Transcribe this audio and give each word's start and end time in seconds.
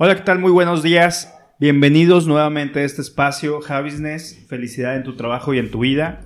Hola, 0.00 0.14
¿qué 0.14 0.22
tal? 0.22 0.38
Muy 0.38 0.52
buenos 0.52 0.84
días. 0.84 1.34
Bienvenidos 1.58 2.28
nuevamente 2.28 2.78
a 2.78 2.84
este 2.84 3.02
espacio, 3.02 3.60
Javisness. 3.60 4.46
Felicidad 4.48 4.94
en 4.94 5.02
tu 5.02 5.16
trabajo 5.16 5.54
y 5.54 5.58
en 5.58 5.72
tu 5.72 5.80
vida. 5.80 6.20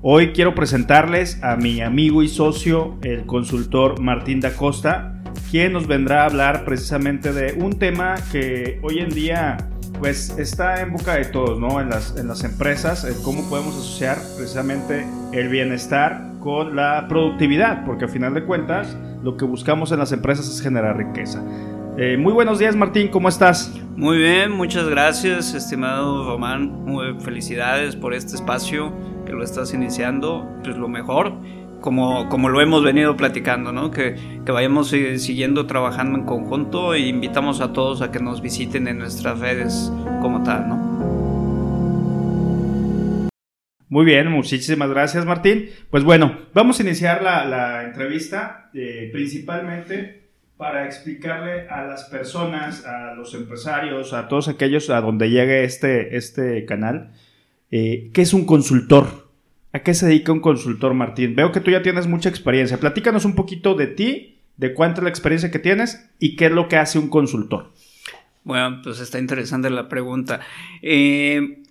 Hoy 0.00 0.32
quiero 0.32 0.54
presentarles 0.54 1.38
a 1.42 1.56
mi 1.56 1.82
amigo 1.82 2.22
y 2.22 2.28
socio, 2.28 2.96
el 3.02 3.26
consultor 3.26 4.00
Martín 4.00 4.40
da 4.40 4.56
Costa, 4.56 5.22
quien 5.50 5.74
nos 5.74 5.86
vendrá 5.86 6.22
a 6.22 6.26
hablar 6.28 6.64
precisamente 6.64 7.34
de 7.34 7.62
un 7.62 7.78
tema 7.78 8.14
que 8.32 8.80
hoy 8.82 9.00
en 9.00 9.10
día 9.10 9.68
pues 9.98 10.30
está 10.38 10.80
en 10.80 10.94
boca 10.94 11.16
de 11.16 11.26
todos, 11.26 11.60
¿no? 11.60 11.78
En 11.78 11.90
las, 11.90 12.16
en 12.16 12.26
las 12.26 12.42
empresas, 12.42 13.06
cómo 13.22 13.46
podemos 13.50 13.74
asociar 13.74 14.16
precisamente 14.38 15.06
el 15.32 15.50
bienestar 15.50 16.26
con 16.40 16.74
la 16.74 17.04
productividad, 17.06 17.84
porque 17.84 18.06
al 18.06 18.10
final 18.10 18.32
de 18.32 18.44
cuentas 18.44 18.96
lo 19.22 19.36
que 19.36 19.44
buscamos 19.44 19.92
en 19.92 19.98
las 19.98 20.10
empresas 20.12 20.48
es 20.48 20.62
generar 20.62 20.96
riqueza. 20.96 21.44
Eh, 22.02 22.16
muy 22.16 22.32
buenos 22.32 22.58
días, 22.58 22.76
Martín, 22.76 23.08
¿cómo 23.08 23.28
estás? 23.28 23.78
Muy 23.94 24.16
bien, 24.16 24.52
muchas 24.52 24.88
gracias, 24.88 25.52
estimado 25.52 26.24
Román. 26.24 26.86
Muy 26.86 27.20
felicidades 27.20 27.94
por 27.94 28.14
este 28.14 28.36
espacio 28.36 28.90
que 29.26 29.32
lo 29.34 29.44
estás 29.44 29.74
iniciando. 29.74 30.50
Pues 30.64 30.78
lo 30.78 30.88
mejor, 30.88 31.34
como, 31.82 32.26
como 32.30 32.48
lo 32.48 32.62
hemos 32.62 32.82
venido 32.82 33.18
platicando, 33.18 33.70
¿no? 33.70 33.90
Que, 33.90 34.16
que 34.46 34.50
vayamos 34.50 34.88
siguiendo 34.88 35.66
trabajando 35.66 36.18
en 36.18 36.24
conjunto 36.24 36.94
e 36.94 37.00
invitamos 37.00 37.60
a 37.60 37.74
todos 37.74 38.00
a 38.00 38.10
que 38.10 38.18
nos 38.18 38.40
visiten 38.40 38.88
en 38.88 38.96
nuestras 38.96 39.38
redes 39.38 39.92
como 40.22 40.42
tal, 40.42 40.70
¿no? 40.70 40.76
Muy 43.90 44.06
bien, 44.06 44.28
muchísimas 44.28 44.88
gracias 44.88 45.26
Martín. 45.26 45.68
Pues 45.90 46.02
bueno, 46.02 46.38
vamos 46.54 46.80
a 46.80 46.82
iniciar 46.82 47.22
la, 47.22 47.44
la 47.44 47.84
entrevista 47.84 48.70
eh, 48.72 49.10
principalmente 49.12 50.19
para 50.60 50.84
explicarle 50.84 51.66
a 51.70 51.86
las 51.86 52.04
personas, 52.04 52.84
a 52.84 53.14
los 53.14 53.32
empresarios, 53.32 54.12
a 54.12 54.28
todos 54.28 54.46
aquellos 54.46 54.90
a 54.90 55.00
donde 55.00 55.30
llegue 55.30 55.64
este, 55.64 56.18
este 56.18 56.66
canal, 56.66 57.12
eh, 57.70 58.10
¿qué 58.12 58.20
es 58.20 58.34
un 58.34 58.44
consultor? 58.44 59.30
¿A 59.72 59.78
qué 59.78 59.94
se 59.94 60.06
dedica 60.06 60.32
un 60.32 60.40
consultor, 60.40 60.92
Martín? 60.92 61.34
Veo 61.34 61.50
que 61.50 61.60
tú 61.60 61.70
ya 61.70 61.80
tienes 61.80 62.06
mucha 62.06 62.28
experiencia. 62.28 62.78
Platícanos 62.78 63.24
un 63.24 63.34
poquito 63.34 63.74
de 63.74 63.86
ti, 63.86 64.36
de 64.58 64.74
cuánta 64.74 65.00
es 65.00 65.04
la 65.04 65.08
experiencia 65.08 65.50
que 65.50 65.60
tienes 65.60 66.10
y 66.18 66.36
qué 66.36 66.46
es 66.46 66.52
lo 66.52 66.68
que 66.68 66.76
hace 66.76 66.98
un 66.98 67.08
consultor. 67.08 67.72
Bueno, 68.44 68.82
pues 68.84 69.00
está 69.00 69.18
interesante 69.18 69.70
la 69.70 69.88
pregunta. 69.88 70.40
Eh, 70.82 71.62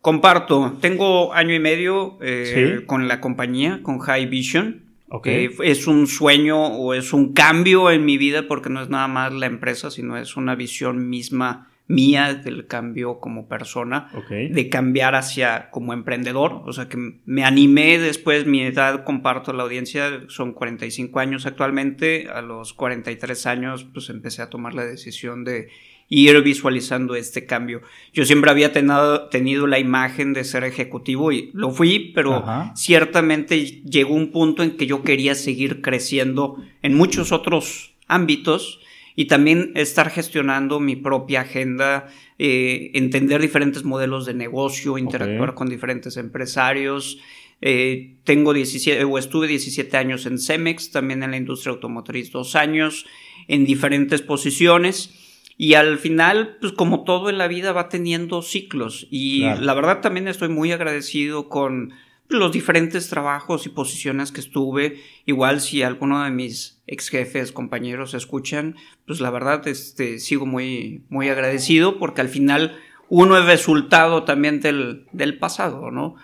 comparto, 0.00 0.76
tengo 0.80 1.32
año 1.34 1.54
y 1.54 1.60
medio 1.60 2.18
eh, 2.20 2.82
con 2.84 3.06
la 3.06 3.20
compañía, 3.20 3.78
con 3.84 4.00
High 4.00 4.26
Vision. 4.26 4.83
Okay. 5.16 5.48
es 5.62 5.86
un 5.86 6.08
sueño 6.08 6.66
o 6.66 6.92
es 6.92 7.12
un 7.12 7.34
cambio 7.34 7.90
en 7.92 8.04
mi 8.04 8.18
vida 8.18 8.48
porque 8.48 8.68
no 8.68 8.82
es 8.82 8.88
nada 8.88 9.06
más 9.06 9.32
la 9.32 9.46
empresa, 9.46 9.90
sino 9.90 10.16
es 10.16 10.36
una 10.36 10.56
visión 10.56 11.08
misma 11.08 11.68
mía 11.86 12.34
del 12.34 12.66
cambio 12.66 13.20
como 13.20 13.46
persona, 13.46 14.10
de 14.28 14.68
cambiar 14.70 15.14
hacia 15.14 15.70
como 15.70 15.92
emprendedor, 15.92 16.62
o 16.64 16.72
sea 16.72 16.88
que 16.88 16.96
me 17.24 17.44
animé 17.44 17.98
después, 17.98 18.46
mi 18.46 18.62
edad 18.62 19.04
comparto 19.04 19.52
la 19.52 19.64
audiencia, 19.64 20.24
son 20.28 20.52
45 20.52 21.20
años 21.20 21.44
actualmente, 21.44 22.28
a 22.32 22.40
los 22.40 22.72
43 22.72 23.46
años 23.46 23.84
pues 23.92 24.08
empecé 24.08 24.40
a 24.40 24.48
tomar 24.48 24.74
la 24.74 24.84
decisión 24.84 25.44
de 25.44 25.68
ir 26.08 26.40
visualizando 26.42 27.14
este 27.14 27.46
cambio. 27.46 27.82
Yo 28.12 28.24
siempre 28.24 28.50
había 28.50 28.72
tenido 28.72 29.66
la 29.66 29.78
imagen 29.78 30.32
de 30.32 30.44
ser 30.44 30.64
ejecutivo 30.64 31.32
y 31.32 31.50
lo 31.54 31.70
fui, 31.70 32.12
pero 32.14 32.44
ciertamente 32.74 33.82
llegó 33.82 34.14
un 34.14 34.30
punto 34.30 34.62
en 34.62 34.76
que 34.76 34.86
yo 34.86 35.02
quería 35.02 35.34
seguir 35.34 35.80
creciendo 35.80 36.62
en 36.82 36.94
muchos 36.94 37.32
otros 37.32 37.94
ámbitos 38.06 38.80
y 39.16 39.26
también 39.26 39.72
estar 39.76 40.10
gestionando 40.10 40.80
mi 40.80 40.96
propia 40.96 41.42
agenda, 41.42 42.08
eh, 42.38 42.90
entender 42.94 43.40
diferentes 43.40 43.84
modelos 43.84 44.26
de 44.26 44.34
negocio, 44.34 44.98
interactuar 44.98 45.54
con 45.54 45.68
diferentes 45.68 46.16
empresarios. 46.16 47.18
Eh, 47.60 48.16
tengo 48.24 48.52
17 48.52 49.04
o 49.04 49.16
estuve 49.18 49.46
17 49.46 49.96
años 49.96 50.26
en 50.26 50.38
Cemex, 50.38 50.90
también 50.90 51.22
en 51.22 51.30
la 51.30 51.36
industria 51.36 51.72
automotriz 51.72 52.32
dos 52.32 52.56
años, 52.56 53.06
en 53.46 53.64
diferentes 53.64 54.20
posiciones. 54.20 55.23
Y 55.56 55.74
al 55.74 55.98
final, 55.98 56.56
pues 56.60 56.72
como 56.72 57.04
todo 57.04 57.30
en 57.30 57.38
la 57.38 57.48
vida 57.48 57.72
va 57.72 57.88
teniendo 57.88 58.42
ciclos. 58.42 59.06
Y 59.10 59.42
la 59.42 59.74
verdad 59.74 60.00
también 60.00 60.26
estoy 60.28 60.48
muy 60.48 60.72
agradecido 60.72 61.48
con 61.48 61.92
los 62.28 62.52
diferentes 62.52 63.08
trabajos 63.08 63.66
y 63.66 63.68
posiciones 63.68 64.32
que 64.32 64.40
estuve. 64.40 65.00
Igual 65.26 65.60
si 65.60 65.82
alguno 65.82 66.24
de 66.24 66.30
mis 66.30 66.82
ex 66.86 67.08
jefes, 67.08 67.52
compañeros 67.52 68.14
escuchan, 68.14 68.76
pues 69.06 69.20
la 69.20 69.30
verdad 69.30 69.66
este, 69.68 70.18
sigo 70.18 70.46
muy, 70.46 71.02
muy 71.08 71.28
agradecido 71.28 71.98
porque 71.98 72.20
al 72.20 72.28
final 72.28 72.76
uno 73.08 73.38
es 73.38 73.44
resultado 73.44 74.24
también 74.24 74.60
del, 74.60 75.06
del 75.12 75.38
pasado, 75.38 75.90
¿no? 75.90 76.16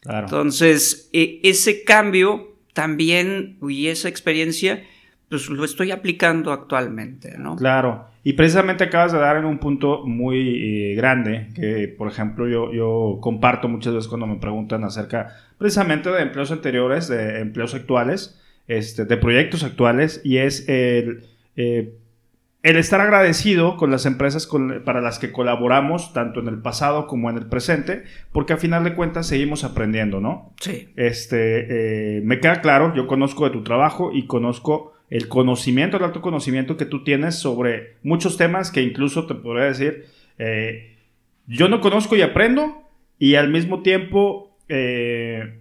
Claro. 0.00 0.26
Entonces, 0.26 1.10
e, 1.12 1.40
ese 1.42 1.84
cambio 1.84 2.56
también 2.72 3.58
y 3.68 3.88
esa 3.88 4.08
experiencia, 4.08 4.86
pues 5.30 5.48
lo 5.48 5.64
estoy 5.64 5.92
aplicando 5.92 6.52
actualmente, 6.52 7.38
¿no? 7.38 7.54
Claro. 7.54 8.08
Y 8.24 8.32
precisamente 8.32 8.82
acabas 8.82 9.12
de 9.12 9.18
dar 9.20 9.36
en 9.36 9.44
un 9.44 9.58
punto 9.58 10.04
muy 10.04 10.90
eh, 10.90 10.94
grande, 10.96 11.50
que 11.54 11.86
por 11.86 12.08
ejemplo 12.08 12.48
yo, 12.48 12.72
yo 12.72 13.18
comparto 13.20 13.68
muchas 13.68 13.94
veces 13.94 14.08
cuando 14.08 14.26
me 14.26 14.36
preguntan 14.36 14.82
acerca 14.82 15.28
precisamente 15.56 16.10
de 16.10 16.22
empleos 16.22 16.50
anteriores, 16.50 17.06
de 17.06 17.38
empleos 17.38 17.76
actuales, 17.76 18.40
este, 18.66 19.04
de 19.04 19.16
proyectos 19.16 19.62
actuales, 19.62 20.20
y 20.24 20.38
es 20.38 20.68
el, 20.68 21.22
eh, 21.54 21.94
el 22.64 22.76
estar 22.76 23.00
agradecido 23.00 23.76
con 23.76 23.92
las 23.92 24.06
empresas 24.06 24.48
para 24.84 25.00
las 25.00 25.20
que 25.20 25.30
colaboramos, 25.30 26.12
tanto 26.12 26.40
en 26.40 26.48
el 26.48 26.58
pasado 26.58 27.06
como 27.06 27.30
en 27.30 27.38
el 27.38 27.46
presente, 27.46 28.02
porque 28.32 28.52
al 28.52 28.58
final 28.58 28.82
de 28.82 28.94
cuentas 28.94 29.28
seguimos 29.28 29.62
aprendiendo, 29.62 30.20
¿no? 30.20 30.52
Sí. 30.60 30.88
Este, 30.96 32.16
eh, 32.18 32.20
me 32.22 32.40
queda 32.40 32.60
claro, 32.62 32.92
yo 32.96 33.06
conozco 33.06 33.44
de 33.44 33.50
tu 33.52 33.62
trabajo 33.62 34.10
y 34.12 34.26
conozco 34.26 34.89
el 35.10 35.26
conocimiento, 35.26 35.96
el 35.96 36.04
alto 36.04 36.22
conocimiento 36.22 36.76
que 36.76 36.86
tú 36.86 37.02
tienes 37.02 37.34
sobre 37.34 37.96
muchos 38.02 38.36
temas 38.36 38.70
que 38.70 38.80
incluso 38.80 39.26
te 39.26 39.34
podría 39.34 39.64
decir, 39.64 40.06
eh, 40.38 40.96
yo 41.46 41.68
no 41.68 41.80
conozco 41.80 42.14
y 42.14 42.22
aprendo 42.22 42.88
y 43.18 43.34
al 43.34 43.50
mismo 43.50 43.82
tiempo 43.82 44.56
eh, 44.68 45.58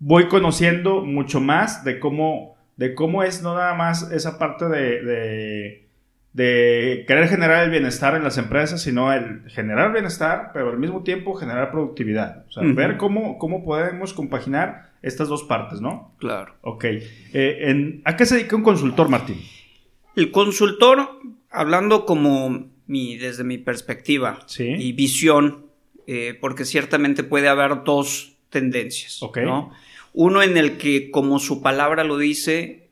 voy 0.00 0.28
conociendo 0.28 1.02
mucho 1.02 1.40
más 1.40 1.84
de 1.84 2.00
cómo, 2.00 2.56
de 2.76 2.94
cómo 2.94 3.22
es 3.22 3.42
no 3.42 3.54
nada 3.54 3.74
más 3.74 4.10
esa 4.10 4.38
parte 4.38 4.66
de, 4.66 5.86
de, 6.32 7.04
querer 7.06 7.28
generar 7.28 7.64
el 7.64 7.70
bienestar 7.70 8.16
en 8.16 8.24
las 8.24 8.38
empresas, 8.38 8.80
sino 8.80 9.12
el 9.12 9.42
generar 9.50 9.92
bienestar, 9.92 10.52
pero 10.54 10.70
al 10.70 10.78
mismo 10.78 11.02
tiempo 11.02 11.34
generar 11.34 11.70
productividad. 11.70 12.46
O 12.48 12.50
sea, 12.50 12.62
ver 12.64 12.96
cómo, 12.96 13.36
cómo 13.36 13.62
podemos 13.62 14.14
compaginar 14.14 14.91
estas 15.02 15.28
dos 15.28 15.42
partes, 15.42 15.80
¿no? 15.80 16.14
Claro. 16.18 16.54
Ok. 16.62 16.84
Eh, 17.32 18.00
¿A 18.04 18.16
qué 18.16 18.24
se 18.24 18.36
dedica 18.36 18.56
un 18.56 18.62
consultor, 18.62 19.08
Martín? 19.08 19.40
El 20.14 20.30
consultor, 20.30 21.18
hablando 21.50 22.06
como 22.06 22.70
mi, 22.86 23.16
desde 23.16 23.44
mi 23.44 23.58
perspectiva 23.58 24.46
y 24.58 24.92
visión, 24.92 25.66
eh, 26.06 26.36
porque 26.40 26.64
ciertamente 26.64 27.24
puede 27.24 27.48
haber 27.48 27.84
dos 27.84 28.36
tendencias, 28.50 29.20
¿no? 29.36 29.72
Uno 30.14 30.42
en 30.42 30.58
el 30.58 30.76
que, 30.76 31.10
como 31.10 31.38
su 31.38 31.62
palabra 31.62 32.04
lo 32.04 32.18
dice, 32.18 32.90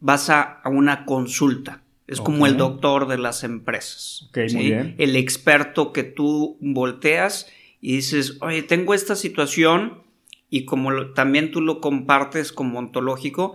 vas 0.00 0.30
a, 0.30 0.62
una 0.64 1.04
consulta. 1.04 1.82
Es 2.06 2.20
como 2.20 2.46
el 2.46 2.56
doctor 2.56 3.08
de 3.08 3.16
las 3.16 3.42
empresas. 3.42 4.26
Okay, 4.28 4.52
muy 4.52 4.64
bien. 4.64 4.94
El 4.98 5.16
experto 5.16 5.92
que 5.92 6.02
tú 6.02 6.58
volteas 6.60 7.50
y 7.80 7.96
dices, 7.96 8.36
oye, 8.40 8.62
tengo 8.62 8.92
esta 8.92 9.16
situación, 9.16 10.01
y 10.52 10.66
como 10.66 11.06
también 11.14 11.50
tú 11.50 11.62
lo 11.62 11.80
compartes 11.80 12.52
como 12.52 12.78
ontológico, 12.78 13.54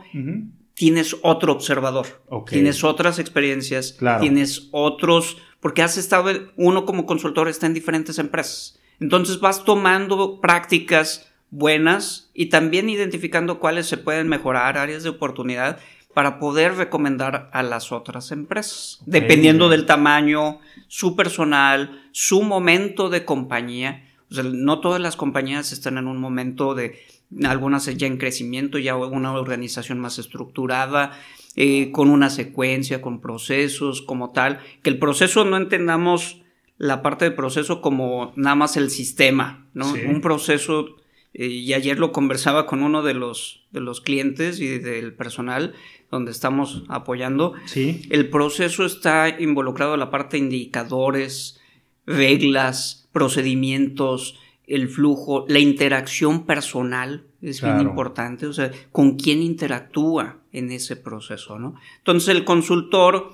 tienes 0.73 1.15
otro 1.21 1.53
observador, 1.53 2.07
tienes 2.49 2.83
otras 2.83 3.19
experiencias, 3.19 3.99
tienes 4.19 4.69
otros, 4.71 5.37
porque 5.59 5.83
has 5.83 5.95
estado, 5.97 6.31
uno 6.55 6.85
como 6.85 7.05
consultor 7.05 7.49
está 7.49 7.67
en 7.67 7.75
diferentes 7.75 8.17
empresas. 8.17 8.79
Entonces 8.99 9.39
vas 9.39 9.63
tomando 9.63 10.41
prácticas 10.41 11.31
buenas 11.51 12.31
y 12.33 12.47
también 12.47 12.89
identificando 12.89 13.59
cuáles 13.59 13.85
se 13.85 13.97
pueden 13.97 14.27
mejorar, 14.27 14.79
áreas 14.79 15.03
de 15.03 15.09
oportunidad 15.09 15.77
para 16.15 16.39
poder 16.39 16.77
recomendar 16.77 17.51
a 17.53 17.61
las 17.61 17.91
otras 17.91 18.31
empresas, 18.31 19.03
dependiendo 19.05 19.69
del 19.69 19.85
tamaño, 19.85 20.61
su 20.87 21.15
personal, 21.15 22.09
su 22.11 22.41
momento 22.41 23.09
de 23.09 23.23
compañía 23.23 24.06
no 24.29 24.79
todas 24.79 25.01
las 25.01 25.15
compañías 25.15 25.71
están 25.71 25.97
en 25.97 26.07
un 26.07 26.17
momento 26.17 26.75
de, 26.75 26.99
algunas 27.43 27.85
ya 27.85 28.07
en 28.07 28.17
crecimiento, 28.17 28.77
ya 28.77 28.95
una 28.95 29.33
organización 29.33 29.99
más 29.99 30.19
estructurada, 30.19 31.17
eh, 31.55 31.91
con 31.91 32.09
una 32.09 32.29
secuencia, 32.29 33.01
con 33.01 33.19
procesos 33.19 34.01
como 34.01 34.31
tal, 34.31 34.59
que 34.83 34.89
el 34.89 34.99
proceso 34.99 35.43
no 35.45 35.57
entendamos 35.57 36.41
la 36.77 37.01
parte 37.01 37.25
del 37.25 37.33
proceso 37.33 37.81
como 37.81 38.33
nada 38.35 38.55
más 38.55 38.77
el 38.77 38.91
sistema, 38.91 39.67
¿no? 39.73 39.91
Un 39.91 40.21
proceso 40.21 40.97
eh, 41.33 41.47
y 41.47 41.73
ayer 41.73 41.99
lo 41.99 42.11
conversaba 42.11 42.65
con 42.65 42.83
uno 42.83 43.01
de 43.01 43.13
los, 43.13 43.65
de 43.71 43.79
los 43.79 44.01
clientes 44.01 44.59
y 44.59 44.77
del 44.79 45.13
personal 45.13 45.73
donde 46.11 46.31
estamos 46.31 46.83
apoyando. 46.87 47.53
Sí. 47.65 48.03
El 48.09 48.29
proceso 48.29 48.85
está 48.85 49.29
involucrado 49.39 49.95
en 49.95 49.99
la 49.99 50.09
parte 50.09 50.37
de 50.37 50.43
indicadores, 50.43 51.59
reglas, 52.07 53.07
procedimientos, 53.11 54.39
el 54.65 54.89
flujo, 54.89 55.45
la 55.47 55.59
interacción 55.59 56.45
personal 56.45 57.25
es 57.41 57.61
bien 57.61 57.79
importante, 57.79 58.47
o 58.47 58.53
sea, 58.53 58.71
con 58.91 59.15
quién 59.15 59.41
interactúa 59.41 60.39
en 60.51 60.71
ese 60.71 60.95
proceso, 60.95 61.59
¿no? 61.59 61.75
Entonces 61.99 62.35
el 62.35 62.43
consultor, 62.43 63.29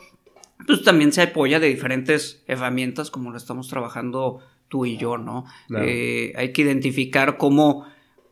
pues 0.67 0.83
también 0.83 1.11
se 1.11 1.21
apoya 1.21 1.59
de 1.59 1.67
diferentes 1.67 2.43
herramientas 2.47 3.09
como 3.09 3.31
lo 3.31 3.37
estamos 3.37 3.69
trabajando 3.69 4.41
tú 4.67 4.85
y 4.85 4.97
yo, 4.97 5.17
¿no? 5.17 5.45
Eh, 5.79 6.33
hay 6.35 6.51
que 6.51 6.63
identificar 6.63 7.37
cómo, 7.37 7.85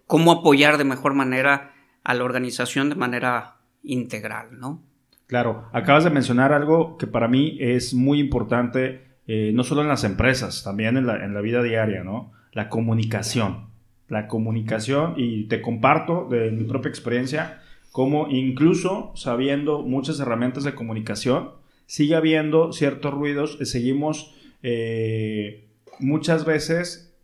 cómo 0.07 0.31
apoyar 0.31 0.77
de 0.77 0.83
mejor 0.83 1.13
manera 1.13 1.73
a 2.03 2.13
la 2.13 2.23
organización 2.23 2.89
de 2.89 2.95
manera 2.95 3.57
integral, 3.83 4.59
¿no? 4.59 4.83
Claro, 5.27 5.69
acabas 5.71 6.03
de 6.03 6.09
mencionar 6.09 6.51
algo 6.51 6.97
que 6.97 7.07
para 7.07 7.27
mí 7.27 7.57
es 7.59 7.93
muy 7.93 8.19
importante, 8.19 9.10
eh, 9.33 9.53
no 9.53 9.63
solo 9.63 9.81
en 9.81 9.87
las 9.87 10.03
empresas, 10.03 10.61
también 10.61 10.97
en 10.97 11.07
la, 11.07 11.23
en 11.23 11.33
la 11.33 11.39
vida 11.39 11.63
diaria, 11.63 12.03
¿no? 12.03 12.33
La 12.51 12.67
comunicación. 12.67 13.67
La 14.09 14.27
comunicación, 14.27 15.13
y 15.15 15.45
te 15.45 15.61
comparto 15.61 16.27
de 16.29 16.51
mi 16.51 16.65
propia 16.65 16.89
experiencia, 16.89 17.61
como 17.93 18.27
incluso 18.27 19.13
sabiendo 19.15 19.83
muchas 19.83 20.19
herramientas 20.19 20.65
de 20.65 20.75
comunicación, 20.75 21.51
sigue 21.85 22.15
habiendo 22.15 22.73
ciertos 22.73 23.13
ruidos, 23.13 23.57
seguimos 23.61 24.35
eh, 24.63 25.69
muchas 25.99 26.43
veces 26.43 27.17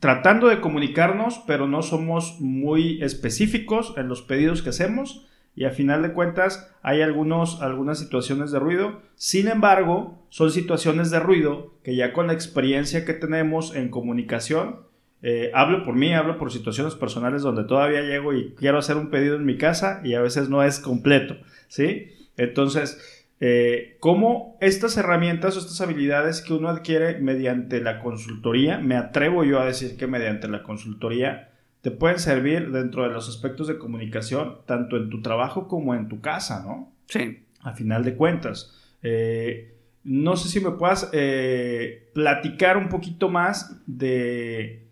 tratando 0.00 0.48
de 0.48 0.60
comunicarnos, 0.60 1.42
pero 1.46 1.66
no 1.66 1.80
somos 1.80 2.42
muy 2.42 3.02
específicos 3.02 3.94
en 3.96 4.08
los 4.08 4.20
pedidos 4.20 4.60
que 4.60 4.68
hacemos 4.68 5.26
y 5.56 5.64
a 5.64 5.70
final 5.70 6.02
de 6.02 6.12
cuentas 6.12 6.70
hay 6.82 7.00
algunos, 7.00 7.62
algunas 7.62 7.98
situaciones 7.98 8.52
de 8.52 8.58
ruido. 8.58 9.00
Sin 9.14 9.48
embargo, 9.48 10.22
son 10.28 10.50
situaciones 10.50 11.10
de 11.10 11.18
ruido 11.18 11.72
que 11.82 11.96
ya 11.96 12.12
con 12.12 12.26
la 12.26 12.34
experiencia 12.34 13.06
que 13.06 13.14
tenemos 13.14 13.74
en 13.74 13.88
comunicación, 13.88 14.86
eh, 15.22 15.50
hablo 15.54 15.82
por 15.82 15.94
mí, 15.94 16.12
hablo 16.12 16.38
por 16.38 16.52
situaciones 16.52 16.94
personales 16.94 17.42
donde 17.42 17.64
todavía 17.64 18.02
llego 18.02 18.34
y 18.34 18.54
quiero 18.54 18.78
hacer 18.78 18.98
un 18.98 19.10
pedido 19.10 19.34
en 19.36 19.46
mi 19.46 19.56
casa 19.56 20.02
y 20.04 20.14
a 20.14 20.20
veces 20.20 20.50
no 20.50 20.62
es 20.62 20.78
completo, 20.78 21.38
¿sí? 21.68 22.12
Entonces, 22.36 23.24
eh, 23.40 23.96
cómo 24.00 24.58
estas 24.60 24.96
herramientas 24.98 25.56
o 25.56 25.60
estas 25.60 25.80
habilidades 25.80 26.42
que 26.42 26.52
uno 26.52 26.68
adquiere 26.68 27.18
mediante 27.18 27.80
la 27.80 28.00
consultoría, 28.00 28.78
me 28.78 28.96
atrevo 28.96 29.42
yo 29.42 29.58
a 29.58 29.66
decir 29.66 29.96
que 29.96 30.06
mediante 30.06 30.48
la 30.48 30.62
consultoría, 30.62 31.50
te 31.80 31.90
pueden 31.90 32.18
servir 32.18 32.70
dentro 32.70 33.04
de 33.04 33.10
los 33.10 33.28
aspectos 33.28 33.68
de 33.68 33.78
comunicación, 33.78 34.58
tanto 34.66 34.96
en 34.96 35.10
tu 35.10 35.22
trabajo 35.22 35.68
como 35.68 35.94
en 35.94 36.08
tu 36.08 36.20
casa, 36.20 36.64
¿no? 36.66 36.92
Sí. 37.06 37.44
A 37.60 37.72
final 37.74 38.04
de 38.04 38.16
cuentas. 38.16 38.76
Eh, 39.02 39.76
no 40.02 40.36
sé 40.36 40.48
si 40.48 40.60
me 40.60 40.72
puedas 40.72 41.10
eh, 41.12 42.10
platicar 42.14 42.76
un 42.76 42.88
poquito 42.88 43.28
más 43.28 43.82
de, 43.86 44.88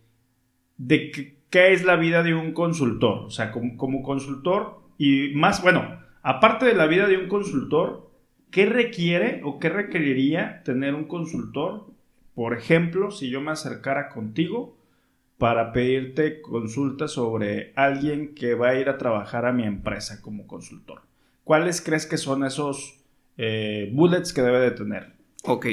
de 0.77 1.37
qué, 1.51 1.73
es 1.73 1.85
la 1.85 1.97
vida 1.97 2.23
de 2.23 2.35
un 2.35 2.53
consultor. 2.53 3.25
O 3.27 3.31
sea, 3.31 3.53
como, 3.53 3.77
como 3.77 4.03
consultor 4.03 4.81
y 4.99 5.31
más, 5.35 5.63
bueno, 5.63 6.01
aparte 6.23 6.67
de 6.67 6.75
la 6.75 6.87
vida 6.87 7.07
de 7.07 7.17
un 7.17 7.29
consultor, 7.29 8.11
¿qué 8.51 8.67
requiere 8.67 9.41
o 9.45 9.59
qué 9.59 9.69
requeriría 9.69 10.63
tener 10.65 10.95
un 10.95 11.05
consultor? 11.05 11.87
Por 12.35 12.57
ejemplo, 12.57 13.11
si 13.11 13.31
yo 13.31 13.41
me 13.41 13.53
acercara 13.53 14.09
contigo 14.09 14.77
para 15.39 15.73
pedirte 15.73 16.41
consulta 16.41 17.09
sobre 17.09 17.73
alguien 17.77 18.35
que 18.35 18.55
va 18.55 18.71
a 18.71 18.79
ir 18.79 18.89
a 18.89 18.99
trabajar 18.99 19.47
a 19.47 19.53
mi 19.53 19.65
empresa 19.65 20.21
como 20.23 20.47
consultor. 20.47 21.03
¿Cuáles 21.43 21.81
crees 21.81 22.07
que 22.07 22.17
son 22.17 22.45
esos 22.45 23.01
eh, 23.37 23.91
bullets 23.93 24.33
que 24.33 24.43
debe 24.43 24.61
de 24.61 24.71
tener? 24.71 25.13
Ok. 25.45 25.67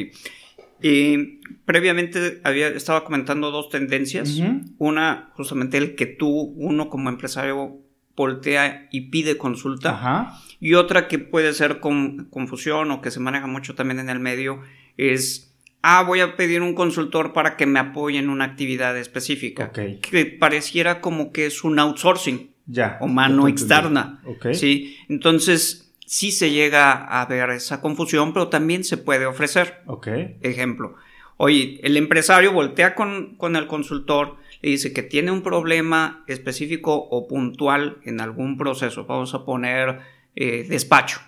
previamente 1.65 2.41
había, 2.43 2.67
estaba 2.69 3.05
comentando 3.05 3.51
dos 3.51 3.69
tendencias. 3.69 4.41
Una, 4.77 5.31
justamente 5.35 5.77
el 5.77 5.95
que 5.95 6.07
tú, 6.07 6.29
uno 6.29 6.89
como 6.89 7.09
empresario, 7.09 7.79
voltea 8.15 8.87
y 8.91 9.09
pide 9.09 9.37
consulta. 9.37 10.37
Y 10.59 10.73
otra 10.73 11.07
que 11.07 11.19
puede 11.19 11.53
ser 11.53 11.79
con, 11.79 12.25
confusión 12.25 12.91
o 12.91 13.01
que 13.01 13.11
se 13.11 13.19
maneja 13.19 13.47
mucho 13.47 13.75
también 13.75 13.99
en 13.99 14.09
el 14.09 14.19
medio 14.19 14.61
es 14.97 15.50
ah, 15.81 16.03
voy 16.03 16.19
a 16.19 16.35
pedir 16.35 16.61
un 16.61 16.73
consultor 16.73 17.33
para 17.33 17.57
que 17.57 17.65
me 17.65 17.79
apoye 17.79 18.19
en 18.19 18.29
una 18.29 18.45
actividad 18.45 18.97
específica. 18.97 19.71
Que 19.71 20.25
pareciera 20.25 21.01
como 21.01 21.31
que 21.31 21.45
es 21.45 21.63
un 21.63 21.79
outsourcing. 21.79 22.51
Ya. 22.67 22.97
O 23.01 23.07
mano 23.07 23.47
externa. 23.47 24.21
Sí. 24.53 24.97
Entonces, 25.09 25.93
sí 26.05 26.31
se 26.31 26.51
llega 26.51 26.91
a 26.91 27.25
ver 27.25 27.49
esa 27.49 27.81
confusión, 27.81 28.33
pero 28.33 28.47
también 28.49 28.83
se 28.83 28.97
puede 28.97 29.25
ofrecer. 29.25 29.81
Ejemplo. 30.41 30.95
Oye, 31.37 31.79
el 31.83 31.97
empresario 31.97 32.51
voltea 32.51 32.93
con, 32.93 33.35
con 33.35 33.55
el 33.55 33.65
consultor, 33.65 34.37
le 34.61 34.69
dice 34.69 34.93
que 34.93 35.01
tiene 35.01 35.31
un 35.31 35.41
problema 35.41 36.23
específico 36.27 36.93
o 36.93 37.27
puntual 37.27 37.97
en 38.03 38.21
algún 38.21 38.57
proceso. 38.57 39.05
Vamos 39.05 39.33
a 39.33 39.43
poner 39.43 39.99
eh, 40.35 40.65
despacho. 40.69 41.19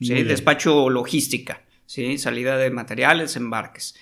¿sí? 0.00 0.22
Despacho 0.24 0.90
logística. 0.90 1.62
¿Sí? 1.86 2.18
salida 2.18 2.56
de 2.56 2.70
materiales, 2.70 3.36
embarques. 3.36 3.94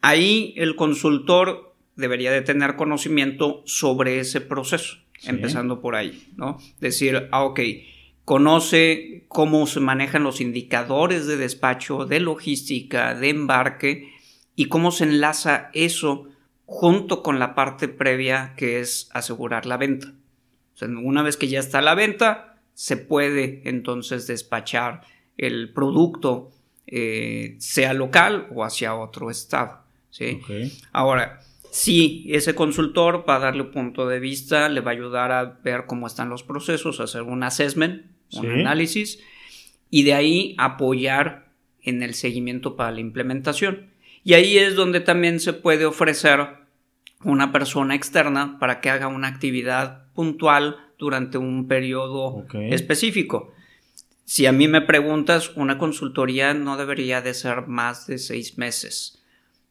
Ahí 0.00 0.54
el 0.56 0.76
consultor 0.76 1.74
debería 1.96 2.32
de 2.32 2.42
tener 2.42 2.76
conocimiento 2.76 3.62
sobre 3.66 4.18
ese 4.20 4.40
proceso, 4.40 4.98
empezando 5.24 5.80
por 5.80 5.94
ahí, 5.94 6.32
¿no? 6.36 6.58
Decir, 6.80 7.28
ah, 7.30 7.44
ok, 7.44 7.60
conoce 8.24 9.24
cómo 9.28 9.66
se 9.66 9.80
manejan 9.80 10.22
los 10.22 10.40
indicadores 10.40 11.26
de 11.26 11.36
despacho, 11.36 12.06
de 12.06 12.20
logística, 12.20 13.14
de 13.14 13.28
embarque 13.28 14.12
y 14.56 14.66
cómo 14.66 14.92
se 14.92 15.04
enlaza 15.04 15.70
eso 15.74 16.28
junto 16.64 17.22
con 17.22 17.38
la 17.38 17.54
parte 17.54 17.88
previa 17.88 18.54
que 18.56 18.80
es 18.80 19.08
asegurar 19.12 19.66
la 19.66 19.76
venta. 19.76 20.14
una 20.80 21.22
vez 21.22 21.36
que 21.36 21.48
ya 21.48 21.58
está 21.58 21.82
la 21.82 21.94
venta, 21.94 22.62
se 22.74 22.96
puede 22.96 23.68
entonces 23.68 24.26
despachar 24.26 25.02
el 25.36 25.72
producto 25.72 26.52
eh, 26.86 27.56
sea 27.58 27.94
local 27.94 28.48
o 28.54 28.64
hacia 28.64 28.94
otro 28.94 29.30
estado. 29.30 29.80
¿sí? 30.10 30.40
Ahora, 30.92 31.40
si 31.70 32.26
ese 32.28 32.54
consultor 32.54 33.24
va 33.28 33.36
a 33.36 33.40
darle 33.40 33.62
un 33.62 33.70
punto 33.70 34.08
de 34.08 34.18
vista, 34.18 34.68
le 34.68 34.80
va 34.80 34.90
a 34.90 34.94
ayudar 34.94 35.32
a 35.32 35.44
ver 35.62 35.86
cómo 35.86 36.06
están 36.06 36.28
los 36.28 36.42
procesos, 36.42 37.00
hacer 37.00 37.22
un 37.22 37.42
assessment, 37.42 38.06
un 38.32 38.50
análisis, 38.50 39.20
y 39.88 40.02
de 40.02 40.14
ahí 40.14 40.54
apoyar 40.58 41.50
en 41.82 42.02
el 42.02 42.14
seguimiento 42.14 42.76
para 42.76 42.90
la 42.90 43.00
implementación. 43.00 43.90
Y 44.24 44.34
ahí 44.34 44.58
es 44.58 44.74
donde 44.74 45.00
también 45.00 45.40
se 45.40 45.52
puede 45.52 45.86
ofrecer 45.86 46.48
una 47.24 47.52
persona 47.52 47.94
externa 47.94 48.58
para 48.58 48.80
que 48.80 48.90
haga 48.90 49.08
una 49.08 49.28
actividad 49.28 50.06
puntual 50.14 50.76
durante 50.98 51.38
un 51.38 51.68
periodo 51.68 52.46
específico. 52.52 53.52
Si 54.30 54.46
a 54.46 54.52
mí 54.52 54.68
me 54.68 54.80
preguntas, 54.80 55.50
una 55.56 55.76
consultoría 55.76 56.54
no 56.54 56.76
debería 56.76 57.20
de 57.20 57.34
ser 57.34 57.66
más 57.66 58.06
de 58.06 58.16
seis 58.18 58.58
meses, 58.58 59.20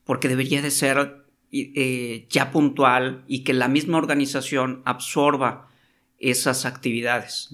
porque 0.04 0.28
debería 0.28 0.62
de 0.62 0.70
ser 0.70 1.24
eh, 1.54 2.28
ya 2.30 2.52
puntual 2.52 3.24
y 3.26 3.46
que 3.46 3.54
la 3.54 3.70
misma 3.70 4.00
organización 4.00 4.82
absorba 4.84 5.70
esas 6.18 6.66
actividades. 6.66 7.48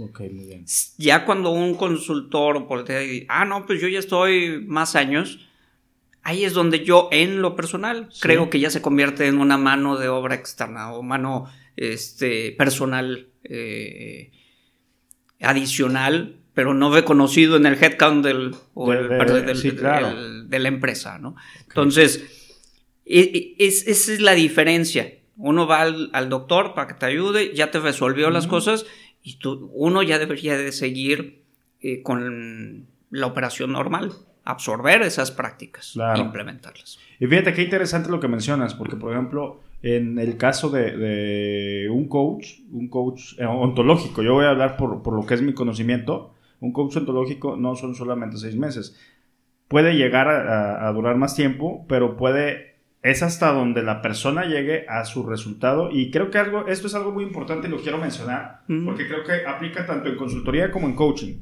Ya 0.97 1.25
cuando 1.25 1.51
un 1.51 1.75
consultor 1.75 2.65
voltea 2.65 3.03
y 3.03 3.27
ah, 3.29 3.45
no, 3.45 3.67
pues 3.67 3.79
yo 3.79 3.87
ya 3.87 3.99
estoy 3.99 4.65
más 4.65 4.95
años, 4.95 5.47
ahí 6.23 6.43
es 6.43 6.53
donde 6.53 6.83
yo, 6.83 7.09
en 7.11 7.39
lo 7.39 7.55
personal, 7.55 8.09
creo 8.19 8.49
que 8.49 8.59
ya 8.59 8.71
se 8.71 8.81
convierte 8.81 9.27
en 9.27 9.37
una 9.37 9.59
mano 9.59 9.99
de 9.99 10.09
obra 10.09 10.33
externa 10.33 10.91
o 10.91 11.03
mano 11.03 11.45
este, 11.75 12.51
personal 12.53 13.29
eh, 13.43 14.31
adicional 15.39 16.41
pero 16.55 16.73
no 16.73 16.91
reconocido 16.91 17.57
en 17.57 17.67
el 17.67 17.75
headcount 17.75 18.25
del, 18.25 18.55
de, 20.47 20.59
la 20.59 20.67
empresa, 20.69 21.19
¿no? 21.19 21.35
Entonces, 21.67 22.23
e, 23.05 23.19
e, 23.59 23.65
es, 23.65 23.85
esa 23.87 24.13
es 24.13 24.21
la 24.21 24.31
diferencia. 24.31 25.13
Uno 25.37 25.67
va 25.67 25.81
al, 25.81 26.29
doctor 26.29 26.73
para 26.73 26.87
que 26.87 26.93
te 26.93 27.05
ayude, 27.05 27.53
ya 27.53 27.71
te 27.71 27.81
resolvió 27.81 28.29
las 28.29 28.47
cosas 28.47 28.85
y 29.21 29.37
tú, 29.37 29.69
uno 29.73 30.01
ya 30.01 30.17
debería 30.17 30.57
de 30.57 30.71
seguir 30.71 31.43
eh, 31.81 32.01
con 32.01 32.87
la 33.09 33.27
operación 33.27 33.73
normal, 33.73 34.13
absorber 34.45 35.01
esas 35.01 35.31
prácticas 35.31 35.97
e 36.15 36.19
implementarlas. 36.19 36.99
Y 37.19 37.27
fíjate 37.27 37.53
qué 37.53 37.63
interesante 37.63 38.09
lo 38.09 38.21
que 38.21 38.29
mencionas, 38.29 38.75
porque 38.75 38.95
por 38.95 39.11
ejemplo, 39.11 39.59
en 39.81 40.19
el 40.19 40.37
caso 40.37 40.69
de, 40.69 41.89
un 41.91 42.07
coach, 42.07 42.59
un 42.71 42.87
coach 42.87 43.33
eh, 43.39 43.45
ontológico, 43.45 44.23
yo 44.23 44.35
voy 44.35 44.45
a 44.45 44.51
hablar 44.51 44.77
por, 44.77 45.03
por 45.03 45.15
lo 45.15 45.25
que 45.25 45.33
es 45.33 45.41
mi 45.41 45.53
conocimiento, 45.53 46.34
un 46.65 46.73
coach 46.73 46.97
ontológico 46.97 47.55
no 47.55 47.75
son 47.75 47.95
solamente 47.95 48.37
seis 48.37 48.55
meses. 48.55 48.99
Puede 49.67 49.95
llegar 49.95 50.27
a, 50.27 50.91
durar 50.91 51.15
más 51.17 51.35
tiempo, 51.35 51.85
pero 51.87 52.17
puede 52.17 52.75
es 53.01 53.21
hasta 53.21 53.51
donde 53.51 53.83
la 53.83 54.01
persona 54.01 54.45
llegue 54.45 54.85
a 54.89 55.05
su 55.05 55.23
resultado 55.27 55.91
y 55.91 56.09
creo 56.09 56.31
que 56.31 56.39
algo, 56.39 56.65
esto 56.67 56.87
es 56.87 56.95
algo 56.95 57.11
muy 57.11 57.23
importante 57.23 57.67
y 57.67 57.69
lo 57.71 57.77
quiero 57.77 57.99
mencionar 57.99 58.63
porque 58.83 59.07
creo 59.07 59.23
que 59.23 59.45
aplica 59.45 59.85
tanto 59.85 60.09
en 60.09 60.15
consultoría 60.15 60.71
como 60.71 60.87
en 60.87 60.95
coaching. 60.95 61.35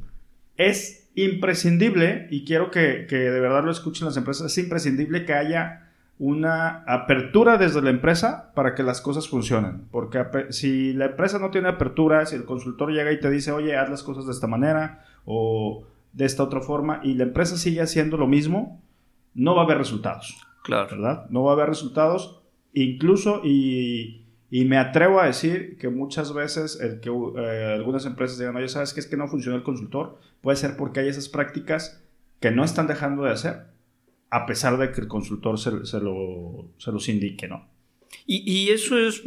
Es 0.58 1.10
imprescindible, 1.16 2.28
y 2.32 2.44
quiero 2.44 2.70
que, 2.70 3.06
que 3.08 3.16
de 3.16 3.40
verdad 3.40 3.64
lo 3.64 3.72
escuchen 3.72 4.06
las 4.06 4.18
empresas, 4.18 4.52
es 4.52 4.58
imprescindible 4.58 5.26
que 5.26 5.34
haya 5.34 5.84
una 6.20 6.84
apertura 6.86 7.58
desde 7.58 7.82
la 7.82 7.90
empresa 7.90 8.52
para 8.56 8.76
que 8.76 8.84
las 8.84 9.02
cosas 9.02 9.28
funcionen. 9.28 9.88
Porque 9.92 10.24
si 10.50 10.94
la 10.94 11.06
empresa 11.06 11.40
no 11.40 11.50
tiene 11.50 11.70
apertura, 11.70 12.26
si 12.26 12.36
el 12.36 12.46
consultor 12.46 12.92
llega 12.92 13.12
y 13.12 13.20
te 13.20 13.30
dice, 13.30 13.52
oye, 13.52 13.76
haz 13.76 13.90
las 13.90 14.04
cosas 14.04 14.26
de 14.26 14.32
esta 14.32 14.48
manera 14.48 15.06
o 15.26 15.86
de 16.12 16.26
esta 16.26 16.44
otra 16.44 16.62
forma, 16.62 17.02
y 17.04 17.16
la 17.16 17.24
empresa 17.24 17.58
sigue 17.58 17.82
haciendo 17.82 18.18
lo 18.18 18.28
mismo, 18.28 18.82
no 19.34 19.56
va 19.56 19.62
a 19.62 19.66
haber 19.66 19.78
resultados. 19.78 20.38
Claro. 20.64 20.96
¿Verdad? 20.96 21.30
No 21.30 21.44
va 21.44 21.52
a 21.52 21.54
haber 21.56 21.70
resultados. 21.70 22.42
Incluso, 22.74 23.42
y, 23.44 24.26
y 24.50 24.66
me 24.66 24.78
atrevo 24.78 25.20
a 25.20 25.26
decir 25.26 25.78
que 25.80 25.90
muchas 25.90 26.34
veces 26.34 26.80
el 26.80 27.00
que 27.00 27.10
eh, 27.10 27.74
algunas 27.74 28.06
empresas 28.06 28.38
digan, 28.38 28.56
oye, 28.56 28.68
¿sabes 28.68 28.94
qué 28.94 29.00
es 29.00 29.08
que 29.08 29.18
no 29.18 29.28
funciona 29.28 29.58
el 29.58 29.64
consultor? 29.64 30.20
Puede 30.42 30.58
ser 30.58 30.78
porque 30.78 31.00
hay 31.00 31.08
esas 31.08 31.28
prácticas 31.28 32.04
que 32.40 32.52
no 32.52 32.64
están 32.64 32.88
dejando 32.88 33.24
de 33.24 33.32
hacer, 33.32 33.68
a 34.30 34.46
pesar 34.46 34.78
de 34.78 34.92
que 34.92 35.02
el 35.02 35.08
consultor 35.08 35.60
se, 35.60 35.86
se, 35.86 36.00
lo, 36.00 36.68
se 36.78 36.92
los 36.92 37.10
indique, 37.10 37.48
¿no? 37.48 37.68
Y, 38.28 38.44
y, 38.46 38.70
eso 38.70 38.98
es 38.98 39.24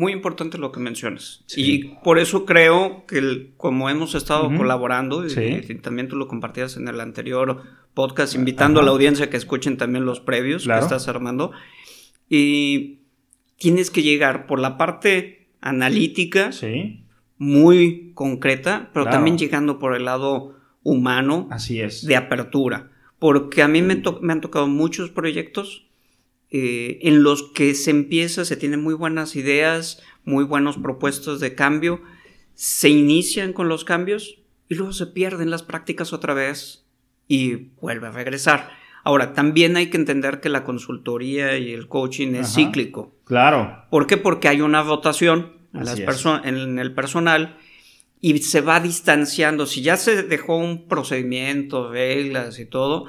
muy 0.00 0.12
importante 0.12 0.56
lo 0.56 0.72
que 0.72 0.80
mencionas. 0.80 1.44
Y 1.54 1.88
por 2.02 2.18
eso 2.18 2.46
creo 2.46 3.04
que 3.06 3.50
como 3.58 3.90
hemos 3.90 4.14
estado 4.14 4.50
colaborando, 4.56 5.26
y, 5.26 5.74
también 5.82 6.08
tú 6.08 6.16
lo 6.16 6.26
compartías 6.26 6.78
en 6.78 6.88
el 6.88 7.00
anterior 7.00 7.62
podcast, 7.92 8.34
invitando 8.34 8.80
a 8.80 8.82
la 8.82 8.92
audiencia 8.92 9.28
que 9.28 9.36
escuchen 9.36 9.76
también 9.76 10.06
los 10.06 10.20
previos 10.20 10.66
que 10.66 10.78
estás 10.78 11.06
armando, 11.06 11.52
y 12.30 13.00
tienes 13.58 13.90
que 13.90 14.02
llegar 14.02 14.46
por 14.46 14.58
la 14.58 14.78
parte 14.78 15.48
analítica, 15.60 16.50
muy 17.36 18.12
concreta, 18.14 18.88
pero 18.94 19.04
también 19.04 19.36
llegando 19.36 19.78
por 19.78 19.94
el 19.94 20.06
lado 20.06 20.56
humano, 20.82 21.46
Así 21.50 21.78
es. 21.78 22.06
de 22.06 22.16
apertura. 22.16 22.90
Porque 23.18 23.60
a 23.60 23.68
mí 23.68 23.82
me, 23.82 24.02
me 24.22 24.32
han 24.32 24.40
tocado 24.40 24.66
muchos 24.66 25.10
proyectos 25.10 25.89
eh, 26.50 26.98
en 27.02 27.22
los 27.22 27.50
que 27.52 27.74
se 27.74 27.90
empieza, 27.90 28.44
se 28.44 28.56
tienen 28.56 28.82
muy 28.82 28.94
buenas 28.94 29.36
ideas, 29.36 30.02
muy 30.24 30.44
buenos 30.44 30.76
propuestos 30.78 31.40
de 31.40 31.54
cambio, 31.54 32.02
se 32.54 32.88
inician 32.88 33.52
con 33.52 33.68
los 33.68 33.84
cambios 33.84 34.38
y 34.68 34.74
luego 34.74 34.92
se 34.92 35.06
pierden 35.06 35.50
las 35.50 35.62
prácticas 35.62 36.12
otra 36.12 36.34
vez 36.34 36.84
y 37.28 37.70
vuelve 37.80 38.08
a 38.08 38.12
regresar. 38.12 38.70
Ahora, 39.02 39.32
también 39.32 39.76
hay 39.76 39.88
que 39.88 39.96
entender 39.96 40.40
que 40.40 40.48
la 40.48 40.64
consultoría 40.64 41.56
y 41.56 41.72
el 41.72 41.88
coaching 41.88 42.34
es 42.34 42.54
cíclico. 42.54 43.14
Claro. 43.24 43.84
¿Por 43.90 44.06
qué? 44.06 44.16
Porque 44.16 44.48
hay 44.48 44.60
una 44.60 44.82
votación 44.82 45.52
en, 45.72 45.84
las 45.84 45.98
en 46.44 46.78
el 46.78 46.94
personal 46.94 47.56
y 48.20 48.38
se 48.38 48.60
va 48.60 48.80
distanciando. 48.80 49.66
Si 49.66 49.82
ya 49.82 49.96
se 49.96 50.22
dejó 50.22 50.56
un 50.56 50.86
procedimiento, 50.86 51.90
reglas 51.90 52.58
y 52.58 52.66
todo, 52.66 53.06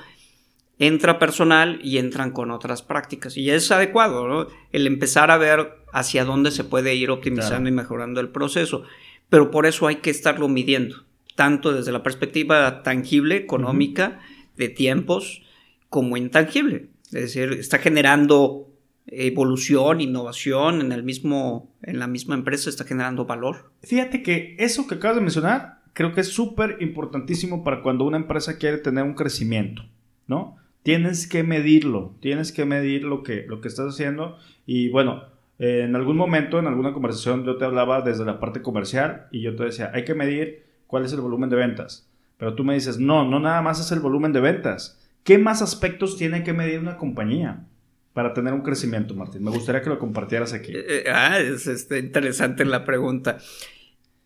entra 0.82 1.20
personal 1.20 1.80
y 1.84 2.00
entran 2.00 2.32
con 2.32 2.50
otras 2.50 2.82
prácticas. 2.82 3.38
Y 3.38 3.52
es 3.52 3.72
adecuado, 3.72 4.28
¿no? 4.28 4.48
El 4.72 4.88
empezar 4.88 5.30
a 5.30 5.38
ver 5.38 5.76
hacia 5.94 6.26
dónde 6.26 6.50
se 6.50 6.64
puede 6.64 6.96
ir 6.96 7.12
optimizando 7.12 7.70
y 7.70 7.72
mejorando 7.72 8.20
el 8.20 8.30
proceso. 8.30 8.84
Pero 9.30 9.52
por 9.52 9.68
eso 9.68 9.86
hay 9.86 9.98
que 9.98 10.10
estarlo 10.10 10.48
midiendo, 10.48 11.06
tanto 11.36 11.72
desde 11.72 11.92
la 11.92 12.02
perspectiva 12.02 12.82
tangible, 12.82 13.36
económica, 13.36 14.22
de 14.58 14.70
tiempos, 14.70 15.44
como 15.88 16.18
intangible. 16.18 16.88
Es 17.06 17.12
decir, 17.12 17.52
está 17.52 17.78
generando 17.78 18.68
evolución, 19.06 20.02
innovación 20.02 20.82
en 20.82 20.92
el 20.92 21.04
mismo, 21.04 21.72
en 21.84 22.00
la 22.00 22.08
misma 22.08 22.34
empresa, 22.34 22.72
está 22.72 22.86
generando 22.86 23.26
valor. 23.26 23.72
Fíjate 23.84 24.24
que 24.24 24.56
eso 24.58 24.88
que 24.88 24.96
acabas 24.96 25.18
de 25.18 25.22
mencionar, 25.22 25.82
creo 25.94 26.12
que 26.14 26.22
es 26.22 26.30
súper 26.30 26.78
importantísimo 26.80 27.64
para 27.64 27.84
cuando 27.84 28.04
una 28.04 28.18
empresa 28.18 28.58
quiere 28.58 28.80
tener 28.80 29.04
un 29.04 29.14
crecimiento, 29.14 29.84
¿no? 30.26 30.58
Tienes 30.84 31.28
que 31.28 31.44
medirlo, 31.44 32.16
tienes 32.20 32.52
que 32.52 32.66
medir 32.66 33.04
lo 33.04 33.24
que, 33.24 33.46
lo 33.48 33.62
que 33.62 33.68
estás 33.68 33.94
haciendo 33.94 34.38
y 34.66 34.90
bueno, 34.90 35.24
en 35.60 35.96
algún 35.96 36.18
momento, 36.18 36.58
en 36.58 36.66
alguna 36.66 36.92
conversación 36.92 37.46
yo 37.46 37.58
te 37.58 37.66
hablaba 37.66 38.02
desde 38.02 38.26
la 38.26 38.40
parte 38.40 38.62
comercial 38.62 39.28
y 39.32 39.42
yo 39.42 39.56
te 39.56 39.66
decía, 39.66 39.92
hay 39.94 40.06
que 40.06 40.16
medir 40.16 40.64
cuál 40.88 41.06
es 41.06 41.14
el 41.14 41.22
volumen 41.22 41.50
de 41.50 41.56
ventas, 41.56 42.10
pero 42.38 42.56
tú 42.56 42.64
me 42.64 42.74
dices, 42.74 42.98
no, 42.98 43.30
no 43.30 43.40
nada 43.40 43.62
más 43.62 43.80
es 43.80 43.92
el 43.92 44.00
volumen 44.00 44.34
de 44.34 44.42
ventas, 44.42 45.00
¿qué 45.24 45.38
más 45.38 45.62
aspectos 45.62 46.18
tiene 46.18 46.44
que 46.44 46.54
medir 46.54 46.80
una 46.80 46.98
compañía? 46.98 47.68
Para 48.14 48.34
tener 48.34 48.54
un 48.54 48.62
crecimiento, 48.62 49.16
Martín. 49.16 49.42
Me 49.42 49.52
gustaría 49.52 49.82
que 49.82 49.90
lo 49.90 49.98
compartieras 49.98 50.52
aquí. 50.52 50.74
Eh, 50.74 50.84
eh, 50.86 51.04
ah, 51.10 51.40
es, 51.40 51.66
este, 51.66 51.98
interesante 51.98 52.66
la 52.66 52.84
pregunta. 52.84 53.38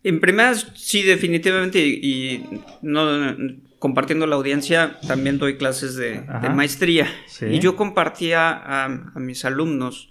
En 0.02 0.18
primeras, 0.18 0.72
sí, 0.74 1.02
definitivamente, 1.02 1.78
y, 1.86 2.44
no, 2.82 3.36
compartiendo 3.78 4.26
la 4.26 4.36
audiencia, 4.36 4.98
también 5.06 5.38
doy 5.38 5.56
clases 5.56 5.96
de, 5.96 6.22
maestría. 6.54 7.08
Y 7.48 7.58
yo 7.58 7.76
compartía 7.76 8.50
a, 8.50 8.88
mis 9.18 9.44
alumnos 9.44 10.10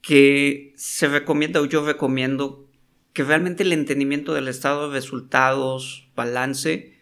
que 0.00 0.72
se 0.76 1.08
recomienda 1.08 1.60
o 1.60 1.64
yo 1.64 1.84
recomiendo 1.84 2.68
que 3.12 3.24
realmente 3.24 3.62
el 3.62 3.72
entendimiento 3.72 4.34
del 4.34 4.48
estado 4.48 4.88
de 4.88 4.94
resultados, 4.94 6.08
balance, 6.14 6.94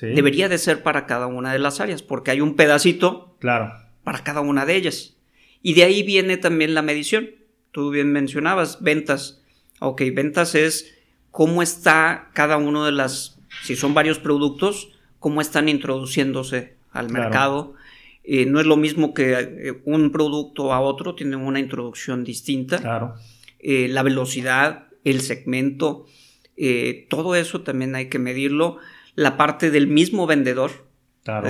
debería 0.00 0.48
de 0.48 0.58
ser 0.58 0.82
para 0.82 1.06
cada 1.06 1.26
una 1.26 1.52
de 1.52 1.58
las 1.58 1.80
áreas, 1.80 2.02
porque 2.02 2.30
hay 2.30 2.40
un 2.40 2.56
pedacito 2.56 3.36
claro. 3.38 3.72
para 4.04 4.24
cada 4.24 4.40
una 4.40 4.66
de 4.66 4.76
ellas. 4.76 5.16
Y 5.62 5.74
de 5.74 5.84
ahí 5.84 6.02
viene 6.02 6.36
también 6.36 6.74
la 6.74 6.82
medición. 6.82 7.30
Tú 7.72 7.90
bien 7.90 8.12
mencionabas 8.12 8.82
ventas. 8.82 9.42
Ok, 9.80 10.02
ventas 10.14 10.54
es 10.54 10.94
cómo 11.30 11.62
está 11.62 12.30
cada 12.32 12.56
uno 12.56 12.84
de 12.84 12.92
las, 12.92 13.38
si 13.62 13.76
son 13.76 13.94
varios 13.94 14.18
productos, 14.18 14.97
cómo 15.18 15.40
están 15.40 15.68
introduciéndose 15.68 16.76
al 16.92 17.10
mercado. 17.10 17.74
Eh, 18.24 18.46
no 18.46 18.60
es 18.60 18.66
lo 18.66 18.76
mismo 18.76 19.14
que 19.14 19.32
eh, 19.32 19.80
un 19.84 20.12
producto 20.12 20.72
a 20.72 20.80
otro, 20.80 21.14
tienen 21.14 21.40
una 21.40 21.60
introducción 21.60 22.24
distinta. 22.24 22.78
Claro. 22.78 23.14
Eh, 23.58 23.88
la 23.88 24.02
velocidad, 24.02 24.88
el 25.04 25.20
segmento, 25.20 26.06
todo 27.08 27.36
eso 27.36 27.62
también 27.62 27.94
hay 27.94 28.08
que 28.08 28.18
medirlo. 28.18 28.78
La 29.14 29.36
parte 29.36 29.70
del 29.70 29.86
mismo 29.86 30.26
vendedor. 30.26 30.86
Claro. 31.24 31.48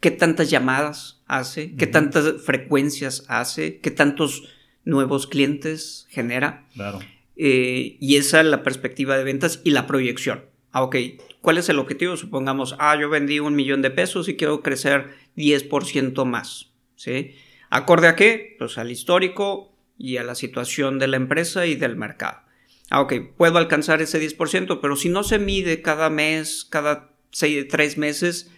¿Qué 0.00 0.10
tantas 0.10 0.50
llamadas 0.50 1.22
hace? 1.26 1.76
¿Qué 1.76 1.86
tantas 1.86 2.42
frecuencias 2.42 3.24
hace? 3.28 3.78
¿Qué 3.80 3.90
tantos 3.90 4.48
nuevos 4.84 5.26
clientes 5.26 6.06
genera? 6.10 6.66
Claro. 6.74 7.00
y 7.36 8.16
esa 8.16 8.40
es 8.40 8.46
la 8.46 8.62
perspectiva 8.62 9.16
de 9.18 9.24
ventas 9.24 9.60
y 9.62 9.70
la 9.70 9.86
proyección. 9.86 10.42
Ah, 10.76 10.82
ok, 10.82 10.96
¿Cuál 11.40 11.56
es 11.56 11.70
el 11.70 11.78
objetivo? 11.78 12.18
Supongamos, 12.18 12.76
ah, 12.78 12.94
yo 13.00 13.08
vendí 13.08 13.40
un 13.40 13.56
millón 13.56 13.80
de 13.80 13.90
pesos 13.90 14.28
y 14.28 14.36
quiero 14.36 14.60
crecer 14.60 15.14
10% 15.34 16.26
más. 16.26 16.70
¿sí? 16.96 17.34
¿Acorde 17.70 18.08
a 18.08 18.14
qué? 18.14 18.56
Pues 18.58 18.76
al 18.76 18.90
histórico 18.90 19.72
y 19.96 20.18
a 20.18 20.22
la 20.22 20.34
situación 20.34 20.98
de 20.98 21.06
la 21.06 21.16
empresa 21.16 21.64
y 21.64 21.76
del 21.76 21.96
mercado. 21.96 22.42
Ah, 22.90 23.00
ok, 23.00 23.14
puedo 23.38 23.56
alcanzar 23.56 24.02
ese 24.02 24.20
10%, 24.20 24.80
pero 24.82 24.96
si 24.96 25.08
no 25.08 25.22
se 25.22 25.38
mide 25.38 25.80
cada 25.80 26.10
mes, 26.10 26.66
cada 26.68 27.08
seis, 27.30 27.68
tres 27.68 27.96
meses, 27.96 28.52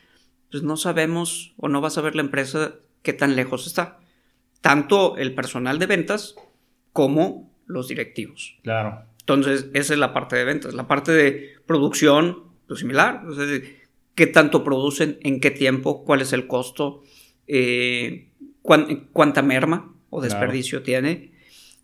pues 0.51 0.65
no 0.65 0.77
sabemos 0.77 1.55
o 1.57 1.69
no 1.69 1.81
va 1.81 1.87
a 1.87 1.93
saber 1.93 2.17
la 2.17 2.23
empresa 2.23 2.75
qué 3.03 3.13
tan 3.13 3.37
lejos 3.37 3.69
está. 3.69 4.01
Tanto 4.61 5.17
el 5.19 5.37
personal 5.37 5.79
de 5.79 5.87
ventas 5.87 6.35
como 6.93 7.55
los 7.67 7.87
directivos. 7.87 8.59
Claro. 8.65 9.08
Entonces, 9.29 9.69
esa 9.75 9.93
es 9.93 10.01
la 10.01 10.15
parte 10.15 10.37
de 10.37 10.45
ventas. 10.45 10.73
La 10.73 10.89
parte 10.89 11.13
de 11.13 11.51
producción, 11.67 12.45
pues 12.67 12.81
similar. 12.81 13.25
¿Qué 14.15 14.27
tanto 14.27 14.65
producen? 14.65 15.19
¿En 15.21 15.39
qué 15.41 15.51
tiempo? 15.51 16.03
¿Cuál 16.03 16.23
es 16.23 16.33
el 16.33 16.47
costo? 16.47 17.03
Eh, 17.47 18.31
¿Cuánta 18.63 19.43
merma 19.43 19.95
o 20.09 20.23
desperdicio 20.23 20.83
tiene? 20.83 21.33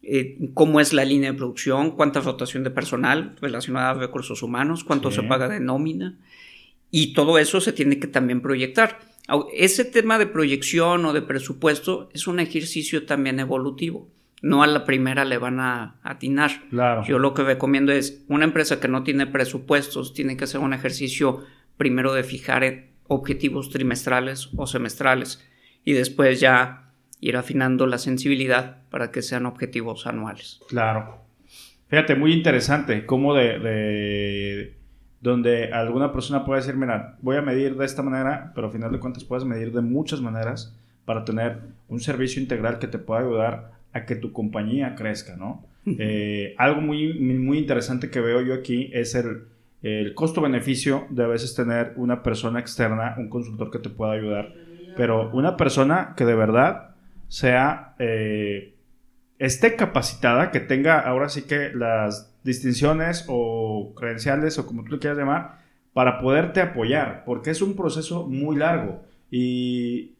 Eh, 0.03 0.39
¿Cómo 0.55 0.81
es 0.81 0.95
la 0.95 1.05
línea 1.05 1.33
de 1.33 1.37
producción? 1.37 1.91
¿Cuánta 1.91 2.21
rotación 2.21 2.65
de 2.65 2.71
personal 2.71 3.37
relacionada 3.43 3.91
a 3.91 3.95
recursos 3.95 4.43
humanos? 4.43 4.83
¿Cuánto 4.83 5.11
se 5.11 5.23
paga 5.23 5.47
de 5.47 5.61
nómina? 5.61 6.19
Y 6.91 7.13
todo 7.13 7.39
eso 7.39 7.61
se 7.61 7.75
tiene 7.75 7.99
que 7.99 8.07
también 8.07 8.41
proyectar. 8.41 9.01
Ese 9.53 9.85
tema 9.85 10.19
de 10.19 10.27
proyección 10.27 11.05
o 11.05 11.13
de 11.13 11.21
presupuesto 11.21 12.09
es 12.15 12.27
un 12.27 12.41
ejercicio 12.41 13.05
también 13.05 13.39
evolutivo 13.39 14.09
no 14.45 14.63
a 14.63 14.67
la 14.67 14.85
primera 14.85 15.25
le 15.25 15.39
van 15.39 15.59
a 15.59 15.97
atinar. 16.03 16.51
Yo 17.07 17.19
lo 17.19 17.33
que 17.33 17.43
recomiendo 17.43 17.93
es 17.93 18.25
una 18.29 18.45
empresa 18.45 18.79
que 18.79 18.89
no 18.89 19.03
tiene 19.03 19.27
presupuestos 19.27 20.13
tiene 20.13 20.37
que 20.37 20.45
hacer 20.45 20.61
un 20.61 20.75
ejercicio 20.75 21.43
primero 21.79 22.13
de 22.13 22.25
fijar 22.25 22.85
objetivos 23.09 23.71
trimestrales 23.71 24.51
o 24.55 24.67
semestrales 24.67 25.43
y 25.83 25.95
después 25.95 26.41
ya 26.41 26.91
ir 27.21 27.39
afinando 27.39 27.87
la 27.87 27.97
sensibilidad 27.97 28.83
para 28.91 29.11
que 29.11 29.23
sean 29.23 29.47
objetivos 29.47 30.07
anuales. 30.07 30.61
Claro. 30.69 31.23
Fíjate, 31.89 32.15
muy 32.15 32.35
interesante 32.35 33.07
cómo 33.07 33.33
de, 33.33 34.77
donde 35.23 35.73
alguna 35.73 36.13
persona 36.13 36.45
puede 36.45 36.61
decir, 36.61 36.77
mira, 36.77 37.17
voy 37.23 37.39
a 37.39 37.43
medir 37.43 37.77
de 37.77 37.87
esta 37.87 38.03
manera, 38.03 38.53
pero 38.55 38.67
al 38.67 38.73
final 38.75 38.93
de 38.93 39.01
cuentas 39.01 39.25
puedes 39.25 39.47
medir 39.47 39.73
de 39.73 39.81
muchas 39.81 40.21
maneras 40.21 40.77
para 41.07 41.25
tener 41.25 41.61
un 41.89 42.01
servicio 42.01 42.43
integral 42.43 42.79
que 42.79 42.89
te 42.89 42.99
pueda 42.99 43.23
ayudar 43.23 43.75
a 43.95 44.05
que 44.05 44.17
tu 44.17 44.33
compañía 44.33 44.95
crezca, 44.95 45.37
¿no? 45.37 45.65
Eh, 45.87 46.55
algo 46.59 46.81
muy, 46.81 47.19
muy 47.19 47.59
interesante 47.59 48.11
que 48.11 48.21
veo 48.21 48.41
yo 48.41 48.55
aquí 48.55 48.91
es 48.93 49.15
el, 49.15 49.45
el 49.83 50.15
costo-beneficio 50.15 51.07
de 51.11 51.25
a 51.25 51.27
veces 51.27 51.55
tener 51.55 51.93
una 51.97 52.23
persona 52.23 52.59
externa, 52.59 53.15
un 53.19 53.29
consultor 53.29 53.71
que 53.71 53.79
te 53.79 53.91
pueda 53.91 54.13
ayudar, 54.13 54.53
pero 54.97 55.31
una 55.33 55.57
persona 55.57 56.15
que 56.17 56.25
de 56.25 56.35
verdad 56.35 56.95
sea, 57.29 57.95
eh, 57.99 58.75
esté 59.39 59.77
capacitada, 59.77 60.51
que 60.51 60.61
tenga 60.61 61.01
ahora 61.01 61.29
sí 61.29 61.43
que 61.43 61.71
las 61.75 62.35
distinciones 62.45 63.25
o 63.29 63.93
credenciales 63.97 64.59
o 64.59 64.67
como 64.67 64.85
tú 64.85 64.93
le 64.93 64.99
quieras 64.99 65.19
llamar, 65.19 65.59
para 65.93 66.21
poderte 66.21 66.61
apoyar, 66.61 67.25
porque 67.25 67.51
es 67.51 67.63
un 67.63 67.77
proceso 67.77 68.27
muy 68.27 68.57
largo 68.57 69.03
y 69.31 70.15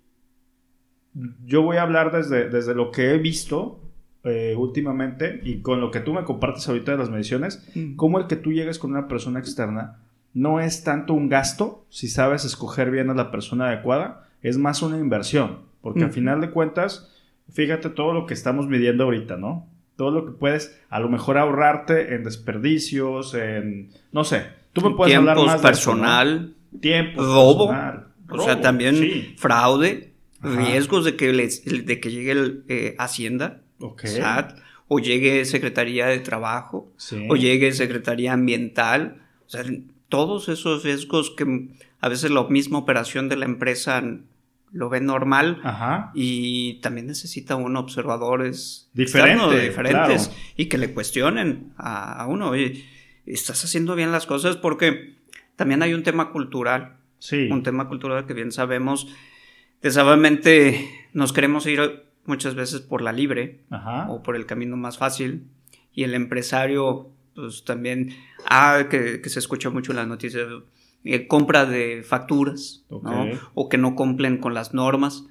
yo 1.45 1.63
voy 1.63 1.77
a 1.77 1.83
hablar 1.83 2.13
desde, 2.13 2.49
desde 2.49 2.75
lo 2.75 2.91
que 2.91 3.11
he 3.11 3.19
visto 3.19 3.81
eh, 4.25 4.55
últimamente 4.57 5.41
y 5.45 5.61
con 5.61 5.81
lo 5.81 5.91
que 5.91 6.01
tú 6.01 6.15
me 6.15 6.25
compartes 6.25 6.67
ahorita 6.67 6.93
de 6.93 6.99
las 6.99 7.11
mediciones, 7.11 7.69
mm. 7.75 7.97
cómo 7.97 8.19
el 8.19 8.27
que 8.27 8.37
tú 8.37 8.53
llegues 8.53 8.79
con 8.79 8.91
una 8.93 9.07
persona 9.07 9.39
externa 9.39 9.99
no 10.33 10.61
es 10.61 10.83
tanto 10.83 11.13
un 11.13 11.29
gasto, 11.29 11.85
si 11.91 12.09
sabes 12.09 12.45
escoger 12.47 12.91
bien 12.91 13.11
a 13.11 13.15
la 13.15 13.31
persona 13.31 13.69
adecuada, 13.69 14.29
es 14.43 14.59
más 14.59 14.83
una 14.83 14.99
inversión, 14.99 15.61
porque 15.81 16.05
al 16.05 16.11
final 16.11 16.41
de 16.41 16.51
cuentas, 16.51 17.15
fíjate 17.53 17.91
todo 17.91 18.15
lo 18.15 18.27
que 18.27 18.35
estamos 18.35 18.67
midiendo 18.67 19.05
ahorita, 19.05 19.37
¿no? 19.37 19.69
Todo 19.97 20.11
lo 20.11 20.25
que 20.25 20.33
puedes 20.33 20.81
a 20.89 21.01
lo 21.01 21.09
mejor 21.09 21.39
ahorrarte 21.39 22.15
en 22.15 22.25
desperdicios, 22.25 23.35
en, 23.35 23.91
no 24.11 24.25
sé, 24.25 24.47
tú 24.73 24.81
me 24.81 24.97
puedes 24.97 25.15
hablar 25.15 25.37
más 25.37 25.61
personal, 25.61 26.55
de 26.73 26.79
tiempo, 26.79 27.23
robo, 27.23 27.73
o 28.31 28.41
sea, 28.41 28.61
también 28.61 29.35
fraude, 29.37 30.14
riesgos 30.45 31.05
de 31.05 31.17
que, 31.17 31.33
de 31.33 32.01
que 32.01 32.11
llegue 32.11 32.33
el, 32.33 32.65
eh, 32.69 32.95
Hacienda, 32.99 33.63
o 34.89 34.99
llegue 34.99 35.45
Secretaría 35.45 36.07
de 36.07 36.21
Trabajo, 36.21 36.93
o 37.29 37.37
llegue 37.37 37.73
Secretaría 37.73 38.33
Ambiental, 38.33 39.23
o 39.47 39.51
sea, 39.51 39.65
todos 40.09 40.49
esos 40.49 40.85
riesgos 40.85 41.31
que 41.31 41.71
a 42.01 42.09
veces 42.09 42.31
la 42.31 42.45
misma 42.45 42.79
operación 42.79 43.29
de 43.29 43.37
la 43.37 43.47
empresa 43.47 44.03
lo 44.75 44.89
ve 44.89 45.01
normal 45.01 45.61
y 46.15 46.81
también 46.81 47.07
necesita 47.07 47.55
uno 47.55 47.81
observadores 47.81 48.91
diferentes 49.61 50.33
y 50.57 50.67
que 50.67 50.79
le 50.79 50.93
cuestionen 50.93 51.73
a, 51.77 52.27
uno, 52.29 52.51
oye, 52.51 52.85
estás 53.25 53.65
haciendo 53.65 53.95
bien 53.95 54.11
las 54.11 54.27
cosas 54.27 54.57
porque 54.57 55.15
también 55.57 55.83
hay 55.83 55.95
un 55.95 56.03
tema 56.03 56.31
cultural, 56.33 56.97
sí. 57.21 57.49
un 57.51 57.63
tema 57.63 57.89
cultural 57.89 58.27
que 58.27 58.35
bien 58.35 58.51
sabemos, 58.51 59.07
desafortunadamente 59.85 60.89
nos 61.13 61.33
queremos 61.33 61.67
ir 61.67 62.05
muchas 62.25 62.55
veces 62.55 62.81
por 62.81 63.03
la 63.03 63.13
libre 63.13 63.61
o 64.09 64.23
por 64.23 64.35
el 64.35 64.47
camino 64.47 64.77
más 64.77 64.99
fácil 64.99 65.47
y 65.93 66.03
el 66.03 66.15
empresario 66.15 67.11
pues 67.35 67.65
también, 67.65 68.15
ah, 68.47 68.87
que, 68.89 69.21
se 69.25 69.39
escucha 69.39 69.71
mucho 69.71 69.93
en 69.93 69.97
las 69.97 70.07
noticias, 70.07 70.47
eh, 71.05 71.27
compra 71.27 71.67
de 71.67 72.03
facturas, 72.03 72.85
¿no? 72.89 73.29
O 73.55 73.69
que 73.69 73.79
no 73.79 73.95
cumplen 73.97 74.39
con 74.39 74.55
las 74.55 74.73
normas. 74.73 75.27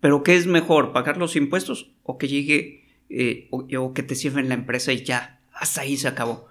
Pero 0.00 0.22
¿qué 0.22 0.36
es 0.36 0.46
mejor, 0.46 0.92
pagar 0.92 1.16
los 1.16 1.36
impuestos 1.36 1.92
o 2.02 2.18
que 2.18 2.28
llegue 2.28 2.84
eh, 3.08 3.48
o, 3.50 3.94
que 3.94 4.02
te 4.02 4.14
sirven 4.14 4.48
la 4.48 4.54
empresa 4.54 4.92
y 4.92 5.04
ya, 5.04 5.40
hasta 5.54 5.82
ahí 5.82 5.96
se 5.96 6.08
acabó? 6.08 6.48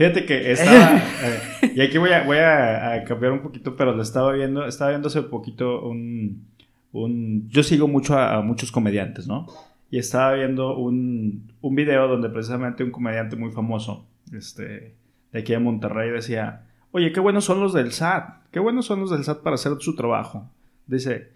Fíjate 0.00 0.24
que 0.24 0.50
estaba, 0.50 0.96
eh, 1.22 1.72
y 1.74 1.80
aquí 1.82 1.98
voy 1.98 2.08
a, 2.08 2.24
voy 2.24 2.38
a, 2.38 3.04
cambiar 3.06 3.32
un 3.32 3.42
poquito, 3.42 3.76
pero 3.76 3.94
lo 3.94 4.00
estaba 4.00 4.32
viendo, 4.32 4.64
estaba 4.64 4.92
viendo 4.92 5.08
hace 5.08 5.20
poquito 5.20 5.82
un, 5.82 6.46
un 6.92 7.46
yo 7.50 7.62
sigo 7.62 7.86
mucho 7.86 8.18
a, 8.18 8.40
muchos 8.40 8.72
comediantes, 8.72 9.26
¿no? 9.26 9.46
Y 9.90 9.98
estaba 9.98 10.32
viendo 10.32 10.78
un, 10.78 11.52
un 11.60 11.74
video 11.74 12.08
donde 12.08 12.30
precisamente 12.30 12.82
un 12.82 12.92
comediante 12.92 13.36
muy 13.36 13.52
famoso, 13.52 14.06
este, 14.32 14.94
de 15.32 15.38
aquí 15.38 15.52
de 15.52 15.58
Monterrey, 15.58 16.10
decía, 16.10 16.62
Oye, 16.92 17.12
qué 17.12 17.20
buenos 17.20 17.44
son 17.44 17.60
los 17.60 17.74
del 17.74 17.92
SAT. 17.92 18.48
Qué 18.50 18.58
buenos 18.58 18.86
son 18.86 19.00
los 19.00 19.10
del 19.10 19.22
SAT 19.22 19.42
para 19.42 19.54
hacer 19.54 19.72
su 19.80 19.94
trabajo. 19.94 20.50
Dice, 20.86 21.28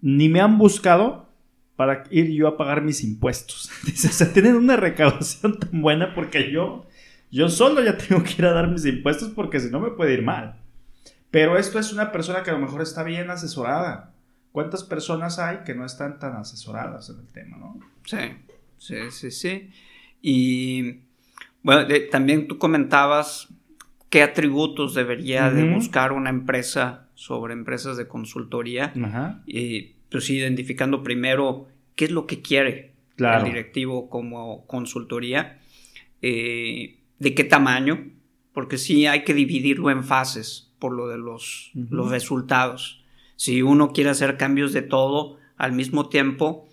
ni 0.00 0.28
me 0.28 0.40
han 0.40 0.56
buscado 0.56 1.28
para 1.74 2.04
ir 2.10 2.30
yo 2.30 2.46
a 2.46 2.56
pagar 2.56 2.80
mis 2.80 3.02
impuestos. 3.02 3.70
Dice, 3.84 4.06
o 4.06 4.12
sea, 4.12 4.32
tienen 4.32 4.54
una 4.54 4.76
recaudación 4.76 5.58
tan 5.58 5.82
buena 5.82 6.14
porque 6.14 6.52
yo, 6.52 6.86
yo 7.34 7.48
solo 7.48 7.82
ya 7.82 7.96
tengo 7.98 8.22
que 8.22 8.34
ir 8.38 8.46
a 8.46 8.52
dar 8.52 8.68
mis 8.68 8.86
impuestos 8.86 9.30
porque 9.30 9.58
si 9.58 9.70
no 9.70 9.80
me 9.80 9.90
puede 9.90 10.14
ir 10.14 10.22
mal. 10.22 10.60
Pero 11.30 11.58
esto 11.58 11.80
es 11.80 11.92
una 11.92 12.12
persona 12.12 12.44
que 12.44 12.50
a 12.50 12.52
lo 12.52 12.60
mejor 12.60 12.80
está 12.80 13.02
bien 13.02 13.28
asesorada. 13.28 14.14
¿Cuántas 14.52 14.84
personas 14.84 15.40
hay 15.40 15.58
que 15.64 15.74
no 15.74 15.84
están 15.84 16.20
tan 16.20 16.36
asesoradas 16.36 17.10
en 17.10 17.18
el 17.18 17.26
tema, 17.32 17.56
no? 17.56 17.80
Sí, 18.04 18.18
sí, 18.78 19.10
sí, 19.10 19.30
sí. 19.32 19.70
Y 20.22 21.00
bueno, 21.64 21.88
también 22.12 22.46
tú 22.46 22.56
comentabas 22.56 23.48
qué 24.10 24.22
atributos 24.22 24.94
debería 24.94 25.50
de 25.50 25.74
buscar 25.74 26.12
una 26.12 26.30
empresa 26.30 27.08
sobre 27.14 27.52
empresas 27.52 27.96
de 27.96 28.06
consultoría. 28.06 28.92
Y 29.44 29.96
pues 30.08 30.30
identificando 30.30 31.02
primero 31.02 31.66
qué 31.96 32.04
es 32.04 32.12
lo 32.12 32.28
que 32.28 32.42
quiere 32.42 32.92
el 33.18 33.42
directivo 33.42 34.08
como 34.08 34.66
consultoría, 34.68 35.58
eh, 36.22 37.00
de 37.24 37.34
qué 37.34 37.42
tamaño, 37.42 38.12
porque 38.52 38.76
sí 38.76 39.06
hay 39.06 39.24
que 39.24 39.32
dividirlo 39.32 39.90
en 39.90 40.04
fases 40.04 40.70
por 40.78 40.92
lo 40.92 41.08
de 41.08 41.16
los, 41.16 41.72
los 41.74 42.10
resultados. 42.10 43.02
Si 43.36 43.62
uno 43.62 43.92
quiere 43.92 44.10
hacer 44.10 44.36
cambios 44.36 44.74
de 44.74 44.82
todo 44.82 45.38
al 45.56 45.72
mismo 45.72 46.10
tiempo, 46.10 46.68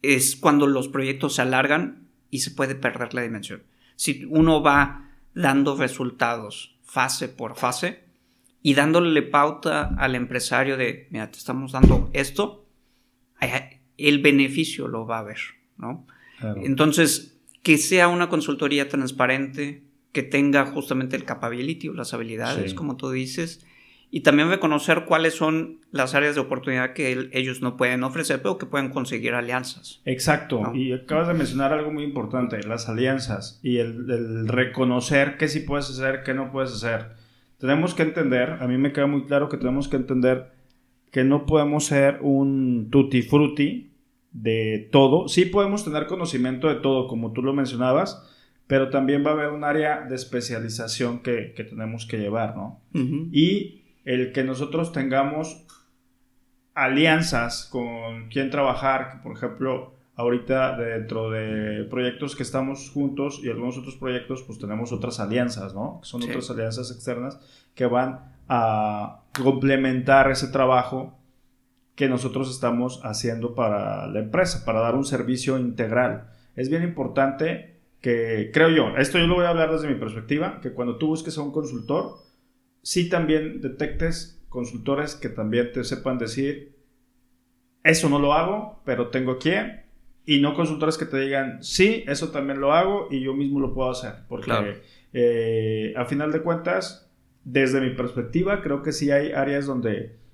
es 0.00 0.34
cuando 0.34 0.66
los 0.66 0.88
proyectos 0.88 1.34
se 1.34 1.42
alargan 1.42 2.08
y 2.30 2.38
se 2.38 2.50
puede 2.50 2.74
perder 2.74 3.12
la 3.12 3.22
dimensión. 3.22 3.62
Si 3.96 4.24
uno 4.30 4.62
va 4.62 5.10
dando 5.34 5.76
resultados 5.76 6.78
fase 6.82 7.28
por 7.28 7.56
fase 7.56 8.04
y 8.62 8.72
dándole 8.72 9.20
pauta 9.22 9.94
al 9.98 10.14
empresario 10.14 10.78
de, 10.78 11.06
mira, 11.10 11.30
te 11.30 11.36
estamos 11.36 11.72
dando 11.72 12.08
esto, 12.14 12.64
el 13.98 14.22
beneficio 14.22 14.88
lo 14.88 15.06
va 15.06 15.18
a 15.18 15.24
ver, 15.24 15.38
¿no? 15.76 16.06
Entonces, 16.62 17.35
que 17.66 17.78
sea 17.78 18.06
una 18.06 18.28
consultoría 18.28 18.88
transparente, 18.88 19.82
que 20.12 20.22
tenga 20.22 20.66
justamente 20.66 21.16
el 21.16 21.24
capability 21.24 21.88
o 21.88 21.94
las 21.94 22.14
habilidades, 22.14 22.74
como 22.74 22.96
tú 22.96 23.10
dices, 23.10 23.66
y 24.08 24.20
también 24.20 24.50
reconocer 24.50 25.04
cuáles 25.04 25.34
son 25.34 25.80
las 25.90 26.14
áreas 26.14 26.36
de 26.36 26.42
oportunidad 26.42 26.92
que 26.92 27.28
ellos 27.32 27.62
no 27.62 27.76
pueden 27.76 28.04
ofrecer, 28.04 28.40
pero 28.40 28.56
que 28.56 28.66
pueden 28.66 28.90
conseguir 28.90 29.34
alianzas. 29.34 30.00
Exacto, 30.04 30.72
y 30.76 30.92
acabas 30.92 31.26
de 31.26 31.34
mencionar 31.34 31.72
algo 31.72 31.90
muy 31.90 32.04
importante, 32.04 32.62
las 32.62 32.88
alianzas 32.88 33.58
y 33.64 33.78
el, 33.78 34.46
reconocer 34.46 35.36
qué 35.36 35.48
sí 35.48 35.58
puedes 35.58 35.90
hacer, 35.90 36.22
qué 36.22 36.34
no 36.34 36.52
puedes 36.52 36.70
hacer. 36.70 37.16
Tenemos 37.58 37.94
que 37.94 38.04
entender, 38.04 38.58
a 38.60 38.68
mí 38.68 38.78
me 38.78 38.92
queda 38.92 39.08
muy 39.08 39.24
claro 39.24 39.48
que 39.48 39.56
tenemos 39.56 39.88
que 39.88 39.96
entender 39.96 40.52
que 41.10 41.24
no 41.24 41.46
podemos 41.46 41.84
ser 41.86 42.20
un 42.20 42.90
tutti 42.92 43.22
frutti 43.22 43.90
de 44.32 44.88
todo. 44.92 45.28
Sí 45.28 45.46
podemos 45.46 45.84
tener 45.84 46.06
conocimiento 46.06 46.68
de 46.68 46.76
todo, 46.76 47.08
como 47.08 47.32
tú 47.32 47.42
lo 47.42 47.52
mencionabas, 47.52 48.22
pero 48.66 48.90
también 48.90 49.24
va 49.24 49.30
a 49.30 49.34
haber 49.34 49.50
un 49.50 49.64
área 49.64 50.02
de 50.02 50.14
especialización 50.14 51.20
que, 51.20 51.54
tenemos 51.56 52.06
que 52.06 52.18
llevar, 52.18 52.56
¿no? 52.56 52.80
Y 53.32 53.82
el 54.04 54.32
que 54.32 54.44
nosotros 54.44 54.92
tengamos 54.92 55.64
alianzas 56.74 57.68
con 57.70 58.28
quien 58.28 58.50
trabajar, 58.50 59.22
por 59.22 59.36
ejemplo, 59.36 59.94
ahorita 60.16 60.76
dentro 60.76 61.30
de 61.30 61.84
proyectos 61.84 62.34
que 62.34 62.42
estamos 62.42 62.90
juntos 62.90 63.40
y 63.42 63.50
algunos 63.50 63.78
otros 63.78 63.96
proyectos, 63.96 64.42
pues 64.42 64.58
tenemos 64.58 64.92
otras 64.92 65.20
alianzas, 65.20 65.74
¿no? 65.74 66.00
Son 66.02 66.22
otras 66.22 66.50
alianzas 66.50 66.90
externas 66.90 67.38
que 67.74 67.86
van 67.86 68.32
a 68.48 69.20
complementar 69.42 70.30
ese 70.30 70.48
trabajo 70.48 71.18
que 71.96 72.08
nosotros 72.08 72.50
estamos 72.50 73.00
haciendo 73.02 73.54
para 73.54 74.06
la 74.06 74.20
empresa, 74.20 74.64
para 74.64 74.80
dar 74.80 74.94
un 74.94 75.04
servicio 75.04 75.58
integral. 75.58 76.28
Es 76.54 76.68
bien 76.68 76.82
importante 76.82 77.80
que, 78.00 78.50
creo 78.52 78.68
yo, 78.68 78.96
esto 78.98 79.18
yo 79.18 79.26
lo 79.26 79.34
voy 79.34 79.46
a 79.46 79.48
hablar 79.48 79.72
desde 79.72 79.88
mi 79.88 79.94
perspectiva, 79.94 80.60
que 80.60 80.72
cuando 80.72 80.98
tú 80.98 81.08
busques 81.08 81.36
a 81.38 81.42
un 81.42 81.52
consultor, 81.52 82.18
sí 82.82 83.08
también 83.08 83.62
detectes 83.62 84.44
consultores 84.50 85.14
que 85.14 85.30
también 85.30 85.72
te 85.72 85.84
sepan 85.84 86.18
decir, 86.18 86.76
eso 87.82 88.10
no 88.10 88.18
lo 88.18 88.34
hago, 88.34 88.82
pero 88.84 89.08
tengo 89.08 89.38
que, 89.38 89.84
y 90.26 90.40
no 90.40 90.54
consultores 90.54 90.98
que 90.98 91.06
te 91.06 91.18
digan, 91.18 91.62
sí, 91.62 92.04
eso 92.06 92.30
también 92.30 92.60
lo 92.60 92.74
hago 92.74 93.08
y 93.10 93.20
yo 93.22 93.32
mismo 93.32 93.58
lo 93.58 93.72
puedo 93.72 93.90
hacer, 93.90 94.12
porque 94.28 94.82
eh, 95.14 95.94
a 95.96 96.04
final 96.04 96.30
de 96.30 96.42
cuentas, 96.42 97.10
desde 97.42 97.80
mi 97.80 97.90
perspectiva, 97.90 98.60
creo 98.60 98.82
que 98.82 98.92
sí 98.92 99.10
hay 99.10 99.32
áreas 99.32 99.64
donde 99.64 100.25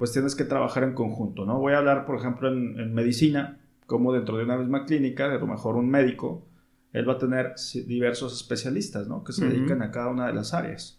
pues 0.00 0.12
tienes 0.12 0.34
que 0.34 0.44
trabajar 0.44 0.82
en 0.82 0.94
conjunto, 0.94 1.44
¿no? 1.44 1.58
Voy 1.58 1.74
a 1.74 1.76
hablar, 1.76 2.06
por 2.06 2.16
ejemplo, 2.16 2.48
en, 2.48 2.94
medicina, 2.94 3.58
como 3.84 4.14
dentro 4.14 4.38
de 4.38 4.44
una 4.44 4.56
misma 4.56 4.86
clínica, 4.86 5.28
de 5.28 5.38
lo 5.38 5.46
mejor 5.46 5.76
un 5.76 5.90
médico, 5.90 6.48
él 6.94 7.06
va 7.06 7.12
a 7.12 7.18
tener 7.18 7.52
diversos 7.86 8.34
especialistas, 8.34 9.08
¿no? 9.08 9.22
Que 9.24 9.34
se 9.34 9.46
dedican 9.46 9.82
a 9.82 9.90
cada 9.90 10.08
una 10.08 10.26
de 10.26 10.32
las 10.32 10.54
áreas, 10.54 10.98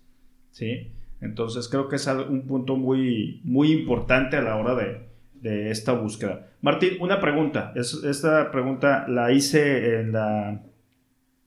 ¿sí? 0.52 0.92
Entonces 1.20 1.68
creo 1.68 1.88
que 1.88 1.96
es 1.96 2.06
un 2.06 2.46
punto 2.46 2.76
muy, 2.76 3.42
muy 3.44 3.72
importante 3.72 4.38
a 4.38 4.44
la 4.44 4.56
hora 4.58 4.76
de, 4.76 5.08
de 5.34 5.72
esta 5.72 5.94
búsqueda. 5.94 6.52
Martín, 6.62 6.98
una 7.00 7.20
pregunta. 7.20 7.74
esta 7.76 8.52
pregunta 8.52 9.08
la 9.08 9.32
hice 9.32 10.00
en 10.00 10.12
la... 10.12 10.62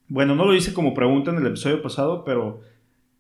Bueno, 0.09 0.35
no 0.35 0.45
lo 0.45 0.57
hice 0.57 0.75
como 0.75 0.93
pregunta 0.93 1.31
en 1.31 1.37
el 1.37 1.47
episodio 1.47 1.81
pasado, 1.83 2.25
pero 2.25 2.63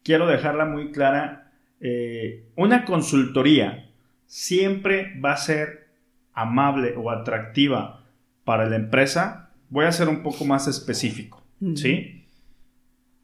quiero 0.02 0.26
dejarla 0.26 0.64
muy 0.64 0.90
clara. 0.90 1.52
Eh, 1.78 2.48
una 2.56 2.84
consultoría 2.84 3.84
siempre 4.26 5.18
va 5.20 5.32
a 5.32 5.36
ser 5.36 5.88
amable 6.32 6.94
o 6.96 7.10
atractiva 7.10 8.04
para 8.44 8.66
la 8.66 8.76
empresa. 8.76 9.50
Voy 9.70 9.86
a 9.86 9.92
ser 9.92 10.08
un 10.08 10.22
poco 10.22 10.44
más 10.44 10.68
específico, 10.68 11.42
¿sí? 11.74 12.26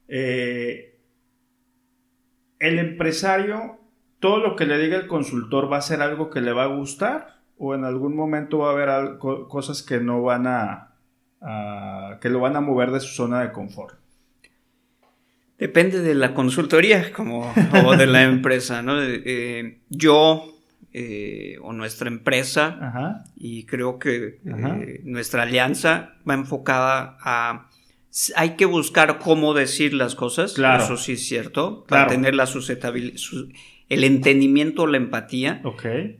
Eh, 0.08 0.98
el 2.58 2.78
empresario, 2.78 3.78
todo 4.18 4.38
lo 4.38 4.56
que 4.56 4.66
le 4.66 4.78
diga 4.78 4.96
el 4.96 5.06
consultor 5.06 5.72
va 5.72 5.78
a 5.78 5.82
ser 5.82 6.02
algo 6.02 6.30
que 6.30 6.40
le 6.40 6.52
va 6.52 6.64
a 6.64 6.74
gustar 6.74 7.40
o 7.58 7.74
en 7.74 7.84
algún 7.84 8.16
momento 8.16 8.58
va 8.58 8.70
a 8.70 8.72
haber 8.72 9.18
cosas 9.18 9.82
que 9.82 10.00
no 10.00 10.22
van 10.22 10.46
a, 10.46 10.94
que 12.20 12.30
lo 12.30 12.40
van 12.40 12.56
a 12.56 12.60
mover 12.60 12.90
de 12.90 13.00
su 13.00 13.08
zona 13.08 13.42
de 13.42 13.52
confort. 13.52 13.98
Depende 15.58 16.00
de 16.00 16.14
la 16.14 16.32
consultoría 16.32 17.12
como, 17.12 17.52
o 17.84 17.96
de 17.96 18.06
la 18.06 18.22
empresa, 18.24 18.80
¿no? 18.80 18.94
Eh, 18.98 19.80
yo 19.90 20.59
eh, 20.92 21.56
o 21.62 21.72
nuestra 21.72 22.08
empresa 22.08 23.22
y 23.36 23.64
creo 23.64 23.98
que 23.98 24.40
eh, 24.44 25.00
nuestra 25.04 25.42
alianza 25.42 26.14
va 26.28 26.34
enfocada 26.34 27.16
a 27.20 27.70
hay 28.34 28.56
que 28.56 28.64
buscar 28.64 29.18
cómo 29.18 29.54
decir 29.54 29.94
las 29.94 30.16
cosas, 30.16 30.54
claro. 30.54 30.82
eso 30.82 30.96
sí 30.96 31.12
es 31.12 31.26
cierto, 31.26 31.84
para 31.86 32.08
tener 32.08 32.34
la 32.34 32.46
susceptibilidad, 32.46 33.16
el 33.88 34.04
entendimiento, 34.04 34.86
la 34.86 34.96
empatía. 34.96 35.62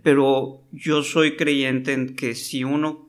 Pero 0.03 0.63
yo 0.71 1.03
soy 1.03 1.37
creyente 1.37 1.93
en 1.93 2.15
que 2.15 2.35
si 2.35 2.63
uno 2.63 3.09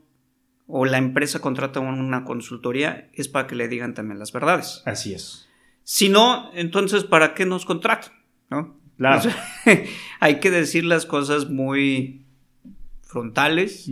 o 0.67 0.85
la 0.85 0.97
empresa 0.97 1.39
contrata 1.39 1.79
una 1.79 2.23
consultoría 2.23 3.09
es 3.13 3.27
para 3.27 3.45
que 3.45 3.55
le 3.55 3.67
digan 3.67 3.93
también 3.93 4.17
las 4.17 4.31
verdades. 4.31 4.81
Así 4.85 5.13
es. 5.13 5.47
Si 5.83 6.09
no, 6.09 6.49
entonces 6.53 7.03
¿para 7.03 7.33
qué 7.33 7.45
nos 7.45 7.65
contratan? 7.65 8.13
¿No? 8.49 8.80
Claro. 9.01 9.31
hay 10.19 10.39
que 10.39 10.51
decir 10.51 10.85
las 10.85 11.07
cosas 11.07 11.49
muy 11.49 12.21
frontales, 13.01 13.89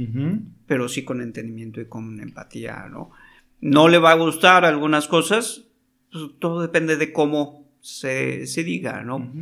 pero 0.67 0.87
sí 0.87 1.03
con 1.03 1.19
entendimiento 1.19 1.81
y 1.81 1.85
con 1.85 2.19
empatía, 2.21 2.87
¿no? 2.91 3.09
No 3.59 3.87
le 3.87 3.97
va 3.97 4.11
a 4.11 4.15
gustar 4.15 4.65
algunas 4.65 5.07
cosas, 5.07 5.65
pues, 6.11 6.25
todo 6.37 6.61
depende 6.61 6.95
de 6.95 7.11
cómo 7.11 7.67
se, 7.81 8.45
diga, 8.63 9.01
¿no? 9.03 9.33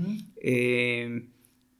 Eh, 0.41 1.27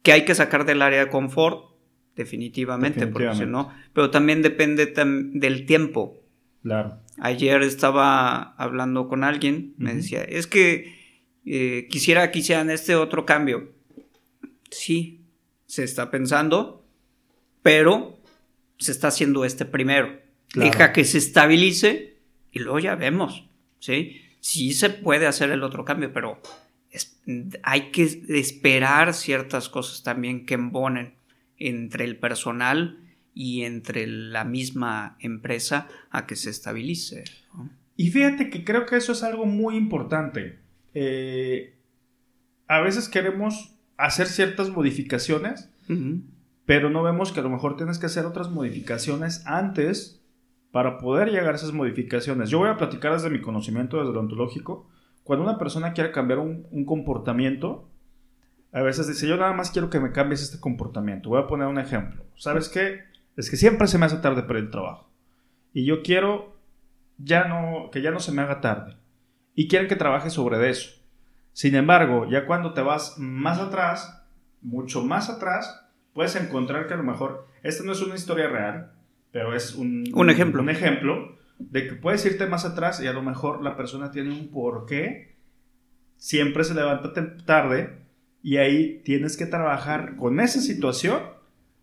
que 0.04 0.12
hay 0.12 0.26
que 0.26 0.36
sacar 0.36 0.66
del 0.66 0.82
área 0.82 1.06
de 1.06 1.10
confort, 1.10 1.72
definitivamente, 2.14 3.08
porque 3.08 3.46
no, 3.46 3.72
pero 3.94 4.10
también 4.12 4.42
depende 4.42 4.86
del 4.86 5.66
tiempo. 5.66 6.22
Claro. 6.62 7.00
Ayer 7.20 7.64
estaba 7.64 8.54
hablando 8.58 9.08
con 9.08 9.24
alguien, 9.24 9.76
me 9.78 9.94
decía, 9.94 10.24
es 10.24 10.46
que 10.46 10.94
eh, 11.46 11.88
quisiera 11.90 12.30
que 12.32 12.40
hicieran 12.40 12.70
este 12.70 12.94
otro 12.94 13.26
cambio. 13.26 13.77
Sí, 14.70 15.26
se 15.66 15.84
está 15.84 16.12
pensando, 16.12 16.86
pero 17.62 18.20
se 18.78 18.92
está 18.92 19.10
haciendo 19.10 19.46
este 19.46 19.66
primero. 19.66 20.20
Deja 20.54 20.94
que 20.94 21.04
se 21.04 21.18
estabilice 21.18 22.18
y 22.52 22.60
luego 22.60 22.80
ya 22.80 22.96
vemos, 22.96 23.50
¿sí? 23.80 24.22
sí 24.48 24.74
se 24.74 24.90
puede 24.90 25.28
hacer 25.28 25.52
el 25.52 25.62
otro 25.64 25.84
cambio, 25.84 26.14
pero 26.14 26.42
hay 27.64 27.92
que 27.92 28.04
esperar 28.30 29.14
ciertas 29.14 29.68
cosas 29.68 30.04
también 30.04 30.46
que 30.46 30.54
embonen 30.54 31.16
entre 31.58 32.06
el 32.06 32.18
personal 32.18 32.98
y 33.34 33.64
entre 33.64 34.08
la 34.08 34.46
misma 34.46 35.18
empresa 35.20 35.90
a 36.10 36.26
que 36.26 36.36
se 36.36 36.50
estabilice. 36.50 37.26
Y 37.98 38.10
fíjate 38.10 38.50
que 38.50 38.64
creo 38.64 38.86
que 38.86 38.96
eso 38.96 39.12
es 39.12 39.24
algo 39.24 39.46
muy 39.46 39.76
importante. 39.76 40.60
Eh, 40.94 41.76
a 42.68 42.80
veces 42.80 43.10
queremos 43.10 43.76
hacer 43.98 44.28
ciertas 44.28 44.70
modificaciones, 44.70 45.70
pero 46.66 46.90
no 46.90 47.04
vemos 47.04 47.32
que 47.32 47.40
a 47.40 47.44
lo 47.44 47.50
mejor 47.50 47.78
tienes 47.78 47.98
que 47.98 48.06
hacer 48.06 48.26
otras 48.26 48.50
modificaciones 48.50 49.46
antes 49.46 50.24
para 50.72 50.98
poder 50.98 51.30
llegar 51.30 51.54
a 51.54 51.56
esas 51.56 51.74
modificaciones. 51.74 52.50
Yo 52.50 52.60
voy 52.60 52.70
a 52.70 52.78
platicar 52.78 53.14
desde 53.14 53.30
mi 53.30 53.42
conocimiento, 53.42 53.98
desde 53.98 54.14
lo 54.14 54.20
ontológico. 54.20 54.88
Cuando 55.24 55.44
una 55.44 55.58
persona 55.58 55.94
quiere 55.94 56.12
cambiar 56.12 56.40
un, 56.40 56.86
comportamiento, 56.86 57.90
a 58.72 58.82
veces 58.82 59.08
dice, 59.08 59.28
yo 59.28 59.38
nada 59.38 59.54
más 59.54 59.72
quiero 59.72 59.90
que 59.90 60.00
me 60.00 60.12
cambies 60.12 60.44
este 60.44 60.60
comportamiento. 60.60 61.30
Voy 61.30 61.42
a 61.42 61.48
poner 61.48 61.68
un 61.68 61.80
ejemplo. 61.80 62.24
¿Sabes 62.36 62.70
qué? 62.70 63.00
Es 63.36 63.50
que 63.50 63.58
siempre 63.58 63.88
se 63.88 63.98
me 63.98 64.06
hace 64.06 64.18
tarde 64.18 64.44
para 64.44 64.60
el 64.60 64.70
trabajo. 64.70 65.10
Y 65.74 65.86
yo 65.86 66.02
quiero 66.04 66.58
ya 67.18 67.46
no, 67.46 67.90
que 67.92 68.02
ya 68.02 68.12
no 68.12 68.20
se 68.20 68.32
me 68.32 68.42
haga 68.42 68.62
tarde. 68.62 68.98
Y 69.56 69.68
quieren 69.68 69.88
que 69.88 69.96
trabaje 69.96 70.30
sobre 70.30 70.70
eso. 70.70 70.97
Sin 71.58 71.74
embargo, 71.74 72.30
ya 72.30 72.46
cuando 72.46 72.76
te 72.76 72.82
vas 72.82 73.16
más 73.18 73.58
atrás, 73.58 74.24
mucho 74.62 75.04
más 75.04 75.28
atrás, 75.28 75.90
puedes 76.14 76.36
encontrar 76.36 76.86
que 76.86 76.94
a 76.94 76.98
lo 76.98 77.04
mejor 77.04 77.48
esta 77.64 77.84
no 77.84 77.94
es 77.94 78.02
una 78.04 78.14
historia 78.14 78.48
real, 78.48 78.92
pero 79.32 79.56
es 79.56 79.74
un, 79.74 80.04
ejemplo. 80.30 80.62
Un 80.62 80.70
ejemplo 80.70 81.36
de 81.58 81.88
que 81.88 81.96
puedes 81.96 82.24
irte 82.28 82.46
más 82.46 82.64
atrás 82.64 83.02
y 83.02 83.08
a 83.08 83.12
lo 83.12 83.24
mejor 83.24 83.64
la 83.64 83.76
persona 83.76 84.12
tiene 84.12 84.30
un 84.30 84.52
porqué, 84.52 85.36
siempre 86.18 86.64
se 86.64 86.76
levanta 86.76 87.12
tarde 87.44 88.06
y 88.44 88.58
ahí 88.58 89.02
tienes 89.04 89.36
que 89.36 89.48
trabajar 89.48 90.16
con 90.16 90.40
esa 90.40 90.62
situación 90.62 91.22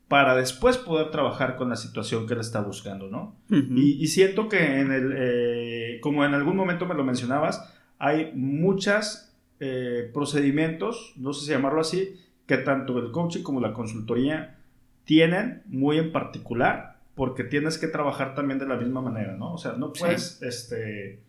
para 0.06 0.36
después 0.36 0.78
poder 0.78 1.10
trabajar 1.10 1.56
con 1.56 1.68
la 1.68 1.74
situación 1.74 2.28
que 2.28 2.34
él 2.34 2.40
está 2.40 2.60
buscando, 2.60 3.08
¿no? 3.08 3.34
y, 3.50 4.06
siento 4.06 4.48
que 4.48 4.78
en 4.78 4.92
el, 4.92 5.14
eh, 5.16 5.98
como 6.00 6.24
en 6.24 6.32
algún 6.32 6.54
momento 6.54 6.86
me 6.86 6.94
lo 6.94 7.02
mencionabas, 7.02 7.74
hay 7.98 8.30
muchos 8.36 9.33
eh, 9.60 10.10
procedimientos, 10.12 11.14
no 11.16 11.32
sé 11.32 11.46
si 11.46 11.52
llamarlo 11.52 11.80
así, 11.80 12.20
que 12.46 12.58
tanto 12.58 12.98
el 12.98 13.10
coaching 13.10 13.42
como 13.42 13.60
la 13.60 13.72
consultoría 13.72 14.58
tienen 15.04 15.62
muy 15.66 15.98
en 15.98 16.12
particular 16.12 16.98
porque 17.14 17.44
tienes 17.44 17.78
que 17.78 17.86
trabajar 17.86 18.34
también 18.34 18.58
de 18.58 18.66
la 18.66 18.76
misma 18.76 19.00
manera, 19.00 19.36
¿no? 19.36 19.54
O 19.54 19.58
sea, 19.58 19.72
no 19.72 19.92
puedes, 19.92 20.42
este, 20.42 21.20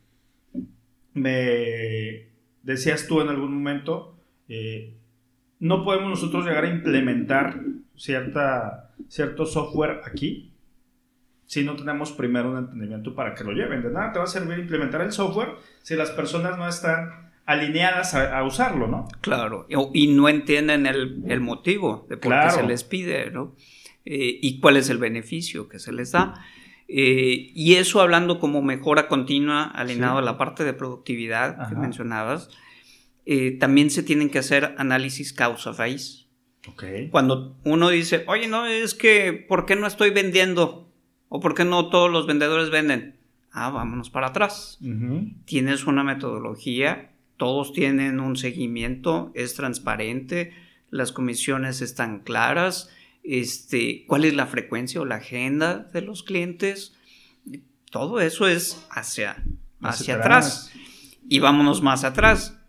me 1.13 2.27
decías 2.63 3.07
tú 3.07 3.21
en 3.21 3.29
algún 3.29 3.53
momento, 3.53 4.17
eh, 4.49 4.95
no 5.59 5.83
podemos 5.83 6.09
nosotros 6.09 6.45
llegar 6.45 6.65
a 6.65 6.69
implementar 6.69 7.61
cierta, 7.95 8.91
cierto 9.07 9.45
software 9.45 10.01
aquí 10.05 10.51
si 11.45 11.63
no 11.63 11.75
tenemos 11.75 12.11
primero 12.11 12.51
un 12.51 12.57
entendimiento 12.57 13.13
para 13.13 13.35
que 13.35 13.43
lo 13.43 13.51
lleven. 13.51 13.83
De 13.83 13.91
nada 13.91 14.11
te 14.11 14.19
va 14.19 14.25
a 14.25 14.27
servir 14.27 14.59
implementar 14.59 15.01
el 15.01 15.11
software 15.11 15.49
si 15.83 15.95
las 15.95 16.11
personas 16.11 16.57
no 16.57 16.67
están 16.67 17.31
alineadas 17.45 18.15
a, 18.15 18.43
usarlo, 18.43 18.87
¿no? 18.87 19.07
Claro, 19.21 19.67
y 19.93 20.07
no 20.07 20.29
entienden 20.29 20.85
el, 20.87 21.41
motivo 21.41 22.05
de 22.09 22.17
por 22.17 22.33
qué 22.41 22.49
se 22.51 22.63
les 22.63 22.83
pide, 22.83 23.31
¿no? 23.31 23.55
Eh, 24.05 24.39
y 24.41 24.59
cuál 24.59 24.77
es 24.77 24.89
el 24.89 24.97
beneficio 24.97 25.67
que 25.67 25.79
se 25.79 25.91
les 25.91 26.11
da. 26.11 26.45
Eh, 26.87 27.51
y 27.55 27.75
eso 27.75 28.01
hablando 28.01 28.39
como 28.39 28.61
mejora 28.61 29.07
continua, 29.07 29.63
alineado 29.63 30.19
a 30.19 30.21
la 30.21 30.37
parte 30.37 30.63
de 30.63 30.73
productividad 30.73 31.69
que 31.69 31.75
mencionabas, 31.75 32.49
eh, 33.25 33.57
también 33.59 33.89
se 33.89 34.03
tienen 34.03 34.29
que 34.29 34.39
hacer 34.39 34.75
análisis 34.77 35.33
causa-raíz. 35.33 36.27
Cuando 37.11 37.55
uno 37.63 37.89
dice, 37.89 38.23
oye, 38.27 38.47
no, 38.47 38.65
es 38.65 38.95
que, 38.95 39.33
¿por 39.33 39.65
qué 39.67 39.75
no 39.75 39.85
estoy 39.85 40.09
vendiendo? 40.09 40.91
¿O 41.29 41.39
por 41.39 41.53
qué 41.53 41.63
no 41.63 41.89
todos 41.89 42.11
los 42.11 42.25
vendedores 42.25 42.71
venden? 42.71 43.17
Ah, 43.51 43.69
vámonos 43.69 44.09
para 44.09 44.27
atrás. 44.27 44.79
Tienes 45.45 45.85
una 45.85 46.03
metodología, 46.03 47.14
todos 47.37 47.73
tienen 47.73 48.19
un 48.19 48.35
seguimiento, 48.37 49.31
es 49.35 49.55
transparente, 49.55 50.53
las 50.89 51.11
comisiones 51.11 51.81
están 51.81 52.19
claras, 52.19 52.89
este, 53.23 54.05
cuál 54.07 54.25
es 54.25 54.33
la 54.35 54.47
frecuencia 54.47 55.01
o 55.01 55.05
la 55.05 55.15
agenda 55.15 55.79
de 55.79 56.01
los 56.01 56.23
clientes. 56.23 56.95
Todo 57.91 58.21
eso 58.21 58.47
es 58.47 58.85
hacia, 58.89 59.43
hacia, 59.81 60.15
atrás. 60.15 60.71
Y 61.27 61.39
vámonos 61.39 61.81
más 61.81 62.03
atrás. 62.03 62.59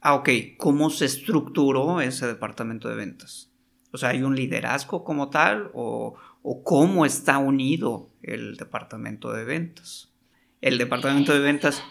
Ah, 0.00 0.14
ok, 0.14 0.28
¿cómo 0.56 0.90
se 0.90 1.06
estructuró 1.06 2.00
ese 2.00 2.26
departamento 2.26 2.88
de 2.88 2.96
ventas? 2.96 3.50
O 3.92 3.98
sea, 3.98 4.10
¿hay 4.10 4.22
un 4.22 4.36
liderazgo 4.36 5.02
como 5.02 5.30
tal 5.30 5.70
o, 5.74 6.14
o 6.42 6.62
cómo 6.62 7.04
está 7.04 7.38
unido 7.38 8.08
el 8.22 8.56
departamento 8.56 9.32
de 9.32 9.44
ventas? 9.44 10.12
El 10.60 10.78
departamento 10.78 11.32
de 11.32 11.40
ventas... 11.40 11.82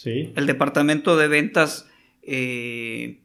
Sí. 0.00 0.32
El 0.34 0.46
departamento 0.46 1.18
de 1.18 1.28
ventas 1.28 1.86
eh, 2.22 3.20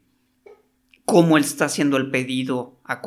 cómo 1.06 1.38
está 1.38 1.66
haciendo 1.66 1.96
el 1.96 2.12
pedido 2.12 2.78
a, 2.84 3.00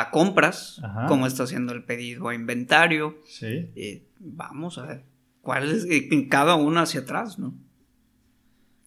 a 0.00 0.10
compras, 0.10 0.82
cómo 1.06 1.28
está 1.28 1.44
haciendo 1.44 1.72
el 1.72 1.84
pedido 1.84 2.28
a 2.28 2.34
inventario. 2.34 3.18
Sí. 3.24 3.70
Eh, 3.76 4.02
vamos 4.18 4.78
a 4.78 4.86
ver 4.86 5.04
cuál 5.40 5.70
es 5.70 5.84
eh, 5.84 6.08
en 6.10 6.28
cada 6.28 6.56
uno 6.56 6.80
hacia 6.80 7.02
atrás, 7.02 7.38
¿no? 7.38 7.54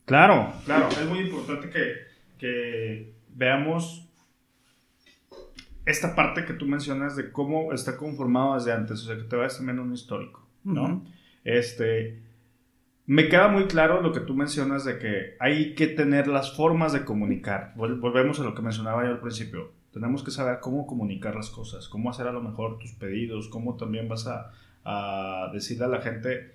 Claro, 0.03 0.51
claro, 0.65 0.89
es 0.89 1.05
muy 1.07 1.19
importante 1.19 1.69
que, 2.37 3.13
veamos 3.33 4.05
esta 5.85 6.13
parte 6.13 6.43
que 6.43 6.51
tú 6.51 6.65
mencionas 6.65 7.15
de 7.15 7.31
cómo 7.31 7.71
está 7.71 7.95
conformado 7.95 8.55
desde 8.55 8.73
antes, 8.73 9.01
o 9.03 9.05
sea, 9.05 9.15
que 9.15 9.23
te 9.23 9.37
vayas 9.37 9.55
también 9.55 9.79
un 9.79 9.93
histórico, 9.93 10.45
¿no? 10.65 11.05
Este, 11.45 12.21
me 13.09 13.27
queda 13.27 13.47
muy 13.47 13.65
claro 13.65 14.03
lo 14.03 14.11
que 14.13 14.19
tú 14.19 14.35
mencionas 14.35 14.85
de 14.85 14.99
que 14.99 15.35
hay 15.39 15.73
que 15.73 15.87
tener 15.87 16.27
las 16.27 16.55
formas 16.55 16.93
de 16.93 17.05
comunicar. 17.05 17.73
Volvemos 17.75 18.39
a 18.39 18.43
lo 18.43 18.53
que 18.53 18.61
mencionaba 18.61 19.03
yo 19.03 19.09
al 19.09 19.19
principio. 19.19 19.71
Tenemos 19.91 20.23
que 20.23 20.29
saber 20.29 20.59
cómo 20.59 20.85
comunicar 20.85 21.33
las 21.33 21.49
cosas, 21.49 21.87
cómo 21.87 22.11
hacer 22.11 22.27
a 22.27 22.31
lo 22.31 22.43
mejor 22.43 22.77
tus 22.77 22.91
pedidos, 22.91 23.49
cómo 23.49 23.77
también 23.77 24.07
vas 24.07 24.27
a, 24.27 24.51
a 24.85 25.49
decirle 25.51 25.85
a 25.85 25.87
la 25.87 26.01
gente 26.01 26.53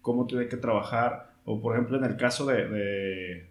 cómo 0.00 0.28
tiene 0.28 0.46
que 0.46 0.56
trabajar. 0.56 1.32
O 1.44 1.60
por 1.60 1.74
ejemplo 1.74 1.96
en 1.96 2.04
el 2.04 2.16
caso 2.16 2.46
de, 2.46 3.48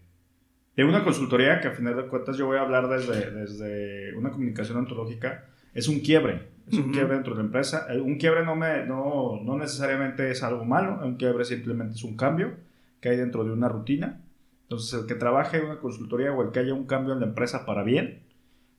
de, 0.77 0.83
una 0.85 1.03
consultoría, 1.03 1.59
que 1.59 1.67
a 1.67 1.71
final 1.71 1.97
de 1.97 2.07
cuentas 2.07 2.37
yo 2.37 2.45
voy 2.45 2.59
a 2.59 2.61
hablar 2.61 2.87
desde, 2.87 3.29
desde 3.29 4.15
una 4.15 4.31
comunicación 4.31 4.77
ontológica, 4.77 5.43
es 5.73 5.89
un 5.89 5.99
quiebre. 5.99 6.47
Es 6.69 6.77
un 6.77 6.91
quiebre 6.91 7.15
dentro 7.15 7.33
de 7.33 7.39
la 7.39 7.45
empresa. 7.45 7.87
Eh, 7.89 7.99
un 7.99 8.17
quiebre 8.17 8.43
no, 8.43 8.55
me, 8.55 8.85
no, 8.85 9.39
no 9.41 9.57
necesariamente 9.57 10.29
es 10.29 10.43
algo 10.43 10.65
malo, 10.65 10.99
un 11.03 11.15
quiebre 11.15 11.45
simplemente 11.45 11.95
es 11.95 12.03
un 12.03 12.17
cambio 12.17 12.55
que 12.99 13.09
hay 13.09 13.17
dentro 13.17 13.43
de 13.43 13.51
una 13.51 13.69
rutina. 13.69 14.21
Entonces, 14.63 14.99
el 14.99 15.07
que 15.07 15.15
trabaje 15.15 15.57
en 15.57 15.65
una 15.65 15.79
consultoría 15.79 16.33
o 16.33 16.41
el 16.41 16.51
que 16.51 16.59
haya 16.59 16.73
un 16.73 16.85
cambio 16.85 17.13
en 17.13 17.21
la 17.21 17.27
empresa 17.27 17.65
para 17.65 17.83
bien, 17.83 18.19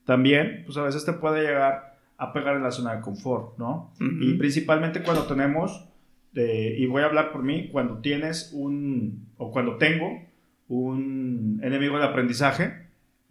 también, 0.04 0.62
pues 0.66 0.76
a 0.76 0.82
veces 0.82 1.04
te 1.04 1.14
puede 1.14 1.42
llegar 1.42 1.98
a 2.18 2.32
pegar 2.32 2.56
en 2.56 2.62
la 2.62 2.70
zona 2.70 2.96
de 2.96 3.00
confort, 3.00 3.58
¿no? 3.58 3.92
Y 4.00 4.34
principalmente 4.34 5.02
cuando 5.02 5.26
tenemos, 5.26 5.88
eh, 6.34 6.76
y 6.78 6.86
voy 6.86 7.02
a 7.02 7.06
hablar 7.06 7.32
por 7.32 7.42
mí, 7.42 7.68
cuando 7.70 7.98
tienes 7.98 8.50
un, 8.52 9.28
o 9.36 9.50
cuando 9.50 9.76
tengo 9.76 10.26
un 10.68 11.60
enemigo 11.62 11.98
de 11.98 12.04
aprendizaje, 12.04 12.88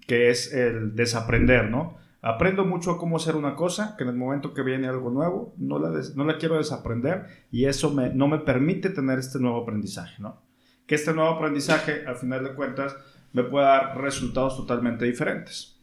que 0.08 0.30
es 0.30 0.54
el 0.54 0.96
desaprender, 0.96 1.70
¿no? 1.70 1.98
Aprendo 2.28 2.66
mucho 2.66 2.92
a 2.92 2.98
cómo 2.98 3.16
hacer 3.16 3.38
una 3.38 3.56
cosa, 3.56 3.96
que 3.96 4.04
en 4.04 4.10
el 4.10 4.18
momento 4.18 4.54
que 4.54 4.62
viene 4.62 4.90
algo 4.90 5.10
nuevo, 5.10 5.56
no 5.58 5.80
la, 5.80 5.98
no 6.14 6.26
la 6.26 6.38
quiero 6.38 6.58
desaprender 6.58 7.26
y 7.52 7.66
eso 7.66 7.94
me, 7.94 8.10
no 8.10 8.28
me 8.28 8.40
permite 8.40 8.90
tener 8.90 9.18
este 9.18 9.40
nuevo 9.40 9.62
aprendizaje, 9.62 10.22
¿no? 10.22 10.42
Que 10.86 10.96
este 10.96 11.14
nuevo 11.14 11.30
aprendizaje, 11.30 12.04
al 12.06 12.18
final 12.18 12.44
de 12.44 12.54
cuentas, 12.54 12.98
me 13.32 13.44
pueda 13.44 13.68
dar 13.68 14.02
resultados 14.02 14.58
totalmente 14.58 15.06
diferentes. 15.06 15.80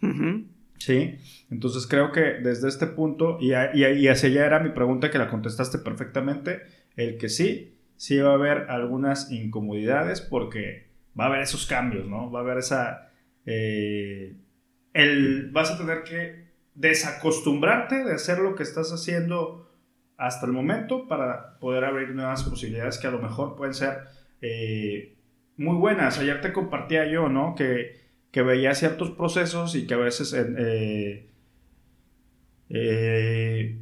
Sí, 0.76 1.16
entonces 1.50 1.86
creo 1.86 2.12
que 2.12 2.20
desde 2.42 2.68
este 2.68 2.88
punto, 2.88 3.38
y, 3.40 3.52
y, 3.54 4.08
hacia 4.08 4.28
allá 4.28 4.44
era 4.44 4.60
mi 4.60 4.68
pregunta 4.68 5.10
que 5.10 5.16
la 5.16 5.30
contestaste 5.30 5.78
perfectamente, 5.78 6.60
el 6.94 7.16
que 7.16 7.30
sí, 7.30 7.78
sí 7.96 8.18
va 8.18 8.32
a 8.32 8.34
haber 8.34 8.70
algunas 8.70 9.30
incomodidades 9.30 10.20
porque 10.20 10.90
va 11.18 11.24
a 11.24 11.28
haber 11.28 11.40
esos 11.40 11.64
cambios, 11.64 12.06
¿no? 12.06 12.30
Va 12.30 12.40
a 12.40 12.42
haber 12.42 12.58
esa... 12.58 13.12
Eh, 13.46 14.36
el, 14.94 15.50
vas 15.52 15.70
a 15.70 15.78
tener 15.78 16.02
que 16.04 16.48
desacostumbrarte 16.74 18.02
de 18.04 18.14
hacer 18.14 18.38
lo 18.38 18.54
que 18.54 18.62
estás 18.62 18.90
haciendo 18.90 19.70
hasta 20.16 20.46
el 20.46 20.52
momento 20.52 21.06
para 21.06 21.58
poder 21.58 21.84
abrir 21.84 22.14
nuevas 22.14 22.42
posibilidades 22.44 22.98
que 22.98 23.06
a 23.06 23.10
lo 23.10 23.20
mejor 23.20 23.56
pueden 23.56 23.74
ser 23.74 23.98
eh, 24.40 25.16
muy 25.58 25.76
buenas. 25.76 26.18
Ayer 26.18 26.40
te 26.40 26.52
compartía 26.52 27.06
yo, 27.06 27.28
¿no? 27.28 27.54
Que 27.54 28.04
que 28.34 28.42
veía 28.42 28.74
ciertos 28.74 29.12
procesos 29.12 29.76
y 29.76 29.86
que 29.86 29.94
a 29.94 29.98
veces 29.98 30.34
eh, 30.36 31.28
eh, 32.68 33.78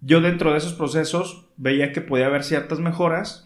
yo 0.00 0.20
dentro 0.20 0.52
de 0.52 0.58
esos 0.58 0.74
procesos 0.74 1.48
veía 1.56 1.92
que 1.92 2.02
podía 2.02 2.26
haber 2.26 2.44
ciertas 2.44 2.78
mejoras 2.78 3.42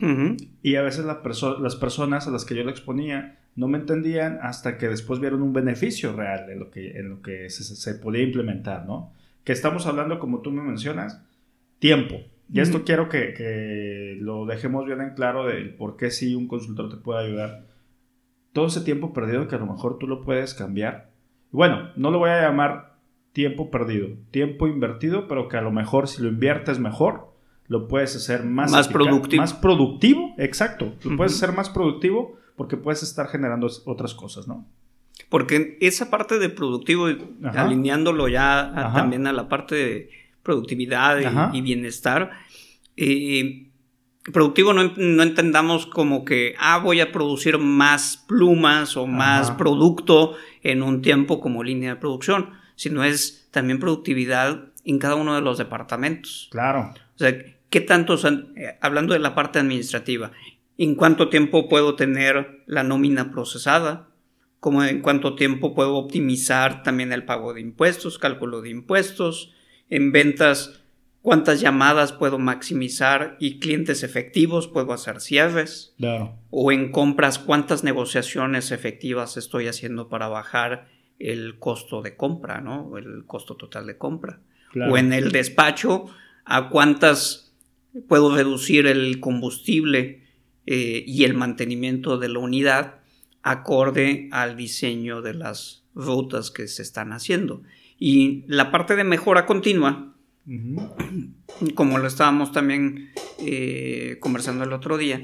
y 0.62 0.74
a 0.76 0.82
veces 0.82 1.06
las 1.06 1.76
personas 1.76 2.28
a 2.28 2.30
las 2.30 2.44
que 2.44 2.54
yo 2.54 2.62
le 2.62 2.72
exponía 2.72 3.39
no 3.56 3.68
me 3.68 3.78
entendían 3.78 4.38
hasta 4.42 4.78
que 4.78 4.88
después 4.88 5.20
vieron 5.20 5.42
un 5.42 5.52
beneficio 5.52 6.12
real 6.14 6.50
en 6.50 6.58
lo 6.58 6.70
que, 6.70 6.98
en 6.98 7.08
lo 7.08 7.22
que 7.22 7.50
se, 7.50 7.94
podía 7.94 8.22
implementar, 8.22 8.86
¿no? 8.86 9.12
Que 9.44 9.52
estamos 9.52 9.86
hablando, 9.86 10.18
como 10.18 10.40
tú 10.40 10.50
me 10.50 10.62
mencionas, 10.62 11.22
tiempo. 11.78 12.16
Y 12.52 12.60
esto 12.60 12.84
quiero 12.84 13.08
que, 13.08 13.32
que, 13.34 14.16
lo 14.20 14.44
dejemos 14.44 14.84
bien 14.84 15.00
en 15.00 15.14
claro 15.14 15.46
del 15.46 15.74
por 15.74 15.96
qué 15.96 16.10
sí 16.10 16.34
un 16.34 16.48
consultor 16.48 16.90
te 16.90 16.96
puede 16.96 17.26
ayudar 17.26 17.66
todo 18.52 18.66
ese 18.66 18.80
tiempo 18.80 19.12
perdido 19.12 19.46
que 19.46 19.54
a 19.54 19.58
lo 19.58 19.66
mejor 19.66 19.98
tú 19.98 20.06
lo 20.06 20.22
puedes 20.22 20.54
cambiar. 20.54 21.10
Bueno, 21.52 21.90
no 21.96 22.10
lo 22.10 22.18
voy 22.18 22.30
a 22.30 22.42
llamar 22.42 22.96
tiempo 23.32 23.70
perdido, 23.70 24.08
tiempo 24.30 24.66
invertido, 24.66 25.28
pero 25.28 25.48
que 25.48 25.56
a 25.56 25.62
lo 25.62 25.70
mejor 25.70 26.08
si 26.08 26.22
lo 26.22 26.28
inviertes 26.28 26.78
mejor, 26.78 27.32
lo 27.68 27.86
puedes 27.86 28.16
hacer 28.16 28.44
más, 28.44 28.72
más 28.72 28.88
productivo. 28.88 29.42
Más 29.42 29.54
productivo, 29.54 30.34
exacto. 30.38 30.94
Lo 31.04 31.16
puedes 31.16 31.34
hacer 31.34 31.54
más 31.54 31.70
productivo 31.70 32.36
porque 32.60 32.76
puedes 32.76 33.02
estar 33.02 33.26
generando 33.26 33.70
otras 33.86 34.12
cosas, 34.12 34.46
¿no? 34.46 34.68
Porque 35.30 35.78
esa 35.80 36.10
parte 36.10 36.38
de 36.38 36.50
productivo, 36.50 37.08
alineándolo 37.54 38.28
ya 38.28 38.92
también 38.94 39.26
a 39.26 39.32
la 39.32 39.48
parte 39.48 39.74
de 39.76 40.10
productividad 40.42 41.54
y, 41.54 41.62
bienestar, 41.62 42.32
eh, 42.98 43.70
productivo 44.30 44.74
no, 44.74 44.82
entendamos 45.22 45.86
como 45.86 46.26
que, 46.26 46.54
ah, 46.58 46.76
voy 46.76 47.00
a 47.00 47.12
producir 47.12 47.56
más 47.56 48.18
plumas 48.28 48.94
o 48.98 49.06
más 49.06 49.52
producto 49.52 50.34
en 50.62 50.82
un 50.82 51.00
tiempo 51.00 51.40
como 51.40 51.64
línea 51.64 51.94
de 51.94 51.96
producción, 51.98 52.50
sino 52.76 53.04
es 53.04 53.48
también 53.52 53.80
productividad 53.80 54.64
en 54.84 54.98
cada 54.98 55.14
uno 55.14 55.34
de 55.34 55.40
los 55.40 55.56
departamentos. 55.56 56.48
Claro. 56.50 56.92
O 57.14 57.18
sea, 57.18 57.34
¿qué 57.70 57.80
tanto, 57.80 58.16
eh, 58.16 58.76
hablando 58.82 59.14
de 59.14 59.20
la 59.20 59.34
parte 59.34 59.58
administrativa, 59.58 60.32
en 60.78 60.94
cuánto 60.94 61.28
tiempo 61.28 61.68
puedo 61.68 61.94
tener 61.96 62.62
la 62.66 62.82
nómina 62.82 63.30
procesada? 63.30 64.08
Como 64.60 64.84
en 64.84 65.00
cuánto 65.00 65.36
tiempo 65.36 65.74
puedo 65.74 65.96
optimizar 65.96 66.82
también 66.82 67.12
el 67.12 67.24
pago 67.24 67.54
de 67.54 67.60
impuestos, 67.60 68.18
cálculo 68.18 68.60
de 68.60 68.70
impuestos, 68.70 69.52
en 69.88 70.12
ventas 70.12 70.80
cuántas 71.22 71.60
llamadas 71.60 72.12
puedo 72.12 72.38
maximizar 72.38 73.36
y 73.40 73.58
clientes 73.58 74.02
efectivos 74.02 74.68
puedo 74.68 74.92
hacer 74.92 75.20
cierres. 75.20 75.94
Claro. 75.98 76.36
O 76.50 76.72
en 76.72 76.90
compras, 76.92 77.38
cuántas 77.38 77.84
negociaciones 77.84 78.70
efectivas 78.70 79.36
estoy 79.36 79.66
haciendo 79.66 80.08
para 80.08 80.28
bajar 80.28 80.88
el 81.18 81.58
costo 81.58 82.02
de 82.02 82.16
compra, 82.16 82.60
¿no? 82.60 82.96
El 82.96 83.24
costo 83.26 83.56
total 83.56 83.86
de 83.86 83.98
compra. 83.98 84.40
O 84.74 84.96
en 84.96 85.12
el 85.12 85.32
despacho, 85.32 86.06
a 86.44 86.68
cuántas 86.68 87.52
puedo 88.08 88.34
reducir 88.34 88.86
el 88.86 89.20
combustible 89.20 90.19
eh, 90.72 91.02
y 91.04 91.24
el 91.24 91.34
mantenimiento 91.34 92.16
de 92.16 92.28
la 92.28 92.38
unidad 92.38 93.00
acorde 93.42 94.28
al 94.30 94.56
diseño 94.56 95.20
de 95.20 95.34
las 95.34 95.82
rutas 95.96 96.52
que 96.52 96.68
se 96.68 96.82
están 96.82 97.12
haciendo. 97.12 97.62
Y 97.98 98.44
la 98.46 98.70
parte 98.70 98.94
de 98.94 99.02
mejora 99.02 99.46
continua, 99.46 100.14
como 101.74 101.98
lo 101.98 102.06
estábamos 102.06 102.52
también 102.52 103.10
eh, 103.40 104.18
conversando 104.20 104.62
el 104.62 104.72
otro 104.72 104.96
día, 104.96 105.20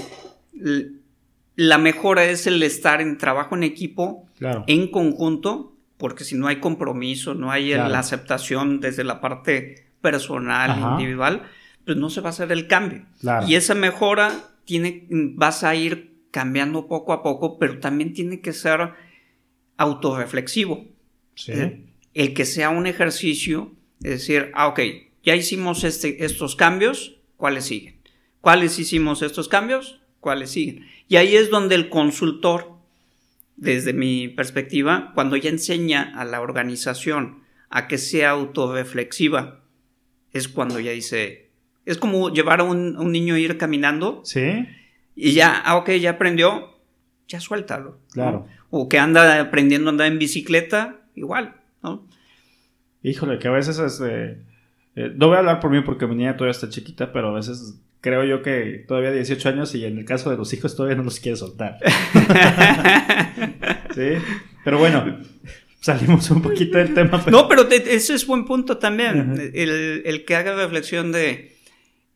la 1.54 1.78
mejora 1.78 2.24
es 2.24 2.48
el 2.48 2.61
estar 2.64 3.00
en 3.00 3.16
trabajo 3.16 3.54
en 3.54 3.62
equipo, 3.62 4.26
en 4.40 4.88
conjunto, 4.88 5.76
porque 5.96 6.24
si 6.24 6.35
no 6.35 6.48
hay 6.48 6.56
compromiso, 6.56 7.35
no 7.35 7.52
hay 7.52 7.72
la 7.72 8.00
aceptación 8.00 8.80
desde 8.80 9.04
la 9.04 9.20
parte 9.20 9.87
personal, 10.00 10.76
individual, 10.90 11.44
pues 11.85 11.96
no 11.96 12.11
se 12.11 12.20
va 12.20 12.30
a 12.30 12.32
hacer 12.32 12.50
el 12.50 12.66
cambio. 12.66 13.06
Y 13.46 13.54
esa 13.54 13.76
mejora 13.76 14.32
tiene, 14.66 15.07
vas 15.09 15.64
a 15.64 15.74
ir 15.74 16.26
cambiando 16.31 16.87
poco 16.87 17.14
a 17.14 17.22
poco, 17.22 17.59
pero 17.59 17.79
también 17.79 18.12
tiene 18.12 18.40
que 18.40 18.52
ser 18.52 18.90
autorreflexivo. 19.79 20.85
Eh, 21.48 21.87
el 22.12 22.35
que 22.35 22.44
sea 22.44 22.68
un 22.70 22.87
ejercicio, 22.87 23.72
es 24.02 24.11
decir, 24.11 24.50
ah, 24.55 24.68
ok, 24.68 24.81
ya 25.22 25.35
hicimos 25.35 25.85
este, 25.85 26.24
estos 26.24 26.57
cambios, 26.57 27.18
¿cuáles 27.37 27.64
siguen? 27.64 27.96
¿Cuáles 28.40 28.79
hicimos 28.79 29.22
estos 29.22 29.48
cambios? 29.48 30.00
¿Cuáles 30.20 30.50
siguen? 30.50 30.87
Y 31.09 31.16
ahí 31.16 31.37
es 31.37 31.50
donde 31.50 31.74
el 31.74 31.88
consultor, 31.88 32.72
desde 33.57 33.92
mi 33.92 34.29
perspectiva, 34.29 35.12
cuando 35.14 35.37
ya 35.37 35.50
enseña 35.50 36.12
a 36.16 36.24
la 36.24 36.40
organización 36.40 37.42
a 37.70 37.88
que 37.88 37.98
sea 37.98 38.31
autorreflexiva, 38.31 39.64
es 40.33 40.48
cuando 40.48 40.81
ya 40.81 40.92
dice, 40.92 41.45
es 41.87 41.99
como 41.99 42.31
llevar 42.31 42.61
a 42.61 42.64
un, 42.64 43.12
niño 43.12 43.37
a 43.37 43.38
ir 43.38 43.57
caminando. 43.57 44.20
Sí. 44.25 44.66
Y 45.14 45.33
ya, 45.33 45.62
ah, 45.64 45.77
ok, 45.77 45.92
ya 45.92 46.11
aprendió, 46.11 46.75
ya 47.29 47.40
suéltalo. 47.40 47.99
Claro. 48.12 48.46
O 48.70 48.88
que 48.88 48.99
anda 48.99 49.40
aprendiendo 49.40 49.88
a 49.88 49.92
andar 49.92 50.09
en 50.09 50.18
bicicleta, 50.18 50.96
igual, 51.14 51.55
¿no? 51.83 52.07
Híjole, 53.03 53.38
que 53.38 53.49
a 53.49 53.53
veces 53.53 53.79
es, 53.79 54.03
eh, 54.05 54.37
eh, 54.96 55.12
no 55.14 55.29
voy 55.29 55.37
a 55.37 55.38
hablar 55.38 55.61
por 55.61 55.70
mí 55.70 55.81
porque 55.81 56.07
mi 56.07 56.16
niña 56.16 56.37
todavía 56.37 56.51
está 56.51 56.68
chiquita, 56.68 57.12
pero 57.12 57.29
a 57.29 57.35
veces 57.35 57.79
creo 58.01 58.25
yo 58.25 58.42
que 58.42 58.85
todavía 58.87 59.12
18 59.12 59.49
años 59.49 59.75
y 59.75 59.85
en 59.85 59.99
el 59.99 60.05
caso 60.05 60.31
de 60.31 60.37
los 60.37 60.53
hijos 60.53 60.77
todavía 60.77 60.96
no 60.96 61.05
los 61.05 61.20
quiere 61.20 61.37
soltar. 61.37 61.79
sí, 63.94 64.11
pero 64.64 64.79
bueno, 64.79 65.18
salimos 65.81 66.31
un 66.31 66.42
poquito 66.42 66.79
del 66.79 66.94
tema. 66.94 67.25
No, 67.31 67.49
pero 67.49 67.68
ese 67.70 68.14
es 68.14 68.27
buen 68.27 68.44
punto 68.44 68.79
también, 68.79 69.53
el, 69.55 70.25
que 70.27 70.35
haga 70.35 70.57
reflexión 70.57 71.12
de 71.12 71.55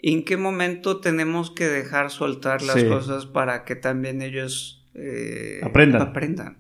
en 0.03 0.25
qué 0.25 0.37
momento 0.37 0.99
tenemos 1.01 1.51
que 1.51 1.67
dejar 1.67 2.11
soltar 2.11 2.63
las 2.63 2.83
cosas 2.85 3.27
para 3.27 3.65
que 3.65 3.77
también 3.77 4.23
ellos 4.23 4.87
eh, 4.95 5.61
aprendan. 5.63 6.03
aprendan. 6.03 6.59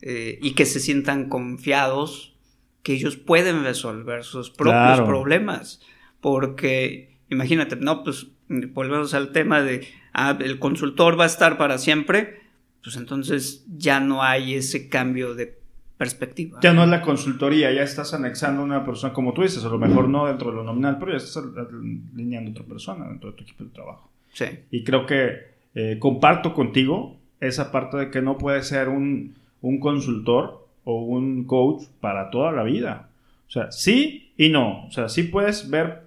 Eh, 0.00 0.38
y 0.40 0.54
que 0.54 0.64
se 0.64 0.80
sientan 0.80 1.28
confiados 1.28 2.36
que 2.82 2.92
ellos 2.94 3.16
pueden 3.16 3.64
resolver 3.64 4.24
sus 4.24 4.50
propios 4.50 5.00
problemas. 5.02 5.80
Porque, 6.20 7.18
imagínate, 7.28 7.76
no, 7.76 8.04
pues 8.04 8.28
volvemos 8.48 9.14
al 9.14 9.32
tema 9.32 9.62
de, 9.62 9.86
ah, 10.12 10.38
el 10.40 10.58
consultor 10.58 11.18
va 11.18 11.24
a 11.24 11.28
estar 11.28 11.58
para 11.58 11.78
siempre, 11.78 12.40
pues 12.82 12.96
entonces 12.96 13.64
ya 13.76 14.00
no 14.00 14.22
hay 14.22 14.54
ese 14.54 14.88
cambio 14.88 15.34
de 15.34 15.57
perspectiva. 15.98 16.60
Ya 16.62 16.72
no 16.72 16.84
es 16.84 16.88
la 16.88 17.02
consultoría, 17.02 17.72
ya 17.72 17.82
estás 17.82 18.14
anexando 18.14 18.62
a 18.62 18.64
una 18.64 18.84
persona, 18.84 19.12
como 19.12 19.34
tú 19.34 19.42
dices, 19.42 19.64
a 19.64 19.68
lo 19.68 19.78
mejor 19.78 20.08
no 20.08 20.26
dentro 20.26 20.50
de 20.50 20.56
lo 20.56 20.64
nominal, 20.64 20.96
pero 20.98 21.10
ya 21.10 21.18
estás 21.18 21.44
alineando 22.14 22.50
a 22.50 22.52
otra 22.52 22.64
persona 22.64 23.08
dentro 23.08 23.32
de 23.32 23.36
tu 23.36 23.42
equipo 23.42 23.64
de 23.64 23.70
trabajo. 23.70 24.08
Sí. 24.32 24.46
Y 24.70 24.84
creo 24.84 25.04
que 25.04 25.48
eh, 25.74 25.98
comparto 25.98 26.54
contigo 26.54 27.16
esa 27.40 27.72
parte 27.72 27.96
de 27.96 28.10
que 28.10 28.22
no 28.22 28.38
puede 28.38 28.62
ser 28.62 28.88
un, 28.88 29.34
un 29.60 29.80
consultor 29.80 30.66
o 30.84 31.02
un 31.02 31.44
coach 31.44 31.82
para 32.00 32.30
toda 32.30 32.52
la 32.52 32.62
vida. 32.62 33.08
O 33.48 33.50
sea, 33.50 33.72
sí 33.72 34.32
y 34.36 34.50
no. 34.50 34.86
O 34.86 34.90
sea, 34.92 35.08
sí 35.08 35.24
puedes 35.24 35.68
ver, 35.68 36.04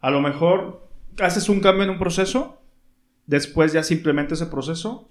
a 0.00 0.10
lo 0.10 0.20
mejor 0.20 0.82
haces 1.20 1.48
un 1.48 1.60
cambio 1.60 1.84
en 1.84 1.90
un 1.90 1.98
proceso, 1.98 2.58
después 3.26 3.72
ya 3.72 3.82
simplemente 3.82 4.34
ese 4.34 4.46
proceso, 4.46 5.08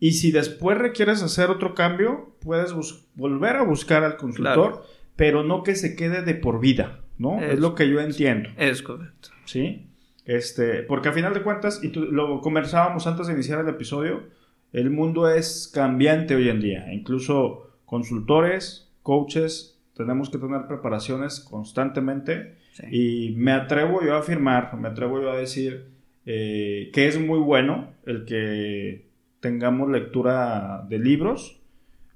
y 0.00 0.12
si 0.12 0.30
después 0.30 0.78
requieres 0.78 1.22
hacer 1.22 1.50
otro 1.50 1.74
cambio, 1.74 2.36
puedes 2.40 2.74
volver 3.14 3.56
a 3.56 3.62
buscar 3.62 4.04
al 4.04 4.16
consultor, 4.16 4.84
pero 5.16 5.42
no 5.42 5.62
que 5.62 5.74
se 5.74 5.96
quede 5.96 6.22
de 6.22 6.34
por 6.34 6.60
vida, 6.60 7.00
¿no? 7.18 7.42
Es, 7.42 7.58
lo 7.58 7.74
que 7.74 7.88
yo 7.88 8.00
entiendo. 8.00 8.50
Es 8.56 8.82
correcto. 8.82 9.30
¿Sí? 9.44 9.88
Este, 10.24 10.82
porque 10.82 11.08
a 11.08 11.12
final 11.12 11.34
de 11.34 11.42
cuentas, 11.42 11.80
y 11.82 11.88
lo 11.88 12.40
conversábamos 12.40 13.06
antes 13.06 13.26
de 13.26 13.32
iniciar 13.32 13.60
el 13.60 13.68
episodio, 13.68 14.24
el 14.72 14.90
mundo 14.90 15.28
es 15.28 15.70
cambiante 15.72 16.36
hoy 16.36 16.48
en 16.48 16.60
día. 16.60 16.92
Incluso 16.92 17.72
consultores, 17.84 18.92
coaches, 19.02 19.80
tenemos 19.96 20.30
que 20.30 20.38
tener 20.38 20.66
preparaciones 20.68 21.40
constantemente. 21.40 22.56
Y 22.90 23.34
me 23.36 23.52
atrevo 23.52 24.04
yo 24.04 24.14
a 24.14 24.20
afirmar, 24.20 24.76
me 24.76 24.88
atrevo 24.88 25.20
yo 25.20 25.32
a 25.32 25.36
decir 25.36 25.88
eh, 26.24 26.90
que 26.92 27.08
es 27.08 27.18
muy 27.18 27.40
bueno 27.40 27.94
el 28.06 28.24
que 28.24 29.07
tengamos 29.40 29.90
lectura 29.90 30.86
de 30.88 30.98
libros, 30.98 31.60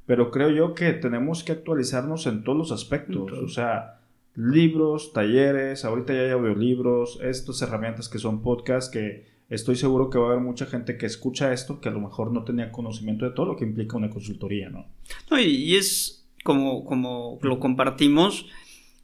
pero 0.06 0.30
creo 0.30 0.50
yo 0.50 0.74
que 0.74 0.92
tenemos 0.92 1.44
que 1.44 1.52
actualizarnos 1.52 2.26
en 2.26 2.44
todos 2.44 2.58
los 2.58 2.72
aspectos. 2.72 3.32
O 3.32 3.48
sea, 3.48 4.00
libros, 4.34 5.12
talleres, 5.12 5.84
ahorita 5.84 6.12
ya 6.12 6.20
hay 6.20 6.30
audiolibros, 6.30 7.18
estas 7.22 7.62
herramientas 7.62 8.08
que 8.08 8.18
son 8.18 8.42
podcasts 8.42 8.90
que 8.90 9.26
estoy 9.48 9.76
seguro 9.76 10.08
que 10.08 10.18
va 10.18 10.28
a 10.28 10.30
haber 10.32 10.42
mucha 10.42 10.66
gente 10.66 10.96
que 10.96 11.06
escucha 11.06 11.52
esto 11.52 11.80
que 11.80 11.88
a 11.90 11.92
lo 11.92 12.00
mejor 12.00 12.32
no 12.32 12.44
tenía 12.44 12.72
conocimiento 12.72 13.26
de 13.26 13.32
todo 13.32 13.46
lo 13.46 13.56
que 13.56 13.64
implica 13.64 13.96
una 13.96 14.08
consultoría, 14.08 14.70
¿no? 14.70 14.86
no 15.30 15.38
y, 15.38 15.76
es 15.76 16.26
como, 16.42 16.84
como 16.84 17.38
lo 17.42 17.60
compartimos, 17.60 18.48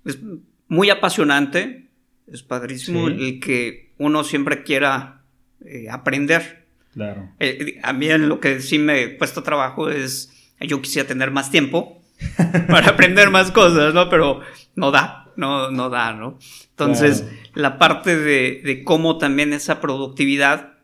es 0.04 0.18
muy 0.66 0.90
apasionante, 0.90 1.88
es 2.26 2.42
padrísimo 2.42 3.08
el 3.08 3.40
que 3.40 3.92
uno 3.98 4.24
siempre 4.24 4.62
quiera 4.62 5.22
eh, 5.64 5.88
aprender. 5.90 6.67
Claro. 6.94 7.28
Eh, 7.38 7.78
a 7.82 7.92
mí 7.92 8.08
lo 8.18 8.40
que 8.40 8.60
sí 8.60 8.78
me 8.78 9.16
cuesta 9.16 9.42
trabajo 9.42 9.90
es, 9.90 10.32
yo 10.60 10.82
quisiera 10.82 11.06
tener 11.06 11.30
más 11.30 11.50
tiempo 11.50 12.02
para 12.68 12.90
aprender 12.90 13.30
más 13.30 13.50
cosas, 13.50 13.94
¿no? 13.94 14.08
Pero 14.08 14.40
no 14.74 14.90
da, 14.90 15.30
no, 15.36 15.70
no 15.70 15.90
da, 15.90 16.12
¿no? 16.12 16.38
Entonces, 16.70 17.24
la 17.54 17.78
parte 17.78 18.16
de, 18.16 18.82
cómo 18.84 19.18
también 19.18 19.52
esa 19.52 19.80
productividad, 19.80 20.74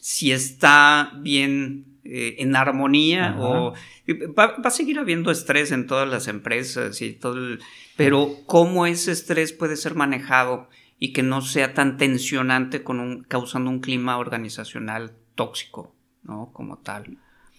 si 0.00 0.32
está 0.32 1.12
bien 1.18 1.86
eh, 2.04 2.36
en 2.38 2.54
armonía 2.54 3.36
o 3.38 3.74
va, 4.38 4.56
a 4.62 4.70
seguir 4.70 4.98
habiendo 4.98 5.30
estrés 5.30 5.72
en 5.72 5.86
todas 5.86 6.08
las 6.08 6.28
empresas 6.28 7.02
y 7.02 7.12
todo, 7.12 7.58
pero 7.96 8.36
cómo 8.46 8.86
ese 8.86 9.12
estrés 9.12 9.52
puede 9.52 9.76
ser 9.76 9.94
manejado 9.94 10.68
y 10.98 11.12
que 11.12 11.22
no 11.22 11.42
sea 11.42 11.74
tan 11.74 11.96
tensionante 11.96 12.82
con 12.82 13.00
un, 13.00 13.24
causando 13.24 13.70
un 13.70 13.80
clima 13.80 14.18
organizacional 14.18 15.12
tóxico, 15.36 15.94
¿no? 16.24 16.50
Como 16.52 16.78
tal. 16.78 17.18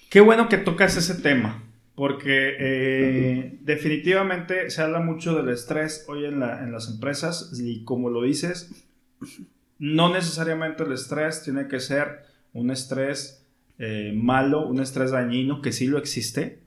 Qué 0.09 0.19
bueno 0.19 0.49
que 0.49 0.57
tocas 0.57 0.97
ese 0.97 1.15
tema, 1.15 1.63
porque 1.95 2.55
eh, 2.59 3.57
definitivamente 3.61 4.69
se 4.69 4.81
habla 4.81 4.99
mucho 4.99 5.35
del 5.35 5.49
estrés 5.49 6.05
hoy 6.07 6.25
en, 6.25 6.39
las 6.39 6.89
empresas 6.89 7.57
y 7.59 7.83
como 7.83 8.09
lo 8.09 8.23
dices, 8.23 8.85
no 9.79 10.13
necesariamente 10.13 10.83
el 10.83 10.91
estrés 10.91 11.43
tiene 11.43 11.67
que 11.67 11.79
ser 11.79 12.25
un 12.53 12.71
estrés 12.71 13.45
eh, 13.79 14.13
malo, 14.15 14.67
un 14.67 14.79
estrés 14.79 15.11
dañino, 15.11 15.61
que 15.61 15.71
sí 15.71 15.87
lo 15.87 15.97
existe, 15.97 16.59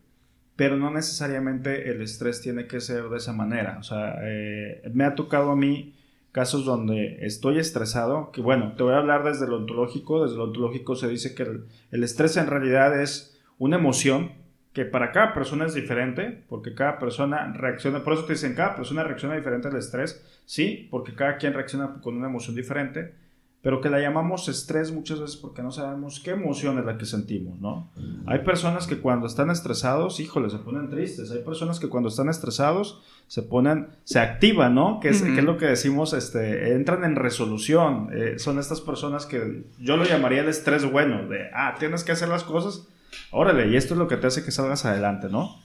pero 0.56 0.76
no 0.76 0.90
necesariamente 0.90 1.90
el 1.90 2.02
estrés 2.02 2.42
tiene 2.42 2.66
que 2.66 2.80
ser 2.80 3.04
de 3.04 3.16
esa 3.16 3.32
manera. 3.32 3.78
O 3.78 3.82
sea, 3.82 4.16
eh, 4.22 4.82
me 4.92 5.04
ha 5.04 5.14
tocado 5.14 5.50
a 5.50 5.56
mí 5.56 5.94
casos 6.32 6.64
donde 6.64 7.18
estoy 7.26 7.58
estresado, 7.58 8.30
que 8.32 8.40
bueno, 8.40 8.74
te 8.76 8.82
voy 8.82 8.94
a 8.94 8.98
hablar 8.98 9.24
desde 9.24 9.46
lo 9.46 9.56
ontológico, 9.56 10.22
desde 10.22 10.36
lo 10.36 10.44
ontológico 10.44 10.94
se 10.94 11.08
dice 11.08 11.34
que 11.34 11.46
el 11.90 12.04
estrés 12.04 12.36
en 12.36 12.46
realidad 12.46 13.00
es 13.00 13.38
una 13.58 13.76
emoción 13.76 14.32
que 14.72 14.84
para 14.84 15.10
cada 15.10 15.34
persona 15.34 15.66
es 15.66 15.74
diferente, 15.74 16.44
porque 16.48 16.74
cada 16.74 16.98
persona 16.98 17.52
reacciona, 17.52 18.04
por 18.04 18.12
eso 18.12 18.24
te 18.24 18.34
dicen, 18.34 18.54
cada 18.54 18.76
persona 18.76 19.02
reacciona 19.02 19.34
diferente 19.34 19.68
al 19.68 19.76
estrés, 19.76 20.24
sí, 20.46 20.86
porque 20.90 21.14
cada 21.14 21.38
quien 21.38 21.54
reacciona 21.54 22.00
con 22.00 22.16
una 22.16 22.28
emoción 22.28 22.54
diferente, 22.54 23.14
pero 23.62 23.80
que 23.80 23.90
la 23.90 24.00
llamamos 24.00 24.48
estrés 24.48 24.90
muchas 24.92 25.20
veces 25.20 25.36
porque 25.36 25.62
no 25.62 25.70
sabemos 25.70 26.20
qué 26.20 26.30
emoción 26.30 26.78
es 26.78 26.84
la 26.84 26.96
que 26.96 27.04
sentimos, 27.04 27.60
¿no? 27.60 27.90
Hay 28.26 28.40
personas 28.40 28.86
que 28.86 28.98
cuando 28.98 29.26
están 29.26 29.50
estresados, 29.50 30.18
híjole, 30.20 30.48
se 30.50 30.58
ponen 30.58 30.88
tristes, 30.88 31.30
hay 31.30 31.42
personas 31.42 31.78
que 31.78 31.88
cuando 31.88 32.08
están 32.08 32.28
estresados 32.28 33.02
se 33.26 33.42
ponen, 33.42 33.88
se 34.04 34.18
activan, 34.18 34.74
¿no? 34.74 34.98
Que 35.00 35.10
es, 35.10 35.22
es 35.22 35.44
lo 35.44 35.56
que 35.56 35.66
decimos, 35.66 36.14
este, 36.14 36.74
entran 36.74 37.04
en 37.04 37.16
resolución, 37.16 38.08
eh, 38.12 38.38
son 38.38 38.58
estas 38.58 38.80
personas 38.80 39.26
que 39.26 39.64
yo 39.78 39.96
lo 39.96 40.04
llamaría 40.04 40.40
el 40.40 40.48
estrés 40.48 40.90
bueno, 40.90 41.28
de, 41.28 41.50
ah, 41.54 41.76
tienes 41.78 42.02
que 42.02 42.12
hacer 42.12 42.28
las 42.28 42.44
cosas 42.44 42.88
órale, 43.30 43.68
y 43.68 43.76
esto 43.76 43.94
es 43.94 43.98
lo 43.98 44.08
que 44.08 44.16
te 44.16 44.26
hace 44.26 44.44
que 44.44 44.50
salgas 44.50 44.84
adelante, 44.84 45.28
¿no? 45.28 45.56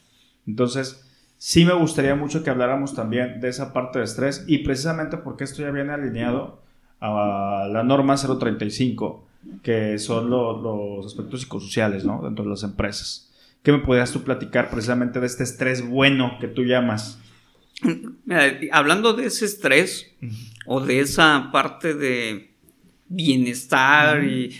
Entonces, 0.47 1.05
sí 1.37 1.65
me 1.65 1.73
gustaría 1.73 2.15
mucho 2.15 2.43
que 2.43 2.49
habláramos 2.49 2.95
también 2.95 3.39
de 3.39 3.49
esa 3.49 3.73
parte 3.73 3.99
de 3.99 4.05
estrés 4.05 4.43
y 4.47 4.59
precisamente 4.59 5.17
porque 5.17 5.43
esto 5.43 5.61
ya 5.61 5.71
viene 5.71 5.93
alineado 5.93 6.63
a 7.05 7.67
la 7.67 7.83
norma 7.83 8.15
035, 8.15 9.27
que 9.61 9.99
son 9.99 10.29
los 10.29 11.05
aspectos 11.05 11.41
psicosociales, 11.41 12.05
¿no? 12.05 12.21
Dentro 12.23 12.43
de 12.43 12.51
las 12.51 12.63
empresas. 12.63 13.31
¿Qué 13.63 13.71
me 13.71 13.79
podrías 13.79 14.11
tú 14.11 14.23
platicar 14.23 14.69
precisamente 14.69 15.19
de 15.19 15.25
este 15.25 15.43
estrés 15.43 15.87
bueno 15.87 16.37
que 16.39 16.47
tú 16.47 16.63
llamas? 16.63 17.19
hablando 18.71 19.13
de 19.13 19.25
ese 19.25 19.45
estrés 19.45 20.11
o 20.65 20.79
de 20.79 21.01
esa 21.01 21.49
parte 21.51 21.93
de 21.93 22.51
bienestar 23.07 24.23
y 24.23 24.55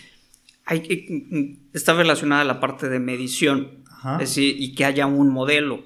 hay 0.66 1.60
está 1.74 1.94
relacionada 1.94 2.42
a 2.42 2.46
la 2.46 2.60
parte 2.60 2.90
de 2.90 3.00
medición, 3.00 3.70
es 4.14 4.20
decir, 4.20 4.56
y 4.60 4.74
que 4.74 4.86
haya 4.86 5.06
un 5.06 5.30
modelo. 5.30 5.84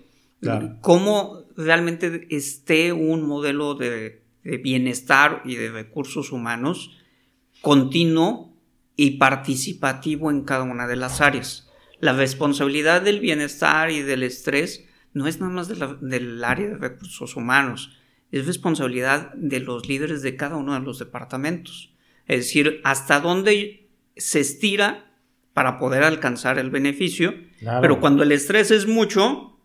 Cómo 0.81 1.43
realmente 1.57 2.27
esté 2.29 2.93
un 2.93 3.27
modelo 3.27 3.75
de, 3.75 4.21
bienestar 4.43 5.41
y 5.45 5.55
de 5.55 5.71
recursos 5.71 6.31
humanos 6.31 6.97
continuo 7.61 8.53
y 8.95 9.11
participativo 9.11 10.31
en 10.31 10.43
cada 10.43 10.63
una 10.63 10.87
de 10.87 10.95
las 10.95 11.21
áreas. 11.21 11.69
La 11.99 12.13
responsabilidad 12.13 13.01
del 13.01 13.19
bienestar 13.19 13.91
y 13.91 14.01
del 14.01 14.23
estrés 14.23 14.85
no 15.13 15.27
es 15.27 15.39
nada 15.39 15.51
más 15.51 15.67
del 15.67 16.43
área 16.43 16.67
de 16.67 16.77
recursos 16.77 17.35
humanos, 17.35 17.97
es 18.31 18.45
responsabilidad 18.45 19.33
de 19.33 19.59
los 19.59 19.87
líderes 19.87 20.21
de 20.21 20.35
cada 20.35 20.55
uno 20.55 20.73
de 20.73 20.81
los 20.81 20.99
departamentos. 20.99 21.93
Es 22.27 22.45
decir, 22.45 22.79
hasta 22.83 23.19
dónde 23.19 23.89
se 24.15 24.39
estira 24.39 25.13
para 25.53 25.79
poder 25.79 26.03
alcanzar 26.03 26.59
el 26.59 26.69
beneficio, 26.69 27.33
pero 27.81 27.99
cuando 27.99 28.23
el 28.23 28.31
estrés 28.31 28.71
es 28.71 28.85
mucho, 28.87 29.58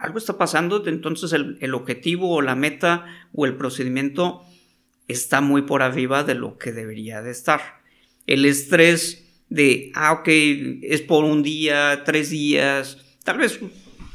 algo 0.00 0.18
está 0.18 0.36
pasando, 0.36 0.86
entonces 0.86 1.32
el, 1.32 1.74
objetivo 1.74 2.30
o 2.30 2.42
la 2.42 2.54
meta 2.54 3.06
o 3.32 3.46
el 3.46 3.56
procedimiento 3.56 4.42
está 5.08 5.40
muy 5.40 5.62
por 5.62 5.82
arriba 5.82 6.24
de 6.24 6.34
lo 6.34 6.58
que 6.58 6.72
debería 6.72 7.22
de 7.22 7.30
estar. 7.30 7.80
El 8.26 8.44
estrés 8.44 9.24
de, 9.48 9.90
ah, 9.94 10.12
ok, 10.12 10.28
es 10.82 11.02
por 11.02 11.24
un 11.24 11.42
día, 11.42 12.02
tres 12.04 12.30
días, 12.30 12.98
tal 13.24 13.38
vez 13.38 13.60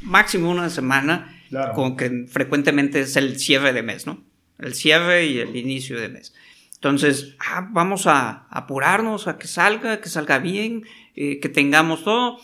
máximo 0.02 0.50
una 0.50 0.70
semana, 0.70 1.42
con 1.74 1.96
que 1.96 2.26
frecuentemente 2.28 3.00
es 3.00 3.16
el 3.16 3.38
cierre 3.38 3.72
de 3.72 3.82
mes, 3.82 4.06
¿no? 4.06 4.24
El 4.58 4.74
cierre 4.74 5.26
y 5.26 5.38
el 5.38 5.56
inicio 5.56 6.00
de 6.00 6.08
mes. 6.08 6.32
Entonces, 6.74 7.36
ah, 7.38 7.68
vamos 7.70 8.06
a 8.06 8.46
apurarnos 8.50 9.28
a 9.28 9.38
que 9.38 9.46
salga, 9.46 10.00
que 10.00 10.08
salga 10.08 10.38
bien, 10.38 10.84
eh, 11.14 11.40
que 11.40 11.48
tengamos 11.48 12.04
todo, 12.04 12.38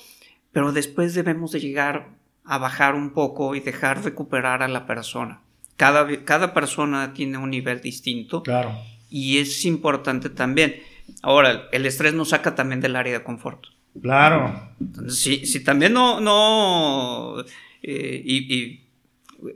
pero 0.52 0.72
después 0.72 1.14
debemos 1.14 1.52
de 1.52 1.60
llegar 1.60 2.17
a 2.48 2.58
bajar 2.58 2.94
un 2.94 3.10
poco 3.10 3.54
y 3.54 3.60
dejar 3.60 4.02
recuperar 4.02 4.62
a 4.62 4.68
la 4.68 4.86
persona. 4.86 5.42
Cada, 5.76 6.24
cada 6.24 6.54
persona 6.54 7.12
tiene 7.12 7.36
un 7.36 7.50
nivel 7.50 7.80
distinto. 7.82 8.42
Claro. 8.42 8.72
Y 9.10 9.38
es 9.38 9.64
importante 9.66 10.30
también. 10.30 10.76
Ahora, 11.22 11.68
el 11.72 11.84
estrés 11.84 12.14
nos 12.14 12.30
saca 12.30 12.54
también 12.54 12.80
del 12.80 12.96
área 12.96 13.18
de 13.18 13.22
confort. 13.22 13.66
Claro. 14.00 14.70
Entonces, 14.80 15.18
si, 15.18 15.46
si 15.46 15.62
también 15.62 15.92
no, 15.92 16.20
no, 16.20 17.44
eh, 17.82 18.22
y, 18.24 18.80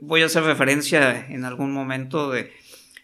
voy 0.01 0.21
a 0.21 0.27
hacer 0.27 0.43
referencia 0.43 1.27
en 1.27 1.45
algún 1.45 1.71
momento 1.73 2.29
de, 2.29 2.53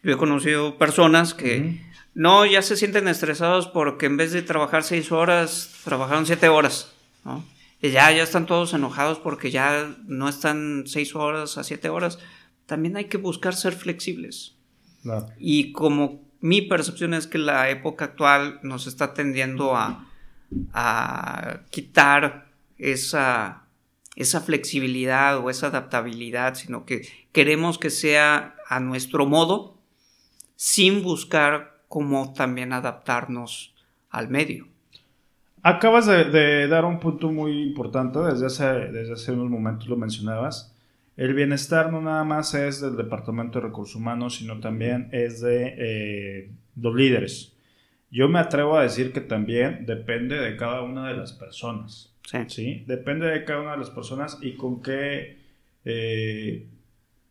yo 0.04 0.14
he 0.14 0.18
conocido 0.18 0.78
personas 0.78 1.34
que 1.34 1.82
no, 2.14 2.46
ya 2.46 2.62
se 2.62 2.78
sienten 2.78 3.08
estresados 3.08 3.68
porque 3.68 4.06
en 4.06 4.18
vez 4.18 4.32
de 4.32 4.44
trabajar 4.44 4.84
seis 4.84 5.12
horas, 5.12 5.82
trabajaron 5.84 6.26
siete 6.26 6.48
horas, 6.48 6.94
¿no? 7.26 7.44
Ya, 7.82 8.12
ya 8.12 8.24
están 8.24 8.46
todos 8.46 8.74
enojados 8.74 9.20
porque 9.20 9.52
ya 9.52 9.96
no 10.06 10.28
están 10.28 10.84
seis 10.86 11.16
horas 11.16 11.58
a 11.58 11.64
siete 11.64 11.90
horas. 11.90 12.20
También 12.66 12.98
hay 12.98 13.06
que 13.06 13.18
buscar 13.18 13.56
ser 13.56 13.74
flexibles. 13.74 14.56
Y 15.38 15.72
como 15.72 16.22
mi 16.42 16.62
percepción 16.62 17.14
es 17.14 17.28
que 17.28 17.38
la 17.38 17.70
época 17.70 18.06
actual 18.06 18.60
nos 18.64 18.88
está 18.88 19.14
tendiendo 19.14 19.76
a, 19.76 20.10
a 20.74 21.62
quitar 21.70 22.52
esa, 22.78 23.64
esa 24.16 24.42
flexibilidad 24.42 25.38
o 25.38 25.50
esa 25.50 25.68
adaptabilidad, 25.68 26.56
sino 26.56 26.86
que 26.86 27.08
queremos 27.32 27.78
que 27.78 27.90
sea 27.90 28.56
a 28.68 28.80
nuestro 28.80 29.26
modo, 29.26 29.78
sin 30.56 31.04
buscar 31.04 31.84
cómo 31.88 32.34
también 32.34 32.74
adaptarnos 32.74 33.74
al 34.10 34.30
medio. 34.30 34.68
Acabas 35.62 36.05
de, 36.05 36.68
dar 36.68 36.86
un 36.86 36.99
punto 36.99 37.32
muy 37.32 37.62
importante, 37.62 38.20
desde 38.20 38.45
hace, 38.45 38.64
desde 38.91 39.14
hace 39.14 39.32
unos 39.32 39.49
momentos 39.49 39.88
lo 39.88 39.97
mencionabas. 39.97 40.76
El 41.18 41.34
bienestar 41.34 41.91
no 41.91 42.01
nada 42.01 42.24
más 42.24 42.53
es 42.53 42.80
del 42.80 42.95
Departamento 42.95 43.60
de 43.60 43.68
Recursos 43.68 43.95
Humanos, 43.95 44.38
sino 44.38 44.60
también 44.62 45.10
es 45.12 45.41
de 45.41 45.76
eh, 45.78 46.51
los 46.78 46.95
líderes. 46.95 47.53
Yo 48.10 48.30
me 48.30 48.39
atrevo 48.39 48.78
a 48.78 48.84
decir 48.84 49.12
que 49.12 49.22
también 49.22 49.86
depende 49.86 50.39
de 50.39 50.55
cada 50.55 50.82
una 50.82 51.10
de 51.10 51.18
las 51.18 51.34
personas. 51.34 52.16
Sí. 52.47 52.84
Depende 52.88 53.28
de 53.28 53.43
cada 53.43 53.62
una 53.62 53.72
de 53.72 53.78
las 53.80 53.89
personas 53.89 54.39
y 54.41 54.53
con 54.53 54.82
qué, 54.82 55.38
eh, 55.84 56.68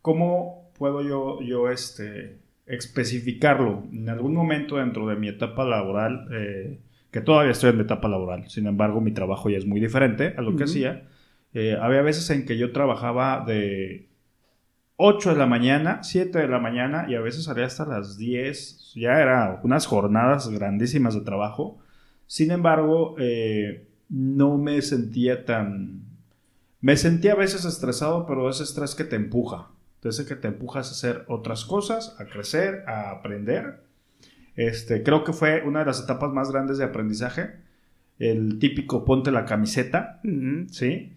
cómo 0.02 0.70
puedo 0.76 1.02
yo, 1.02 1.40
yo 1.40 1.70
este, 1.70 2.36
especificarlo. 2.66 3.84
En 3.92 4.08
algún 4.08 4.34
momento 4.34 4.76
dentro 4.76 5.06
de 5.06 5.16
mi 5.16 5.28
etapa 5.28 5.64
laboral, 5.64 6.28
eh, 6.32 6.78
que 7.10 7.20
todavía 7.20 7.52
estoy 7.52 7.70
en 7.70 7.76
mi 7.76 7.82
etapa 7.82 8.08
laboral, 8.08 8.48
sin 8.48 8.66
embargo 8.66 9.00
mi 9.00 9.12
trabajo 9.12 9.50
ya 9.50 9.58
es 9.58 9.66
muy 9.66 9.80
diferente 9.80 10.34
a 10.36 10.42
lo 10.42 10.56
que 10.56 10.64
hacía 10.64 11.04
eh, 11.54 11.76
había 11.80 12.02
veces 12.02 12.28
en 12.30 12.44
que 12.44 12.58
yo 12.58 12.72
trabajaba 12.72 13.44
de 13.46 14.08
8 14.96 15.30
de 15.30 15.36
la 15.36 15.46
mañana, 15.46 16.02
7 16.02 16.38
de 16.38 16.48
la 16.48 16.58
mañana 16.58 17.06
y 17.08 17.14
a 17.14 17.20
veces 17.20 17.44
salía 17.44 17.66
hasta 17.66 17.86
las 17.86 18.18
10. 18.18 18.92
Ya 18.94 19.20
eran 19.20 19.60
unas 19.62 19.86
jornadas 19.86 20.48
grandísimas 20.50 21.14
de 21.14 21.22
trabajo. 21.22 21.78
Sin 22.26 22.50
embargo, 22.50 23.16
eh, 23.18 23.88
no 24.08 24.58
me 24.58 24.82
sentía 24.82 25.44
tan... 25.44 26.02
Me 26.80 26.96
sentía 26.96 27.32
a 27.32 27.36
veces 27.36 27.64
estresado, 27.64 28.26
pero 28.26 28.48
ese 28.48 28.62
estrés 28.62 28.94
que 28.94 29.04
te 29.04 29.16
empuja. 29.16 29.70
Ese 30.04 30.26
que 30.26 30.36
te 30.36 30.48
empujas 30.48 30.88
a 30.88 30.92
hacer 30.92 31.24
otras 31.26 31.64
cosas, 31.64 32.14
a 32.20 32.26
crecer, 32.26 32.84
a 32.86 33.10
aprender. 33.10 33.82
Este, 34.58 35.04
creo 35.04 35.22
que 35.22 35.32
fue 35.32 35.62
una 35.62 35.78
de 35.78 35.86
las 35.86 36.02
etapas 36.02 36.32
más 36.32 36.50
grandes 36.50 36.78
de 36.78 36.84
aprendizaje. 36.84 37.60
El 38.18 38.58
típico 38.58 39.04
ponte 39.04 39.30
la 39.30 39.44
camiseta, 39.44 40.20
¿sí? 40.72 41.12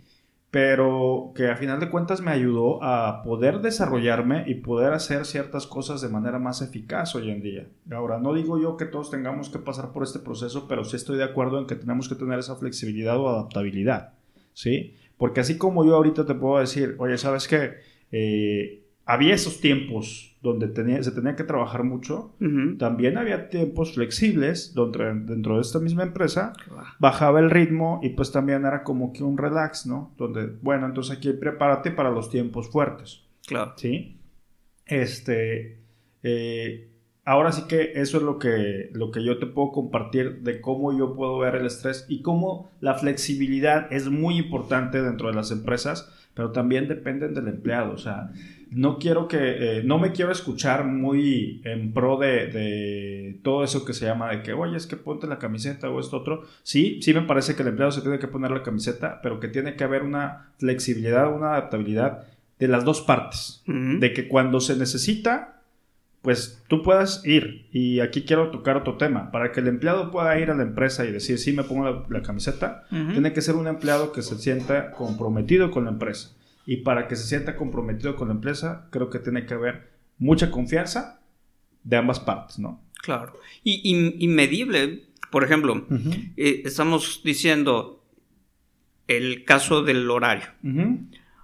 pero 0.52 1.32
que 1.34 1.50
a 1.50 1.56
final 1.56 1.80
de 1.80 1.90
cuentas 1.90 2.22
me 2.22 2.30
ayudó 2.30 2.84
a 2.84 3.24
poder 3.24 3.62
desarrollarme 3.62 4.44
y 4.46 4.56
poder 4.56 4.94
hacer 4.94 5.26
ciertas 5.26 5.66
cosas 5.66 6.02
de 6.02 6.10
manera 6.10 6.38
más 6.38 6.62
eficaz 6.62 7.16
hoy 7.16 7.32
en 7.32 7.42
día. 7.42 7.68
Ahora, 7.90 8.20
no 8.20 8.34
digo 8.34 8.62
yo 8.62 8.78
que 8.78 8.86
todos 8.86 9.10
tengamos 9.10 9.50
que 9.50 9.58
pasar 9.58 9.92
por 9.92 10.04
este 10.04 10.20
proceso, 10.20 10.68
pero 10.68 10.84
sí 10.84 10.98
estoy 10.98 11.18
de 11.18 11.24
acuerdo 11.24 11.58
en 11.58 11.66
que 11.66 11.76
tenemos 11.76 12.08
que 12.08 12.16
tener 12.16 12.38
esa 12.38 12.58
flexibilidad 12.58 13.18
o 13.18 13.30
adaptabilidad, 13.30 14.14
¿sí? 14.54 14.94
Porque 15.18 15.40
así 15.40 15.58
como 15.58 15.84
yo 15.84 15.96
ahorita 15.96 16.28
te 16.28 16.36
puedo 16.36 16.60
decir, 16.60 16.96
oye, 17.00 17.18
¿sabes 17.18 17.48
qué? 17.48 17.76
Eh, 18.12 18.84
había 19.06 19.34
esos 19.34 19.62
tiempos 19.62 20.31
donde 20.42 20.68
tenía, 20.68 21.02
se 21.04 21.12
tenía 21.12 21.36
que 21.36 21.44
trabajar 21.44 21.84
mucho, 21.84 22.34
también 22.80 23.18
había 23.18 23.50
tiempos 23.50 23.94
flexibles 23.94 24.74
donde 24.74 25.14
dentro 25.26 25.56
de 25.56 25.62
esta 25.62 25.80
misma 25.80 26.02
empresa 26.02 26.54
bajaba 27.00 27.40
el 27.40 27.52
ritmo 27.52 28.00
y 28.02 28.10
pues 28.10 28.32
también 28.32 28.66
era 28.66 28.84
como 28.84 29.14
que 29.14 29.24
un 29.24 29.38
relax, 29.38 29.86
¿no? 29.86 30.16
Donde, 30.18 30.48
bueno, 30.62 30.88
entonces 30.88 31.16
aquí 31.16 31.32
prepárate 31.34 31.92
para 31.92 32.10
los 32.10 32.32
tiempos 32.32 32.70
fuertes. 32.70 33.22
Claro. 33.46 33.74
¿Sí? 33.78 34.20
Este, 34.88 35.84
eh, 36.24 36.92
ahora 37.24 37.52
sí 37.52 37.64
que 37.68 37.92
eso 37.96 38.18
es 38.18 38.24
lo 38.24 38.40
que, 38.40 38.90
lo 38.94 39.12
que 39.12 39.24
yo 39.24 39.38
te 39.38 39.46
puedo 39.46 39.72
compartir 39.72 40.42
de 40.42 40.60
cómo 40.60 40.98
yo 40.98 41.16
puedo 41.16 41.38
ver 41.38 41.54
el 41.54 41.68
estrés 41.68 42.08
y 42.10 42.24
cómo 42.24 42.72
la 42.80 42.96
flexibilidad 42.96 43.94
es 43.94 44.10
muy 44.10 44.38
importante 44.38 45.04
dentro 45.04 45.28
de 45.28 45.36
las 45.36 45.52
empresas, 45.52 46.12
pero 46.34 46.52
también 46.52 46.88
dependen 46.88 47.36
del 47.36 47.48
empleado, 47.48 47.94
o 47.94 47.98
sea 48.00 48.32
no 48.72 49.00
quiero 49.00 49.28
que, 49.28 49.38
eh, 49.80 49.84
no 49.84 50.00
me 50.00 50.14
quiero 50.14 50.32
escuchar 50.32 50.86
muy 50.86 51.62
en 51.66 51.92
pro 51.94 52.18
de, 52.18 53.38
todo 53.44 53.66
eso 53.66 53.84
que 53.84 53.94
se 53.94 54.06
llama 54.06 54.32
de 54.32 54.44
que, 54.44 54.54
oye, 54.54 54.78
es 54.78 54.88
que 54.88 54.96
ponte 54.96 55.28
la 55.28 55.40
camiseta 55.40 55.90
o 55.90 56.00
esto 56.00 56.18
otro. 56.18 56.44
Sí, 56.64 57.00
sí 57.02 57.14
me 57.14 57.24
parece 57.24 57.56
que 57.56 57.64
el 57.64 57.68
empleado 57.68 57.92
se 57.92 58.02
tiene 58.02 58.18
que 58.18 58.30
poner 58.30 58.52
la 58.52 58.64
camiseta, 58.64 59.20
pero 59.22 59.42
que 59.42 59.50
tiene 59.50 59.76
que 59.76 59.84
haber 59.84 60.04
una 60.04 60.52
flexibilidad, 60.58 61.34
una 61.34 61.52
adaptabilidad 61.52 62.24
de 62.60 62.68
las 62.70 62.86
dos 62.86 63.02
partes. 63.02 63.62
De 63.66 64.14
que 64.14 64.28
cuando 64.28 64.62
se 64.62 64.78
necesita, 64.78 65.62
pues 66.22 66.64
tú 66.68 66.82
puedas 66.82 67.26
ir. 67.26 67.68
Y 67.74 68.00
aquí 68.00 68.22
quiero 68.22 68.52
tocar 68.52 68.78
otro 68.78 68.96
tema. 68.96 69.32
Para 69.32 69.52
que 69.52 69.60
el 69.60 69.68
empleado 69.68 70.12
pueda 70.12 70.40
ir 70.40 70.50
a 70.50 70.56
la 70.56 70.64
empresa 70.64 71.04
y 71.04 71.12
decir, 71.12 71.40
sí, 71.40 71.52
me 71.52 71.64
pongo 71.64 72.06
la, 72.08 72.22
camiseta, 72.22 72.86
tiene 72.90 73.34
que 73.34 73.42
ser 73.42 73.56
un 73.56 73.68
empleado 73.68 74.14
que 74.14 74.22
se 74.22 74.38
sienta 74.38 74.92
comprometido 74.92 75.72
con 75.72 75.86
la 75.86 75.92
empresa 75.92 76.36
y 76.66 76.78
para 76.78 77.08
que 77.08 77.16
se 77.16 77.28
sienta 77.28 77.56
comprometido 77.56 78.16
con 78.16 78.28
la 78.30 78.34
empresa, 78.34 78.88
creo 78.92 79.10
que 79.10 79.20
tiene 79.20 79.46
que 79.46 79.54
haber 79.54 79.92
mucha 80.18 80.52
confianza 80.52 81.22
de 81.84 81.98
ambas 81.98 82.20
partes, 82.20 82.60
¿no? 82.60 82.82
Claro. 83.02 83.34
Y, 83.64 84.28
medible, 84.28 85.08
por 85.32 85.44
ejemplo, 85.44 85.88
eh, 86.38 86.62
estamos 86.66 87.22
diciendo 87.24 88.06
el 89.08 89.44
caso 89.44 89.82
del 89.82 90.10
horario. 90.10 90.48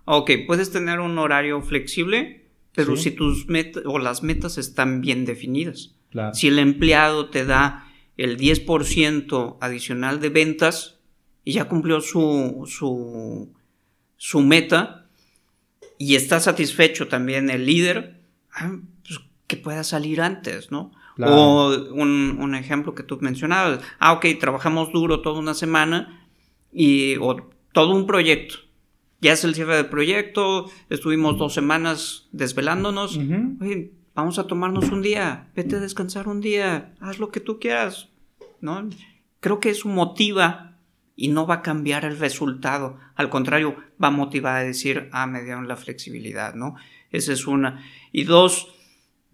Ok, 0.05 0.31
puedes 0.45 0.71
tener 0.71 0.99
un 0.99 1.17
horario 1.17 1.61
flexible, 1.61 2.45
pero 2.73 2.95
si 2.95 3.11
tus 3.11 3.47
metas 3.47 3.83
o 3.85 3.97
las 3.97 4.21
metas 4.21 4.57
están 4.57 5.01
bien 5.01 5.25
definidas. 5.25 5.95
Si 6.33 6.47
el 6.47 6.59
empleado 6.59 7.29
te 7.29 7.43
da 7.43 7.91
el 8.17 8.37
10% 8.37 9.57
adicional 9.61 10.19
de 10.19 10.29
ventas 10.29 10.99
y 11.43 11.53
ya 11.53 11.65
cumplió 11.65 12.01
su, 12.01 12.63
su, 12.67 13.53
su 14.15 14.41
meta, 14.41 15.06
y 15.97 16.15
está 16.15 16.39
satisfecho 16.39 17.07
también 17.07 17.49
el 17.49 17.65
líder, 17.65 18.21
ah, 18.53 18.77
pues, 19.05 19.19
que 19.47 19.57
pueda 19.57 19.83
salir 19.83 20.21
antes, 20.21 20.71
¿no? 20.71 20.91
O 21.19 21.69
un, 21.93 22.53
ejemplo 22.53 22.93
que 22.93 23.01
tú 23.01 23.17
mencionabas, 23.21 23.79
ah, 23.97 24.13
ok, 24.13 24.25
trabajamos 24.39 24.91
duro 24.91 25.21
toda 25.21 25.39
una 25.39 25.55
semana 25.55 26.27
y, 26.71 27.15
o 27.17 27.37
todo 27.71 27.95
un 27.95 28.05
proyecto. 28.05 28.55
Ya 29.19 29.33
es 29.33 29.43
el 29.43 29.55
cierre 29.55 29.77
del 29.77 29.87
proyecto, 29.87 30.69
estuvimos 30.91 31.39
dos 31.39 31.55
semanas 31.55 32.27
desvelándonos. 32.31 33.19
vamos 34.13 34.37
a 34.37 34.45
tomarnos 34.45 34.89
un 34.89 35.01
día, 35.01 35.49
vete 35.55 35.77
a 35.77 35.79
descansar 35.79 36.27
un 36.27 36.39
día, 36.39 36.93
haz 36.99 37.17
lo 37.17 37.29
que 37.29 37.39
tú 37.39 37.59
quieras, 37.59 38.09
¿no? 38.61 38.87
Creo 39.39 39.59
que 39.59 39.71
eso 39.71 39.89
motiva 39.89 40.76
y 41.17 41.29
no 41.29 41.47
va 41.47 41.55
a 41.55 41.61
cambiar 41.63 42.05
el 42.05 42.17
resultado. 42.17 42.97
Al 43.15 43.29
contrario, 43.29 43.75
va 44.01 44.09
a 44.09 44.11
motivar 44.11 44.57
a 44.57 44.63
decir, 44.63 45.09
ah, 45.11 45.25
me 45.25 45.43
dieron 45.43 45.67
la 45.67 45.75
flexibilidad, 45.75 46.53
¿no? 46.53 46.75
Esa 47.11 47.33
es 47.33 47.47
una. 47.47 47.83
Y 48.11 48.23
dos, 48.23 48.71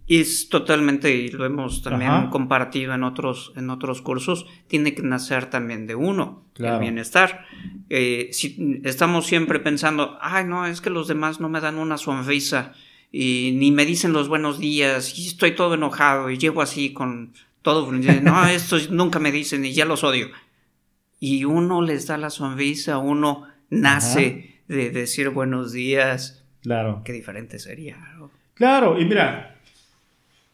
es 0.08 0.48
totalmente, 0.48 1.14
y 1.14 1.28
lo 1.28 1.44
hemos 1.44 1.82
también 1.82 2.30
compartido 2.30 2.94
en 2.94 3.04
otros, 3.04 3.52
en 3.54 3.68
otros 3.68 4.00
cursos, 4.00 4.46
tiene 4.66 4.94
que 4.94 5.02
nacer 5.02 5.50
también 5.50 5.86
de 5.86 5.94
uno, 5.94 6.46
el 6.56 6.78
bienestar. 6.78 7.44
Eh, 7.90 8.30
si 8.32 8.80
estamos 8.84 9.26
siempre 9.26 9.60
pensando, 9.60 10.16
ay, 10.22 10.46
no, 10.46 10.66
es 10.66 10.80
que 10.80 10.90
los 10.90 11.06
demás 11.06 11.38
no 11.38 11.50
me 11.50 11.60
dan 11.60 11.76
una 11.76 11.98
sonrisa 11.98 12.72
y 13.12 13.52
ni 13.56 13.70
me 13.70 13.84
dicen 13.84 14.14
los 14.14 14.28
buenos 14.28 14.58
días 14.58 15.18
y 15.18 15.26
estoy 15.26 15.54
todo 15.54 15.74
enojado 15.74 16.30
y 16.30 16.38
llevo 16.38 16.62
así 16.62 16.94
con 16.94 17.34
todo, 17.60 17.92
no, 17.92 18.46
estos 18.48 18.90
nunca 18.90 19.18
me 19.18 19.32
dicen 19.32 19.64
y 19.64 19.72
ya 19.72 19.84
los 19.84 20.02
odio 20.02 20.30
y 21.20 21.44
uno 21.44 21.82
les 21.82 22.06
da 22.06 22.18
la 22.18 22.30
sonrisa, 22.30 22.98
uno 22.98 23.46
nace 23.70 24.60
de 24.68 24.90
decir 24.90 25.30
buenos 25.30 25.72
días. 25.72 26.44
Claro. 26.62 27.02
Qué 27.04 27.12
diferente 27.12 27.58
sería. 27.58 27.98
Claro, 28.54 28.98
y 28.98 29.04
mira, 29.04 29.56